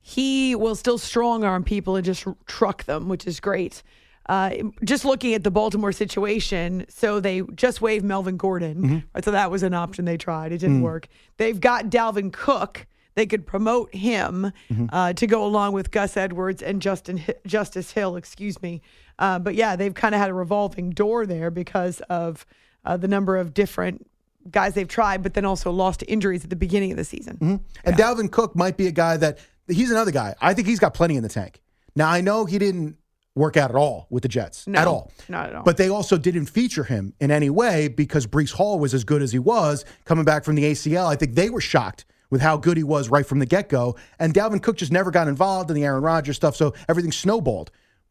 he 0.00 0.54
will 0.54 0.74
still 0.74 0.98
strong 0.98 1.44
arm 1.44 1.62
people 1.64 1.96
and 1.96 2.04
just 2.04 2.26
truck 2.46 2.84
them, 2.84 3.08
which 3.08 3.26
is 3.26 3.38
great. 3.40 3.82
Uh, 4.26 4.50
just 4.84 5.04
looking 5.04 5.34
at 5.34 5.44
the 5.44 5.50
Baltimore 5.50 5.92
situation, 5.92 6.86
so 6.88 7.20
they 7.20 7.42
just 7.54 7.82
waived 7.82 8.04
Melvin 8.04 8.36
Gordon. 8.38 8.82
Mm-hmm. 8.82 9.20
So 9.22 9.30
that 9.32 9.50
was 9.50 9.62
an 9.62 9.74
option 9.74 10.04
they 10.06 10.16
tried. 10.16 10.52
It 10.52 10.58
didn't 10.58 10.80
Mm. 10.80 10.84
work. 10.84 11.08
They've 11.36 11.60
got 11.60 11.86
Dalvin 11.90 12.32
Cook. 12.32 12.86
They 13.16 13.26
could 13.26 13.46
promote 13.46 13.94
him 13.94 14.50
Mm-hmm. 14.70 14.86
uh, 14.92 15.12
to 15.12 15.26
go 15.26 15.44
along 15.44 15.72
with 15.74 15.90
Gus 15.90 16.16
Edwards 16.16 16.62
and 16.62 16.80
Justin 16.80 17.22
Justice 17.46 17.92
Hill. 17.92 18.16
Excuse 18.16 18.60
me. 18.62 18.80
Uh, 19.18 19.38
but 19.38 19.54
yeah, 19.54 19.76
they've 19.76 19.94
kind 19.94 20.14
of 20.14 20.20
had 20.20 20.30
a 20.30 20.34
revolving 20.34 20.90
door 20.90 21.26
there 21.26 21.50
because 21.50 22.00
of 22.08 22.46
uh, 22.84 22.96
the 22.96 23.06
number 23.08 23.36
of 23.36 23.52
different 23.54 24.06
guys 24.50 24.74
they've 24.74 24.88
tried, 24.88 25.22
but 25.22 25.34
then 25.34 25.44
also 25.44 25.70
lost 25.70 26.00
to 26.00 26.06
injuries 26.06 26.44
at 26.44 26.50
the 26.50 26.56
beginning 26.56 26.90
of 26.90 26.96
the 26.96 27.04
season. 27.04 27.34
Mm-hmm. 27.36 27.56
And 27.84 27.96
Dalvin 27.96 28.30
Cook 28.30 28.56
might 28.56 28.76
be 28.76 28.86
a 28.86 28.90
guy 28.92 29.16
that 29.18 29.38
he's 29.68 29.90
another 29.90 30.10
guy. 30.10 30.34
I 30.40 30.54
think 30.54 30.66
he's 30.66 30.80
got 30.80 30.92
plenty 30.94 31.16
in 31.16 31.22
the 31.22 31.28
tank. 31.28 31.60
Now 31.94 32.08
I 32.10 32.20
know 32.20 32.44
he 32.46 32.58
didn't 32.58 32.96
work 33.34 33.56
out 33.56 33.70
at 33.70 33.76
all 33.76 34.06
with 34.10 34.22
the 34.22 34.28
Jets 34.28 34.66
No, 34.66 34.78
at 34.80 34.86
all. 34.86 35.12
not 35.28 35.48
at 35.48 35.56
all. 35.56 35.64
But 35.64 35.76
they 35.76 35.88
also 35.88 36.16
didn't 36.16 36.46
feature 36.46 36.84
him 36.84 37.14
in 37.20 37.30
any 37.30 37.50
way 37.50 37.88
because 37.88 38.26
Breece 38.26 38.52
Hall 38.52 38.78
was 38.78 38.94
as 38.94 39.04
good 39.04 39.22
as 39.22 39.32
he 39.32 39.38
was 39.38 39.84
coming 40.04 40.24
back 40.24 40.44
from 40.44 40.54
the 40.54 40.64
ACL. 40.64 41.06
I 41.06 41.16
think 41.16 41.34
they 41.34 41.50
were 41.50 41.60
shocked 41.60 42.04
with 42.30 42.40
how 42.40 42.56
good 42.56 42.76
he 42.76 42.82
was 42.84 43.08
right 43.08 43.26
from 43.26 43.38
the 43.40 43.46
get 43.46 43.68
go. 43.68 43.96
And 44.18 44.32
Dalvin 44.32 44.62
Cook 44.62 44.76
just 44.76 44.92
never 44.92 45.10
got 45.10 45.28
involved 45.28 45.70
in 45.70 45.76
the 45.76 45.84
Aaron 45.84 46.02
Rodgers 46.02 46.36
stuff, 46.36 46.54
so 46.56 46.74
everything 46.88 47.12
snowballed. 47.12 47.70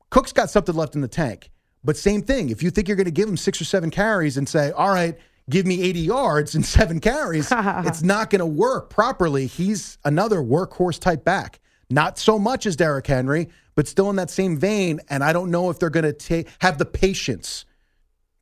Cook's 0.10 0.32
got 0.34 0.50
something 0.50 0.76
left 0.76 0.96
in 0.96 1.02
the 1.02 1.08
tank. 1.08 1.50
But 1.86 1.98
same 1.98 2.22
thing, 2.22 2.50
if 2.50 2.64
you 2.64 2.70
think 2.70 2.88
you're 2.88 2.96
going 2.98 3.06
to 3.06 3.12
give 3.12 3.28
him 3.28 3.36
six 3.38 3.60
or 3.60 3.66
seven 3.66 3.90
carries 3.90 4.38
and 4.38 4.48
say, 4.48 4.72
all 4.72 4.90
right, 4.90 5.18
give 5.50 5.66
me 5.66 5.82
80 5.82 6.00
yards 6.00 6.56
and 6.56 6.66
seven 6.78 7.00
carries, 7.00 7.48
it's 7.52 8.02
not 8.04 8.30
going 8.30 8.40
to 8.40 8.46
work 8.46 8.90
properly. 8.90 9.48
He's 9.48 9.98
another 10.06 10.38
workhorse 10.38 11.00
type 11.00 11.24
back. 11.26 11.60
Not 11.90 12.18
so 12.18 12.40
much 12.40 12.66
as 12.66 12.76
Derrick 12.78 13.06
Henry, 13.08 13.50
but 13.76 13.88
still 13.88 14.10
in 14.10 14.16
that 14.18 14.30
same 14.30 14.58
vein. 14.58 15.00
And 15.10 15.24
I 15.24 15.34
don't 15.34 15.52
know 15.52 15.70
if 15.70 15.80
they're 15.80 15.90
going 15.90 16.14
to 16.14 16.44
have 16.60 16.78
the 16.78 16.86
patience 16.86 17.66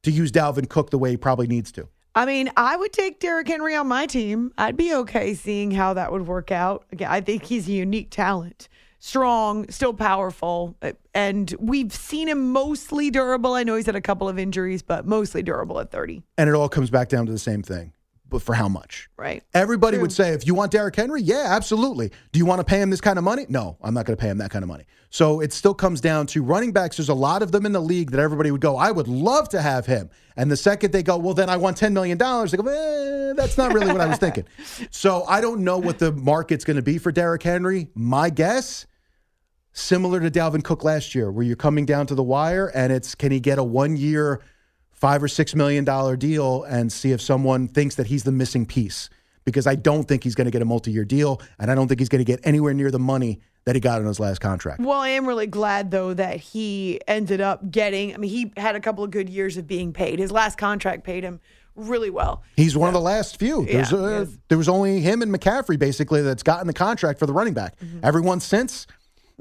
to 0.04 0.12
use 0.12 0.32
Dalvin 0.32 0.68
Cook 0.68 0.90
the 0.90 0.98
way 0.98 1.12
he 1.12 1.18
probably 1.18 1.48
needs 1.48 1.72
to. 1.74 1.88
I 2.14 2.26
mean, 2.26 2.52
I 2.58 2.76
would 2.76 2.92
take 2.92 3.20
Derrick 3.20 3.48
Henry 3.48 3.76
on 3.76 3.88
my 3.88 4.06
team. 4.06 4.52
I'd 4.58 4.76
be 4.76 4.94
okay 4.96 5.34
seeing 5.34 5.72
how 5.72 5.94
that 5.94 6.12
would 6.12 6.28
work 6.28 6.52
out. 6.52 6.86
Again, 6.92 7.10
I 7.10 7.22
think 7.22 7.46
he's 7.46 7.70
a 7.70 7.72
unique 7.72 8.10
talent. 8.10 8.68
Strong, 9.00 9.70
still 9.72 9.94
powerful, 9.94 10.76
and 11.16 11.56
we've 11.58 11.92
seen 11.92 12.28
him 12.28 12.52
mostly 12.52 13.10
durable. 13.10 13.56
I 13.56 13.64
know 13.64 13.76
he's 13.76 13.88
had 13.88 13.96
a 13.96 14.02
couple 14.02 14.30
of 14.30 14.38
injuries, 14.38 14.84
but 14.84 15.08
mostly 15.08 15.42
durable 15.42 15.80
at 15.80 15.90
30, 15.90 16.22
And 16.38 16.48
it 16.48 16.54
all 16.54 16.70
comes 16.70 16.92
back 16.92 17.10
down 17.10 17.26
to 17.26 17.32
the 17.32 17.40
same 17.40 17.64
thing. 17.64 17.94
But 18.32 18.42
for 18.42 18.56
how 18.56 18.68
much? 18.70 19.10
right? 19.18 19.44
Everybody 19.54 19.98
True. 19.98 20.04
would 20.04 20.12
say, 20.12 20.30
if 20.30 20.48
you 20.48 20.56
want 20.56 20.72
Derrick 20.72 20.96
Henry, 20.96 21.22
yeah, 21.22 21.48
absolutely. 21.50 22.12
Do 22.32 22.40
you 22.40 22.46
want 22.46 22.60
to 22.60 22.64
pay 22.64 22.82
him 22.82 22.90
this 22.90 23.02
kind 23.02 23.20
of 23.20 23.24
money? 23.24 23.46
No, 23.50 23.78
I'm 23.84 23.94
not 23.94 24.06
going 24.06 24.18
to 24.18 24.22
pay 24.22 24.30
him 24.30 24.40
that 24.40 24.50
kind 24.50 24.64
of 24.64 24.70
money. 24.70 24.86
So 25.12 25.42
it 25.42 25.52
still 25.52 25.74
comes 25.74 26.00
down 26.00 26.26
to 26.28 26.42
running 26.42 26.72
backs. 26.72 26.96
There's 26.96 27.10
a 27.10 27.14
lot 27.14 27.44
of 27.44 27.52
them 27.52 27.66
in 27.66 27.74
the 27.74 27.82
league 27.82 28.12
that 28.12 28.20
everybody 28.22 28.50
would 28.50 28.62
go, 28.62 28.78
I 28.78 28.92
would 28.92 29.10
love 29.10 29.50
to 29.50 29.62
have 29.62 29.86
him. 29.86 30.10
And 30.38 30.50
the 30.50 30.56
second 30.56 30.94
they 30.94 31.04
go, 31.04 31.18
well, 31.18 31.34
then 31.34 31.50
I 31.50 31.58
want 31.58 31.78
$10 31.78 31.92
million, 31.92 32.18
they 32.18 32.58
go, 32.58 32.68
eh, 32.68 33.34
that's 33.34 33.58
not 33.58 33.74
really 33.74 33.92
what 33.92 34.00
I 34.02 34.08
was 34.08 34.18
thinking. 34.18 34.46
So 34.90 35.26
I 35.28 35.42
don't 35.42 35.64
know 35.64 35.78
what 35.78 36.00
the 36.00 36.12
market's 36.14 36.64
going 36.64 36.78
to 36.78 36.82
be 36.82 36.98
for 36.98 37.12
Derrick 37.12 37.44
Henry. 37.44 37.90
My 37.94 38.30
guess, 38.30 38.86
similar 39.74 40.20
to 40.20 40.32
Dalvin 40.32 40.64
Cook 40.64 40.84
last 40.84 41.14
year, 41.14 41.32
where 41.32 41.44
you're 41.44 41.56
coming 41.56 41.86
down 41.86 42.08
to 42.08 42.16
the 42.16 42.24
wire 42.24 42.72
and 42.74 42.92
it's 42.94 43.14
can 43.16 43.32
he 43.32 43.40
get 43.40 43.58
a 43.58 43.64
one 43.64 43.98
year, 43.98 44.42
five 45.02 45.24
or 45.24 45.28
six 45.28 45.56
million 45.56 45.84
dollar 45.84 46.16
deal 46.16 46.64
and 46.64 46.94
see 46.94 47.12
if 47.12 47.20
someone 47.20 47.68
thinks 47.68 47.96
that 47.96 48.08
he's 48.08 48.24
the 48.24 48.32
missing 48.32 48.66
piece. 48.66 49.10
Because 49.44 49.66
I 49.66 49.74
don't 49.74 50.04
think 50.08 50.24
he's 50.24 50.36
going 50.36 50.46
to 50.46 50.52
get 50.52 50.62
a 50.62 50.66
multi 50.66 50.92
year 50.92 51.04
deal 51.04 51.42
and 51.60 51.72
I 51.72 51.76
don't 51.76 51.88
think 51.88 52.00
he's 52.00 52.10
going 52.10 52.24
to 52.24 52.32
get 52.32 52.40
anywhere 52.44 52.76
near 52.76 52.92
the 52.92 53.00
money 53.00 53.42
that 53.66 53.76
he 53.76 53.82
got 53.82 54.00
in 54.00 54.08
his 54.08 54.20
last 54.20 54.40
contract. 54.40 54.80
Well, 54.80 55.00
I 55.00 55.10
am 55.10 55.28
really 55.28 55.48
glad 55.48 55.90
though 55.90 56.14
that 56.14 56.38
he 56.38 57.02
ended 57.08 57.42
up 57.42 57.72
getting. 57.72 58.14
I 58.14 58.18
mean, 58.18 58.30
he 58.30 58.54
had 58.56 58.76
a 58.76 58.80
couple 58.80 59.04
of 59.04 59.10
good 59.10 59.28
years 59.28 59.58
of 59.58 59.66
being 59.66 59.92
paid. 59.92 60.20
His 60.20 60.32
last 60.32 60.60
contract 60.60 61.04
paid 61.04 61.24
him 61.24 61.40
really 61.76 62.12
well. 62.12 62.44
He's 62.56 62.78
one 62.78 62.88
of 62.88 62.94
the 62.94 63.02
last 63.02 63.38
few. 63.38 63.66
There's, 63.66 63.92
uh, 63.92 64.26
yes. 64.28 64.38
there 64.50 64.58
was 64.58 64.70
only 64.70 65.00
him 65.00 65.24
and 65.24 65.34
McCaffrey 65.34 65.80
basically 65.80 66.22
that's 66.22 66.44
gotten 66.44 66.68
the 66.68 66.74
contract 66.74 67.18
for 67.18 67.26
the 67.26 67.34
running 67.34 67.56
back. 67.56 67.76
Everyone 68.04 68.40
since, 68.40 68.86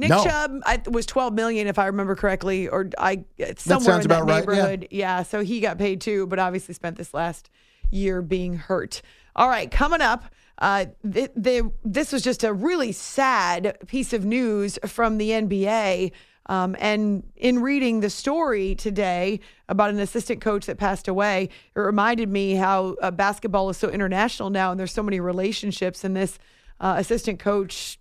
Nick 0.01 0.11
no. 0.11 0.25
Chubb 0.25 0.61
I, 0.67 0.83
was 0.89 1.07
12 1.07 1.35
million 1.35 1.67
if 1.67 1.79
I 1.79 1.87
remember 1.87 2.17
correctly, 2.17 2.69
or 2.69 2.91
I 2.99 3.25
somewhere 3.57 4.01
in 4.01 4.09
that 4.09 4.23
about 4.23 4.27
right, 4.27 4.35
yeah. 4.35 4.41
neighborhood. 4.41 4.89
Yeah. 4.91 5.23
so 5.23 5.43
he 5.43 5.61
got 5.61 5.79
paid 5.79 6.01
too, 6.01 6.27
but 6.27 6.39
obviously 6.39 6.75
spent 6.75 6.97
this 6.97 7.15
last 7.15 7.51
year 7.91 8.23
being 8.23 8.55
hurt. 8.55 9.03
All 9.37 9.49
right, 9.49 9.71
coming 9.71 10.01
up, 10.01 10.25
Uh, 10.59 10.87
th- 11.11 11.31
they, 11.35 11.63
this 11.85 12.13
was 12.13 12.23
just 12.23 12.45
a 12.45 12.53
really 12.53 12.93
sad 12.93 13.79
piece 13.87 14.13
of 14.13 14.25
news 14.27 14.79
from 14.87 15.17
the 15.19 15.31
NBA. 15.31 16.13
Um, 16.47 16.75
and 16.81 17.23
in 17.37 17.61
reading 17.61 18.01
the 18.01 18.11
story 18.11 18.75
today 18.75 19.41
about 19.69 19.91
an 19.91 20.01
assistant 20.01 20.41
coach 20.41 20.67
that 20.67 20.77
passed 20.79 21.07
away, 21.09 21.49
it 21.75 21.81
reminded 21.81 22.29
me 22.29 22.55
how 22.55 22.97
uh, 23.01 23.11
basketball 23.11 23.71
is 23.71 23.77
so 23.77 23.89
international 23.89 24.51
now, 24.51 24.71
and 24.71 24.79
there's 24.81 24.93
so 24.93 25.03
many 25.03 25.21
relationships. 25.21 26.05
And 26.05 26.15
this 26.17 26.39
uh, 26.81 26.97
assistant 26.99 27.39
coach, 27.39 27.99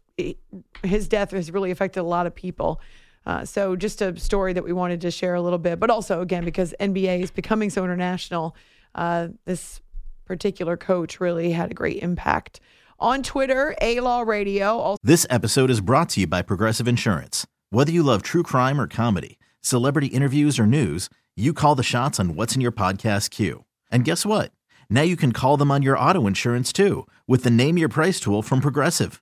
his 0.84 1.08
death 1.08 1.32
has 1.32 1.52
really 1.52 1.72
affected 1.72 2.02
a 2.02 2.04
lot 2.04 2.26
of 2.28 2.34
people. 2.36 2.82
Uh, 3.26 3.46
so 3.46 3.76
just 3.76 4.02
a 4.02 4.18
story 4.18 4.54
that 4.54 4.64
we 4.64 4.74
wanted 4.74 5.02
to 5.02 5.12
share 5.12 5.36
a 5.36 5.42
little 5.42 5.60
bit, 5.60 5.80
but 5.80 5.90
also 5.90 6.22
again 6.22 6.44
because 6.46 6.74
NBA 6.80 7.22
is 7.22 7.32
becoming 7.32 7.70
so 7.70 7.84
international, 7.84 8.56
uh, 8.96 9.28
this 9.46 9.82
particular 10.26 10.78
coach 10.78 11.20
really 11.20 11.52
had 11.52 11.72
a 11.72 11.74
great 11.74 12.02
impact. 12.02 12.60
On 13.00 13.24
Twitter, 13.24 13.76
A 13.82 14.00
Law 14.00 14.22
Radio. 14.22 14.78
Also- 14.78 15.00
This 15.04 15.26
episode 15.30 15.70
is 15.70 15.80
brought 15.82 16.10
to 16.10 16.22
you 16.22 16.28
by 16.28 16.42
Progressive 16.42 16.88
Insurance. 16.88 17.46
Whether 17.70 17.92
you 17.92 18.04
love 18.04 18.22
true 18.24 18.44
crime 18.44 18.80
or 18.82 18.88
comedy, 18.88 19.38
celebrity 19.62 20.08
interviews 20.08 20.60
or 20.60 20.66
news, 20.66 21.10
you 21.36 21.54
call 21.54 21.76
the 21.76 21.84
shots 21.84 22.20
on 22.20 22.36
what's 22.36 22.56
in 22.56 22.62
your 22.62 22.72
podcast 22.74 23.30
queue. 23.30 23.64
And 23.92 24.04
guess 24.06 24.26
what? 24.26 24.52
Now 24.90 25.02
you 25.04 25.16
can 25.16 25.32
call 25.32 25.56
them 25.56 25.72
on 25.72 25.82
your 25.84 25.98
auto 25.98 26.26
insurance 26.28 26.74
too 26.74 27.06
with 27.28 27.44
the 27.44 27.52
Name 27.52 27.78
Your 27.78 27.90
Price 27.90 28.20
tool 28.20 28.42
from 28.42 28.60
Progressive. 28.60 29.22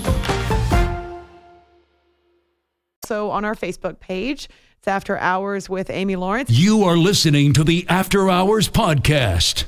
Also 3.11 3.29
on 3.29 3.43
our 3.43 3.55
Facebook 3.55 3.99
page. 3.99 4.47
It's 4.77 4.87
After 4.87 5.17
Hours 5.17 5.69
with 5.69 5.89
Amy 5.89 6.15
Lawrence. 6.15 6.49
You 6.49 6.83
are 6.85 6.95
listening 6.95 7.51
to 7.51 7.63
the 7.65 7.85
After 7.89 8.29
Hours 8.29 8.69
Podcast. 8.69 9.65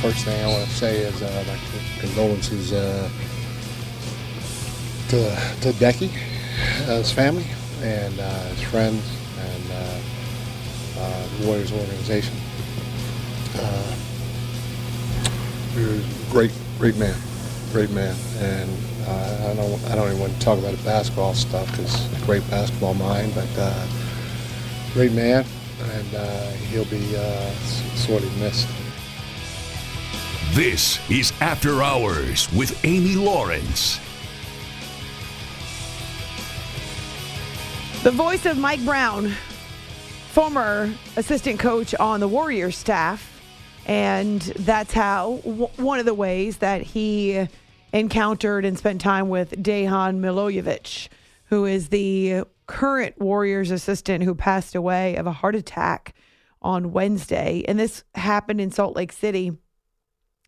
First 0.00 0.24
thing 0.24 0.42
I 0.42 0.48
want 0.48 0.64
to 0.64 0.74
say 0.74 1.00
is 1.00 1.20
uh, 1.20 1.44
like 1.46 1.60
condolences 2.00 2.72
uh, 2.72 3.10
to 5.10 5.18
to 5.60 5.72
Deki, 5.78 6.08
uh, 6.88 6.96
his 6.96 7.12
family, 7.12 7.44
and 7.82 8.18
uh, 8.20 8.44
his 8.50 8.62
friends, 8.62 9.02
and 9.38 9.70
uh, 9.72 10.00
uh, 10.98 11.26
the 11.38 11.46
Warriors 11.46 11.72
organization. 11.72 12.34
Uh, 13.56 13.94
he 15.74 15.80
was 15.80 16.28
a 16.28 16.30
great, 16.30 16.52
great 16.78 16.96
man, 16.96 17.16
great 17.72 17.90
man, 17.90 18.16
and 18.38 18.70
uh, 19.06 19.50
I 19.50 19.54
don't, 19.54 19.90
I 19.90 19.94
don't 19.96 20.08
even 20.08 20.20
want 20.20 20.32
to 20.34 20.40
talk 20.40 20.58
about 20.58 20.76
the 20.76 20.84
basketball 20.84 21.34
stuff 21.34 21.70
because 21.70 22.06
great 22.24 22.48
basketball 22.50 22.94
mind, 22.94 23.34
but 23.34 23.48
uh, 23.58 23.86
great 24.92 25.12
man, 25.12 25.44
and 25.82 26.14
uh, 26.14 26.50
he'll 26.70 26.84
be 26.84 27.16
uh, 27.16 27.50
sorely 27.96 28.30
missed. 28.38 28.68
This 30.52 31.00
is 31.10 31.32
After 31.40 31.82
Hours 31.82 32.52
with 32.52 32.78
Amy 32.84 33.14
Lawrence. 33.14 33.98
The 38.02 38.10
voice 38.10 38.46
of 38.46 38.58
Mike 38.58 38.84
Brown, 38.84 39.32
former 40.32 40.92
assistant 41.16 41.60
coach 41.60 41.94
on 41.94 42.18
the 42.18 42.26
Warriors 42.26 42.76
staff. 42.76 43.40
And 43.86 44.40
that's 44.40 44.92
how 44.92 45.38
w- 45.44 45.68
one 45.76 46.00
of 46.00 46.04
the 46.04 46.12
ways 46.12 46.56
that 46.56 46.82
he 46.82 47.46
encountered 47.92 48.64
and 48.64 48.76
spent 48.76 49.00
time 49.00 49.28
with 49.28 49.52
Dejan 49.52 50.18
Milojevic, 50.18 51.10
who 51.44 51.64
is 51.64 51.90
the 51.90 52.42
current 52.66 53.20
Warriors 53.20 53.70
assistant 53.70 54.24
who 54.24 54.34
passed 54.34 54.74
away 54.74 55.14
of 55.14 55.28
a 55.28 55.32
heart 55.32 55.54
attack 55.54 56.12
on 56.60 56.90
Wednesday. 56.90 57.64
And 57.68 57.78
this 57.78 58.02
happened 58.16 58.60
in 58.60 58.72
Salt 58.72 58.96
Lake 58.96 59.12
City. 59.12 59.56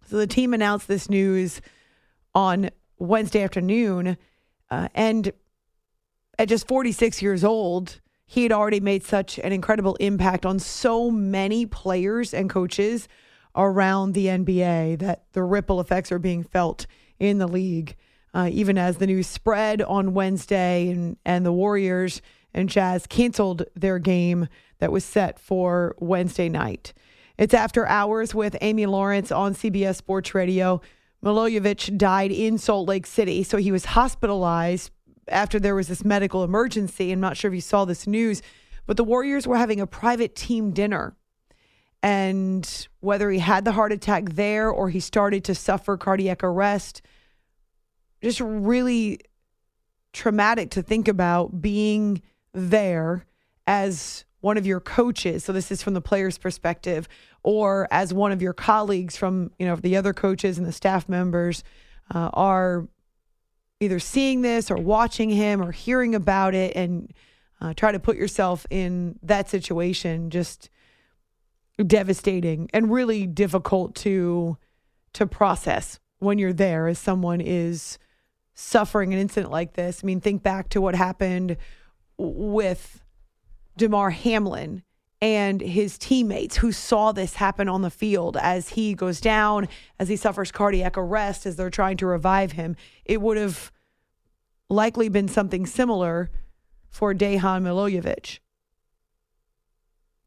So 0.07 0.17
the 0.17 0.27
team 0.27 0.55
announced 0.55 0.89
this 0.89 1.09
news 1.09 1.61
on 2.35 2.71
Wednesday 2.99 3.45
afternoon. 3.45 4.17
Uh, 4.73 4.89
and 4.93 5.33
at 6.39 6.49
just 6.49 6.67
46 6.67 7.23
years 7.23 7.45
old, 7.45 8.01
he 8.27 8.43
had 8.43 8.53
already 8.53 8.81
made 8.81 9.05
such 9.05 9.39
an 9.39 9.53
incredible 9.53 9.97
impact 9.97 10.47
on 10.47 10.59
so 10.59 11.11
many 11.11 11.67
players 11.67 12.33
and 12.35 12.49
coaches 12.49 13.09
around 13.55 14.13
the 14.13 14.27
NBA 14.27 14.99
that 14.99 15.25
the 15.33 15.43
ripple 15.43 15.81
effects 15.81 16.11
are 16.11 16.19
being 16.19 16.43
felt 16.43 16.87
in 17.19 17.39
the 17.39 17.47
league. 17.47 17.97
Uh, 18.33 18.49
even 18.53 18.77
as 18.77 18.97
the 18.97 19.07
news 19.07 19.29
spread 19.29 19.81
on 19.83 20.13
Wednesday 20.13 20.89
and, 20.89 21.17
and 21.25 21.47
the 21.47 21.53
Warriors 21.53 22.21
and 22.53 22.69
Jazz 22.69 23.07
canceled 23.07 23.63
their 23.77 24.01
game 24.01 24.49
that 24.79 24.91
was 24.91 25.05
set 25.05 25.39
for 25.39 25.95
Wednesday 25.99 26.49
night. 26.49 26.93
It's 27.39 27.55
after 27.55 27.87
hours 27.87 28.35
with 28.35 28.57
Amy 28.61 28.87
Lawrence 28.87 29.31
on 29.31 29.55
CBS 29.55 29.97
Sports 29.97 30.35
Radio. 30.35 30.81
Milojevic 31.25 31.97
died 31.97 32.33
in 32.33 32.59
Salt 32.59 32.89
Lake 32.89 33.07
City, 33.07 33.43
so 33.43 33.57
he 33.57 33.73
was 33.73 33.87
hospitalized 33.87 34.91
after 35.29 35.59
there 35.59 35.75
was 35.75 35.89
this 35.89 36.05
medical 36.05 36.45
emergency. 36.45 37.13
I'm 37.13 37.21
not 37.21 37.37
sure 37.37 37.51
if 37.51 37.55
you 37.55 37.61
saw 37.61 37.85
this 37.85 38.07
news, 38.07 38.43
but 38.87 38.97
the 38.97 39.05
Warriors 39.05 39.47
were 39.47 39.57
having 39.57 39.81
a 39.81 39.87
private 39.87 40.35
team 40.35 40.73
dinner. 40.73 41.17
And 42.03 42.89
whether 43.01 43.31
he 43.31 43.39
had 43.39 43.65
the 43.65 43.73
heart 43.73 43.93
attack 43.93 44.31
there 44.31 44.69
or 44.69 44.91
he 44.91 45.01
started 45.01 45.45
to 45.45 45.55
suffer 45.55 45.97
cardiac 45.97 46.45
arrest, 46.45 47.01
just 48.23 48.41
really 48.41 49.21
traumatic 50.13 50.71
to 50.71 50.83
think 50.83 51.09
about 51.09 51.61
being 51.61 52.23
there 52.53 53.27
as 53.67 54.25
one 54.41 54.59
of 54.59 54.67
your 54.67 54.81
coaches. 54.81 55.45
So 55.45 55.53
this 55.53 55.73
is 55.73 55.83
from 55.83 55.95
the 55.95 56.03
player's 56.03 56.37
perspective, 56.37 57.09
or 57.43 57.89
as 57.91 58.13
one 58.13 58.33
of 58.33 58.43
your 58.43 58.53
colleagues 58.53 59.17
from 59.17 59.51
you 59.59 59.67
know 59.67 59.77
the 59.77 59.97
other 59.97 60.13
coaches 60.13 60.59
and 60.59 60.67
the 60.67 60.73
staff 60.73 61.09
members 61.09 61.65
uh, 62.15 62.31
are 62.35 62.87
either 63.85 63.99
seeing 63.99 64.43
this 64.43 64.71
or 64.71 64.77
watching 64.77 65.31
him 65.31 65.63
or 65.63 65.71
hearing 65.71 66.15
about 66.15 66.55
it, 66.55 66.75
and 66.75 67.13
uh, 67.61 67.73
try 67.75 67.93
to 67.93 68.01
put 68.01 68.17
yourself 68.17 68.67
in 68.71 69.19
that 69.23 69.49
situation. 69.49 70.31
Just 70.31 70.71
devastating 71.87 72.71
and 72.73 72.93
really 72.93 73.27
difficult 73.27 73.95
to 73.97 74.57
to 75.13 75.27
process 75.27 75.99
when 76.19 76.39
you're 76.39 76.53
there 76.53 76.87
as 76.89 76.99
someone 76.99 77.41
is 77.41 77.99
suffering 78.55 79.13
an 79.13 79.21
incident 79.21 79.53
like 79.53 79.75
this. 79.75 80.01
I 80.03 80.07
mean, 80.07 80.21
think 80.21 80.43
back 80.43 80.69
to 80.71 80.81
what 80.81 80.95
happened 80.95 81.57
with 82.17 83.03
Damar 83.77 84.11
Hamlin 84.11 84.83
and 85.21 85.61
his 85.61 85.99
teammates 85.99 86.57
who 86.57 86.71
saw 86.71 87.13
this 87.13 87.35
happen 87.35 87.69
on 87.69 87.83
the 87.83 87.91
field 87.91 88.37
as 88.37 88.71
he 88.71 88.95
goes 88.95 89.21
down, 89.21 89.69
as 89.99 90.09
he 90.09 90.17
suffers 90.17 90.53
cardiac 90.53 90.99
arrest, 90.99 91.47
as 91.47 91.57
they're 91.57 91.71
trying 91.71 91.97
to 91.97 92.07
revive 92.07 92.53
him. 92.53 92.77
It 93.05 93.21
would 93.21 93.37
have 93.37 93.73
likely 94.71 95.09
been 95.09 95.29
something 95.29 95.67
similar 95.67 96.31
for 96.89 97.15
Dejan 97.15 97.63
Milojevic. 97.63 98.39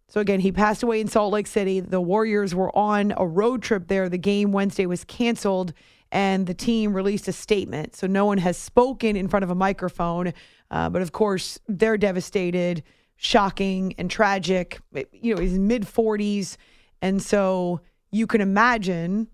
So 0.09 0.21
again, 0.21 0.39
he 0.39 0.51
passed 0.51 0.83
away 0.83 1.01
in 1.01 1.07
Salt 1.07 1.33
Lake 1.33 1.47
City. 1.47 1.81
The 1.81 1.99
Warriors 1.99 2.55
were 2.55 2.75
on 2.77 3.13
a 3.17 3.27
road 3.27 3.61
trip 3.61 3.87
there. 3.87 4.07
The 4.07 4.17
game 4.17 4.53
Wednesday 4.53 4.85
was 4.85 5.03
canceled, 5.03 5.73
and 6.11 6.47
the 6.47 6.53
team 6.53 6.93
released 6.93 7.27
a 7.27 7.33
statement. 7.33 7.95
So 7.95 8.07
no 8.07 8.25
one 8.25 8.37
has 8.37 8.57
spoken 8.57 9.17
in 9.17 9.27
front 9.27 9.43
of 9.43 9.49
a 9.49 9.55
microphone, 9.55 10.33
uh, 10.71 10.89
but 10.89 11.01
of 11.01 11.11
course 11.11 11.59
they're 11.67 11.97
devastated, 11.97 12.83
shocking, 13.17 13.93
and 13.97 14.09
tragic. 14.09 14.79
You 15.11 15.35
know, 15.35 15.41
he's 15.41 15.59
mid 15.59 15.83
40s, 15.83 16.55
and 17.01 17.21
so 17.21 17.81
you 18.09 18.27
can 18.27 18.39
imagine 18.39 19.27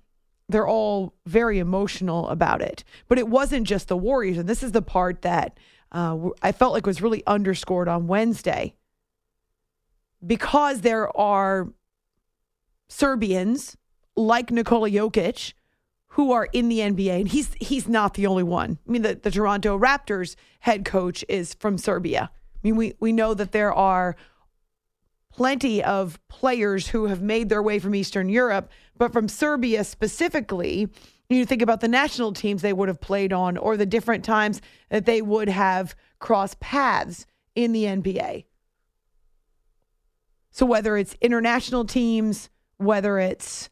they're 0.50 0.68
all 0.68 1.14
very 1.26 1.60
emotional 1.60 2.28
about 2.30 2.62
it. 2.62 2.84
But 3.08 3.18
it 3.18 3.28
wasn't 3.28 3.68
just 3.68 3.88
the 3.88 3.98
Warriors, 3.98 4.38
and 4.38 4.48
this 4.48 4.64
is 4.64 4.72
the 4.72 4.82
part 4.82 5.22
that 5.22 5.58
uh, 5.92 6.30
I 6.42 6.52
felt 6.52 6.74
like 6.74 6.86
was 6.86 7.02
really 7.02 7.24
underscored 7.28 7.88
on 7.88 8.08
Wednesday 8.08 8.76
because 10.26 10.82
there 10.82 11.16
are 11.18 11.70
Serbians 12.88 13.78
like 14.16 14.52
Nikola 14.52 14.90
Jokic 14.90 15.54
who 16.14 16.32
are 16.32 16.48
in 16.54 16.70
the 16.70 16.80
NBA, 16.80 17.22
and 17.22 17.28
he's 17.28 17.52
he's 17.60 17.88
not 17.88 18.14
the 18.14 18.28
only 18.28 18.44
one. 18.44 18.78
I 18.88 18.92
mean, 18.92 19.02
the, 19.02 19.16
the 19.16 19.32
Toronto 19.32 19.78
Raptors 19.80 20.36
head 20.60 20.86
coach 20.86 21.26
is 21.28 21.56
from 21.56 21.78
Serbia. 21.78 22.30
I 22.32 22.60
mean, 22.62 22.76
we 22.76 22.94
we 23.00 23.12
know 23.12 23.34
that 23.34 23.52
there 23.52 23.74
are 23.74 24.16
plenty 25.36 25.84
of 25.84 26.20
players 26.28 26.88
who 26.88 27.06
have 27.06 27.22
made 27.22 27.50
their 27.50 27.64
way 27.64 27.80
from 27.80 27.96
Eastern 27.96 28.30
Europe, 28.30 28.70
but 28.98 29.12
from 29.12 29.28
Serbia 29.28 29.84
specifically, 29.84 30.90
you 31.30 31.46
think 31.46 31.62
about 31.62 31.82
the 31.82 31.88
national 31.88 32.34
teams 32.34 32.62
they 32.62 32.74
would 32.74 32.88
have 32.88 33.02
played 33.02 33.34
on 33.34 33.58
or 33.58 33.76
the 33.76 33.86
different 33.86 34.24
times 34.24 34.62
that 34.90 35.06
they 35.06 35.22
would 35.22 35.50
have 35.50 35.96
crossed 36.20 36.60
paths 36.60 37.26
in 37.56 37.72
the 37.72 37.86
NBA. 37.86 38.46
So 40.52 40.66
whether 40.66 40.96
it's 40.98 41.16
international 41.20 41.86
teams, 41.86 42.50
whether 42.78 43.18
it's 43.18 43.70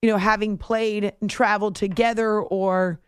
you 0.00 0.10
know 0.10 0.16
having 0.16 0.56
played 0.56 1.12
and 1.20 1.28
traveled 1.28 1.76
together 1.76 2.40
or 2.40 2.98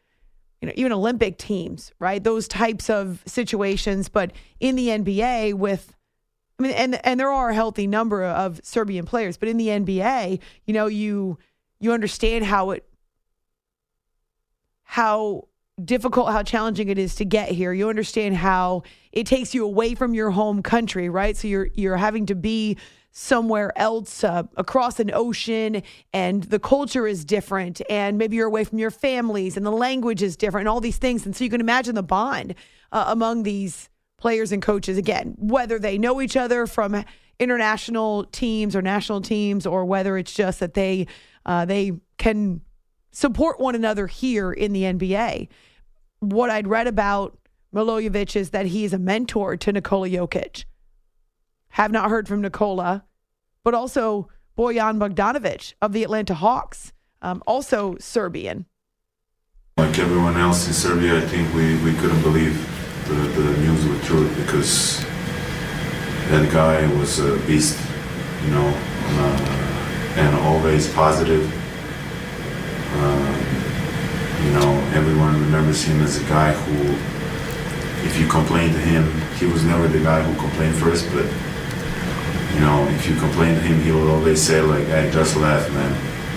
you 0.61 0.67
know 0.67 0.75
even 0.77 0.93
Olympic 0.93 1.39
teams, 1.39 1.93
right? 1.99 2.23
Those 2.23 2.47
types 2.47 2.91
of 2.91 3.23
situations, 3.25 4.11
but 4.11 4.33
in 4.61 4.77
the 4.77 4.89
NBA 4.89 5.55
with 5.55 5.95
I 6.59 6.63
mean 6.63 6.73
and 6.73 7.07
and 7.07 7.19
there 7.19 7.31
are 7.31 7.51
a 7.51 7.55
healthy 7.55 7.87
number 7.87 8.25
of 8.25 8.61
Serbian 8.63 9.07
players, 9.07 9.37
but 9.37 9.49
in 9.49 9.57
the 9.57 9.69
NBA, 9.69 10.41
you 10.67 10.75
know, 10.75 10.87
you 10.87 11.39
you 11.81 11.93
understand 11.93 12.45
how 12.45 12.71
it 12.71 12.85
how 14.85 15.49
difficult, 15.83 16.31
how 16.31 16.43
challenging 16.43 16.89
it 16.89 16.99
is 16.99 17.17
to 17.17 17.25
get 17.25 17.49
here. 17.49 17.73
You 17.73 17.89
understand 17.89 18.37
how 18.37 18.85
it 19.13 19.27
takes 19.27 19.55
you 19.55 19.65
away 19.65 19.95
from 19.95 20.15
your 20.15 20.31
home 20.31 20.63
country, 20.63 21.09
right? 21.09 21.37
So 21.37 21.49
you're 21.49 21.69
you're 21.75 21.97
having 21.97 22.27
to 22.27 22.35
be 22.35 22.77
somewhere 23.17 23.73
else 23.77 24.25
uh, 24.25 24.43
across 24.57 24.99
an 24.99 25.11
ocean 25.15 25.83
and 26.13 26.43
the 26.45 26.59
culture 26.59 27.07
is 27.07 27.25
different 27.25 27.81
and 27.89 28.19
maybe 28.19 28.35
you're 28.35 28.49
away 28.49 28.65
from 28.65 28.77
your 28.77 28.91
families 28.91 29.57
and 29.57 29.65
the 29.65 29.71
language 29.71 30.21
is 30.21 30.37
different 30.37 30.63
and 30.63 30.69
all 30.69 30.81
these 30.81 30.97
things 30.97 31.25
and 31.25 31.37
so 31.37 31.45
you 31.45 31.51
can 31.51 31.61
imagine 31.61 31.95
the 31.95 32.03
bond 32.03 32.57
uh, 32.91 33.05
among 33.07 33.45
these 33.45 33.89
players 34.17 34.53
and 34.53 34.63
coaches 34.63 34.97
again 34.97 35.35
whether 35.39 35.79
they 35.79 35.99
know 35.99 36.21
each 36.21 36.37
other 36.37 36.67
from 36.67 37.05
international 37.39 38.25
teams 38.25 38.77
or 38.77 38.83
national 38.83 39.21
teams 39.21 39.67
or 39.67 39.85
whether 39.85 40.17
it's 40.17 40.33
just 40.33 40.61
that 40.61 40.75
they 40.75 41.07
uh, 41.47 41.65
they 41.65 41.93
can 42.17 42.61
support 43.13 43.61
one 43.61 43.75
another 43.75 44.07
here 44.07 44.53
in 44.53 44.73
the 44.73 44.83
NBA. 44.83 45.49
What 46.21 46.51
I'd 46.51 46.67
read 46.67 46.87
about 46.87 47.39
Milojevic 47.75 48.35
is 48.37 48.51
that 48.51 48.67
he 48.67 48.85
is 48.85 48.93
a 48.93 48.99
mentor 48.99 49.57
to 49.57 49.73
Nikola 49.73 50.09
Jokic. 50.09 50.65
Have 51.71 51.93
not 51.93 52.09
heard 52.09 52.29
from 52.29 52.41
Nikola, 52.41 53.05
but 53.63 53.75
also 53.75 54.29
Bojan 54.57 54.99
Bogdanovic 54.99 55.75
of 55.83 55.93
the 55.93 56.05
Atlanta 56.05 56.35
Hawks, 56.35 56.93
um, 57.21 57.43
also 57.47 57.97
Serbian. 57.99 58.67
Like 59.77 59.99
everyone 59.99 60.37
else 60.37 60.69
in 60.69 60.73
Serbia, 60.73 61.19
I 61.19 61.21
think 61.23 61.53
we, 61.53 61.77
we 61.83 61.93
couldn't 61.99 62.23
believe 62.23 62.84
the, 63.07 63.15
the 63.15 63.57
news 63.59 63.87
was 63.87 64.07
true 64.07 64.29
because 64.37 65.05
that 66.31 66.51
guy 66.53 66.87
was 66.99 67.19
a 67.19 67.37
beast, 67.47 67.79
you 68.45 68.51
know, 68.51 68.69
uh, 68.69 70.15
and 70.17 70.37
always 70.37 70.93
positive 70.95 71.45
um, 72.95 73.35
you 74.45 74.51
know, 74.53 74.71
everyone 74.95 75.41
remembers 75.41 75.83
him 75.83 76.01
as 76.03 76.21
a 76.23 76.25
guy 76.29 76.53
who, 76.53 76.95
if 78.07 78.19
you 78.21 78.29
complain 78.29 78.73
to 78.73 78.79
him, 78.79 79.11
he 79.39 79.47
was 79.47 79.65
never 79.65 79.89
the 79.89 79.99
guy 79.99 80.23
who 80.23 80.35
complained 80.39 80.77
first, 80.77 81.07
but, 81.13 81.27
you 82.55 82.61
know, 82.61 82.87
if 82.91 83.09
you 83.09 83.17
complain 83.17 83.55
to 83.55 83.61
him, 83.61 83.81
he 83.83 83.91
will 83.91 84.11
always 84.11 84.41
say, 84.41 84.61
like, 84.61 84.87
hey, 84.87 85.11
just 85.11 85.37
laugh, 85.37 85.69
man. 85.73 85.93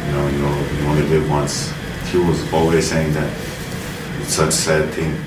You 0.08 0.14
know, 0.14 0.28
you, 0.30 0.80
you 0.80 0.88
only 0.88 1.04
live 1.04 1.30
once. 1.30 1.72
He 2.12 2.18
was 2.18 2.52
always 2.54 2.90
saying 2.90 3.14
that. 3.14 3.32
It's 4.22 4.34
such 4.34 4.50
a 4.50 4.52
sad 4.52 4.90
thing. 4.94 5.27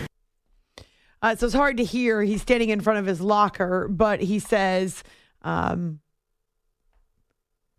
Uh, 1.22 1.36
so 1.36 1.46
it's 1.46 1.54
hard 1.54 1.76
to 1.76 1.84
hear. 1.84 2.22
He's 2.22 2.42
standing 2.42 2.70
in 2.70 2.80
front 2.80 2.98
of 2.98 3.06
his 3.06 3.20
locker, 3.20 3.88
but 3.88 4.20
he 4.20 4.38
says 4.38 5.02
um, 5.42 6.00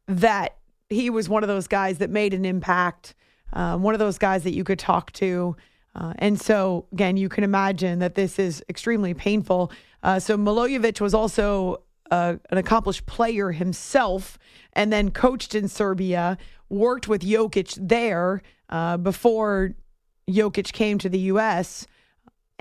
that 0.08 0.58
he 0.90 1.10
was 1.10 1.28
one 1.28 1.44
of 1.44 1.48
those 1.48 1.68
guys 1.68 2.00
that 2.00 2.10
made 2.10 2.34
an 2.34 2.46
impact 2.46 3.16
um, 3.54 3.82
one 3.82 3.94
of 3.94 4.00
those 4.00 4.18
guys 4.18 4.44
that 4.44 4.54
you 4.54 4.64
could 4.64 4.80
talk 4.80 5.12
to. 5.14 5.56
Uh, 5.96 6.14
and 6.20 6.40
so, 6.40 6.86
again, 6.94 7.18
you 7.18 7.28
can 7.28 7.44
imagine 7.44 8.00
that 8.00 8.16
this 8.16 8.40
is 8.40 8.64
extremely 8.70 9.14
painful. 9.14 9.72
Uh, 10.04 10.20
so, 10.20 10.38
Milojevic 10.38 11.02
was 11.02 11.14
also 11.14 11.84
uh, 12.12 12.36
an 12.50 12.58
accomplished 12.58 13.06
player 13.06 13.52
himself 13.52 14.38
and 14.74 14.92
then 14.92 15.12
coached 15.12 15.54
in 15.54 15.68
Serbia, 15.68 16.38
worked 16.70 17.08
with 17.08 17.22
Jokic 17.22 17.78
there 17.78 18.42
uh, 18.70 18.98
before 18.98 19.76
Jokic 20.30 20.72
came 20.72 20.98
to 21.00 21.10
the 21.10 21.20
U.S., 21.20 21.88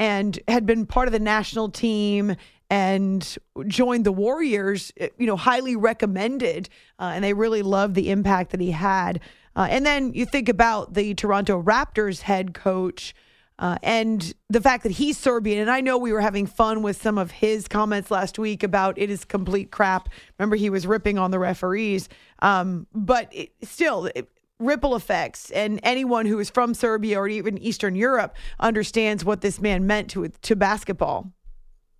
and 0.00 0.40
had 0.48 0.64
been 0.64 0.86
part 0.86 1.08
of 1.08 1.12
the 1.12 1.20
national 1.20 1.68
team 1.68 2.34
and 2.70 3.36
joined 3.66 4.06
the 4.06 4.12
Warriors, 4.12 4.92
you 5.18 5.26
know, 5.26 5.36
highly 5.36 5.76
recommended. 5.76 6.70
Uh, 6.98 7.12
and 7.14 7.22
they 7.22 7.34
really 7.34 7.60
loved 7.60 7.94
the 7.94 8.10
impact 8.10 8.52
that 8.52 8.60
he 8.60 8.70
had. 8.70 9.20
Uh, 9.54 9.66
and 9.68 9.84
then 9.84 10.14
you 10.14 10.24
think 10.24 10.48
about 10.48 10.94
the 10.94 11.12
Toronto 11.12 11.62
Raptors 11.62 12.22
head 12.22 12.54
coach 12.54 13.14
uh, 13.58 13.76
and 13.82 14.32
the 14.48 14.62
fact 14.62 14.84
that 14.84 14.92
he's 14.92 15.18
Serbian. 15.18 15.60
And 15.60 15.70
I 15.70 15.82
know 15.82 15.98
we 15.98 16.14
were 16.14 16.22
having 16.22 16.46
fun 16.46 16.80
with 16.80 17.00
some 17.02 17.18
of 17.18 17.30
his 17.30 17.68
comments 17.68 18.10
last 18.10 18.38
week 18.38 18.62
about 18.62 18.96
it 18.96 19.10
is 19.10 19.26
complete 19.26 19.70
crap. 19.70 20.08
Remember, 20.38 20.56
he 20.56 20.70
was 20.70 20.86
ripping 20.86 21.18
on 21.18 21.30
the 21.30 21.38
referees. 21.38 22.08
Um, 22.38 22.86
but 22.94 23.28
it, 23.32 23.52
still, 23.64 24.06
it, 24.14 24.30
ripple 24.60 24.94
effects 24.94 25.50
and 25.50 25.80
anyone 25.82 26.26
who 26.26 26.38
is 26.38 26.50
from 26.50 26.74
Serbia 26.74 27.18
or 27.18 27.26
even 27.26 27.58
Eastern 27.58 27.96
Europe 27.96 28.36
understands 28.60 29.24
what 29.24 29.40
this 29.40 29.60
man 29.60 29.86
meant 29.86 30.10
to 30.10 30.28
to 30.28 30.54
basketball. 30.54 31.32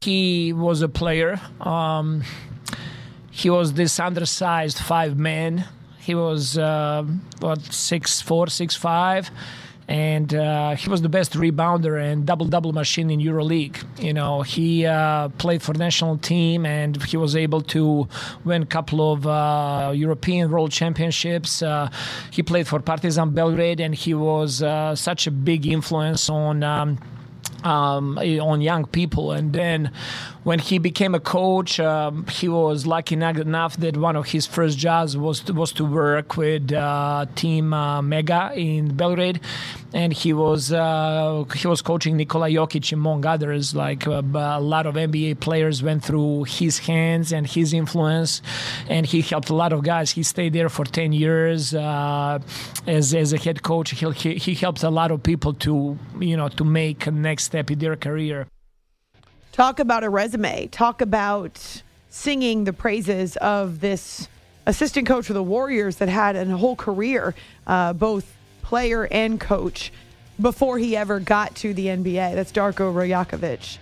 He 0.02 0.52
was 0.52 0.82
a 0.82 0.88
player. 0.88 1.40
Um, 1.60 2.22
he 3.30 3.50
was 3.50 3.72
this 3.72 3.98
undersized 3.98 4.78
five 4.78 5.18
man 5.18 5.64
he 6.00 6.14
was 6.14 6.56
uh, 6.56 7.04
what 7.40 7.60
six 7.60 8.20
four, 8.20 8.48
six 8.48 8.74
five, 8.74 9.30
and 9.90 10.32
uh, 10.34 10.76
he 10.76 10.88
was 10.88 11.02
the 11.02 11.08
best 11.08 11.32
rebounder 11.32 12.00
and 12.00 12.24
double 12.24 12.46
double 12.46 12.72
machine 12.72 13.10
in 13.10 13.18
EuroLeague. 13.18 13.82
You 14.00 14.12
know, 14.12 14.42
he 14.42 14.86
uh, 14.86 15.30
played 15.30 15.62
for 15.62 15.74
national 15.74 16.16
team 16.18 16.64
and 16.64 17.02
he 17.02 17.16
was 17.16 17.34
able 17.34 17.60
to 17.74 18.06
win 18.44 18.62
a 18.62 18.66
couple 18.66 19.12
of 19.12 19.26
uh, 19.26 19.90
European 19.92 20.48
World 20.48 20.70
Championships. 20.70 21.60
Uh, 21.60 21.90
he 22.30 22.40
played 22.40 22.68
for 22.68 22.78
Partizan 22.78 23.30
Belgrade 23.30 23.80
and 23.80 23.92
he 23.92 24.14
was 24.14 24.62
uh, 24.62 24.94
such 24.94 25.26
a 25.26 25.32
big 25.32 25.66
influence 25.66 26.30
on. 26.30 26.62
Um, 26.62 26.98
um, 27.64 28.18
on 28.18 28.60
young 28.60 28.86
people. 28.86 29.32
And 29.32 29.52
then 29.52 29.92
when 30.42 30.58
he 30.58 30.78
became 30.78 31.14
a 31.14 31.20
coach, 31.20 31.78
um, 31.80 32.26
he 32.26 32.48
was 32.48 32.86
lucky 32.86 33.14
enough 33.14 33.76
that 33.76 33.96
one 33.96 34.16
of 34.16 34.26
his 34.26 34.46
first 34.46 34.78
jobs 34.78 35.16
was 35.16 35.40
to, 35.40 35.52
was 35.52 35.72
to 35.72 35.84
work 35.84 36.36
with 36.36 36.72
uh, 36.72 37.26
Team 37.34 37.74
uh, 37.74 38.00
Mega 38.00 38.52
in 38.54 38.94
Belgrade, 38.96 39.40
and 39.92 40.12
he 40.12 40.32
was 40.32 40.72
uh, 40.72 41.44
he 41.54 41.66
was 41.66 41.82
coaching 41.82 42.16
Nikola 42.16 42.48
Jokic 42.48 42.92
among 42.92 43.26
others. 43.26 43.74
Like 43.74 44.06
uh, 44.06 44.22
a 44.34 44.60
lot 44.60 44.86
of 44.86 44.94
NBA 44.94 45.40
players 45.40 45.82
went 45.82 46.02
through 46.04 46.44
his 46.44 46.78
hands 46.78 47.32
and 47.32 47.46
his 47.46 47.74
influence, 47.74 48.40
and 48.88 49.04
he 49.04 49.20
helped 49.20 49.50
a 49.50 49.54
lot 49.54 49.74
of 49.74 49.82
guys. 49.82 50.10
He 50.12 50.22
stayed 50.22 50.54
there 50.54 50.70
for 50.70 50.86
ten 50.86 51.12
years 51.12 51.74
uh, 51.74 52.38
as 52.86 53.14
as 53.14 53.34
a 53.34 53.38
head 53.38 53.62
coach. 53.62 53.90
He, 53.90 54.10
he 54.12 54.34
he 54.36 54.54
helped 54.54 54.82
a 54.82 54.90
lot 54.90 55.10
of 55.10 55.22
people 55.22 55.52
to 55.54 55.98
you 56.18 56.36
know 56.36 56.48
to 56.48 56.64
make 56.64 57.06
next 57.12 57.49
step 57.50 57.68
in 57.68 57.80
their 57.80 57.96
career. 57.96 58.46
Talk 59.50 59.80
about 59.80 60.04
a 60.04 60.08
resume. 60.08 60.68
Talk 60.68 61.00
about 61.00 61.82
singing 62.08 62.62
the 62.62 62.72
praises 62.72 63.36
of 63.38 63.80
this 63.80 64.28
assistant 64.66 65.08
coach 65.08 65.26
for 65.26 65.32
the 65.32 65.42
Warriors 65.42 65.96
that 65.96 66.08
had 66.08 66.36
a 66.36 66.56
whole 66.56 66.76
career, 66.76 67.34
uh, 67.66 67.92
both 67.92 68.36
player 68.62 69.08
and 69.10 69.40
coach, 69.40 69.92
before 70.40 70.78
he 70.78 70.96
ever 70.96 71.18
got 71.18 71.56
to 71.56 71.74
the 71.74 71.86
NBA. 71.86 72.36
That's 72.36 72.52
Darko 72.52 72.94
Rajakovic. 72.94 73.78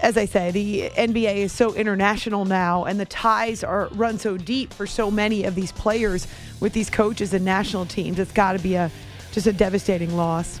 As 0.00 0.16
I 0.16 0.24
say, 0.24 0.50
the 0.50 0.90
NBA 0.96 1.36
is 1.36 1.52
so 1.52 1.74
international 1.74 2.46
now, 2.46 2.84
and 2.84 2.98
the 2.98 3.04
ties 3.04 3.62
are 3.62 3.88
run 3.92 4.18
so 4.18 4.38
deep 4.38 4.72
for 4.72 4.86
so 4.86 5.10
many 5.10 5.44
of 5.44 5.54
these 5.54 5.72
players 5.72 6.26
with 6.60 6.72
these 6.72 6.88
coaches 6.88 7.34
and 7.34 7.44
national 7.44 7.84
teams. 7.84 8.18
It's 8.18 8.32
got 8.32 8.52
to 8.52 8.58
be 8.58 8.74
a 8.76 8.90
just 9.32 9.46
a 9.46 9.52
devastating 9.52 10.16
loss. 10.16 10.60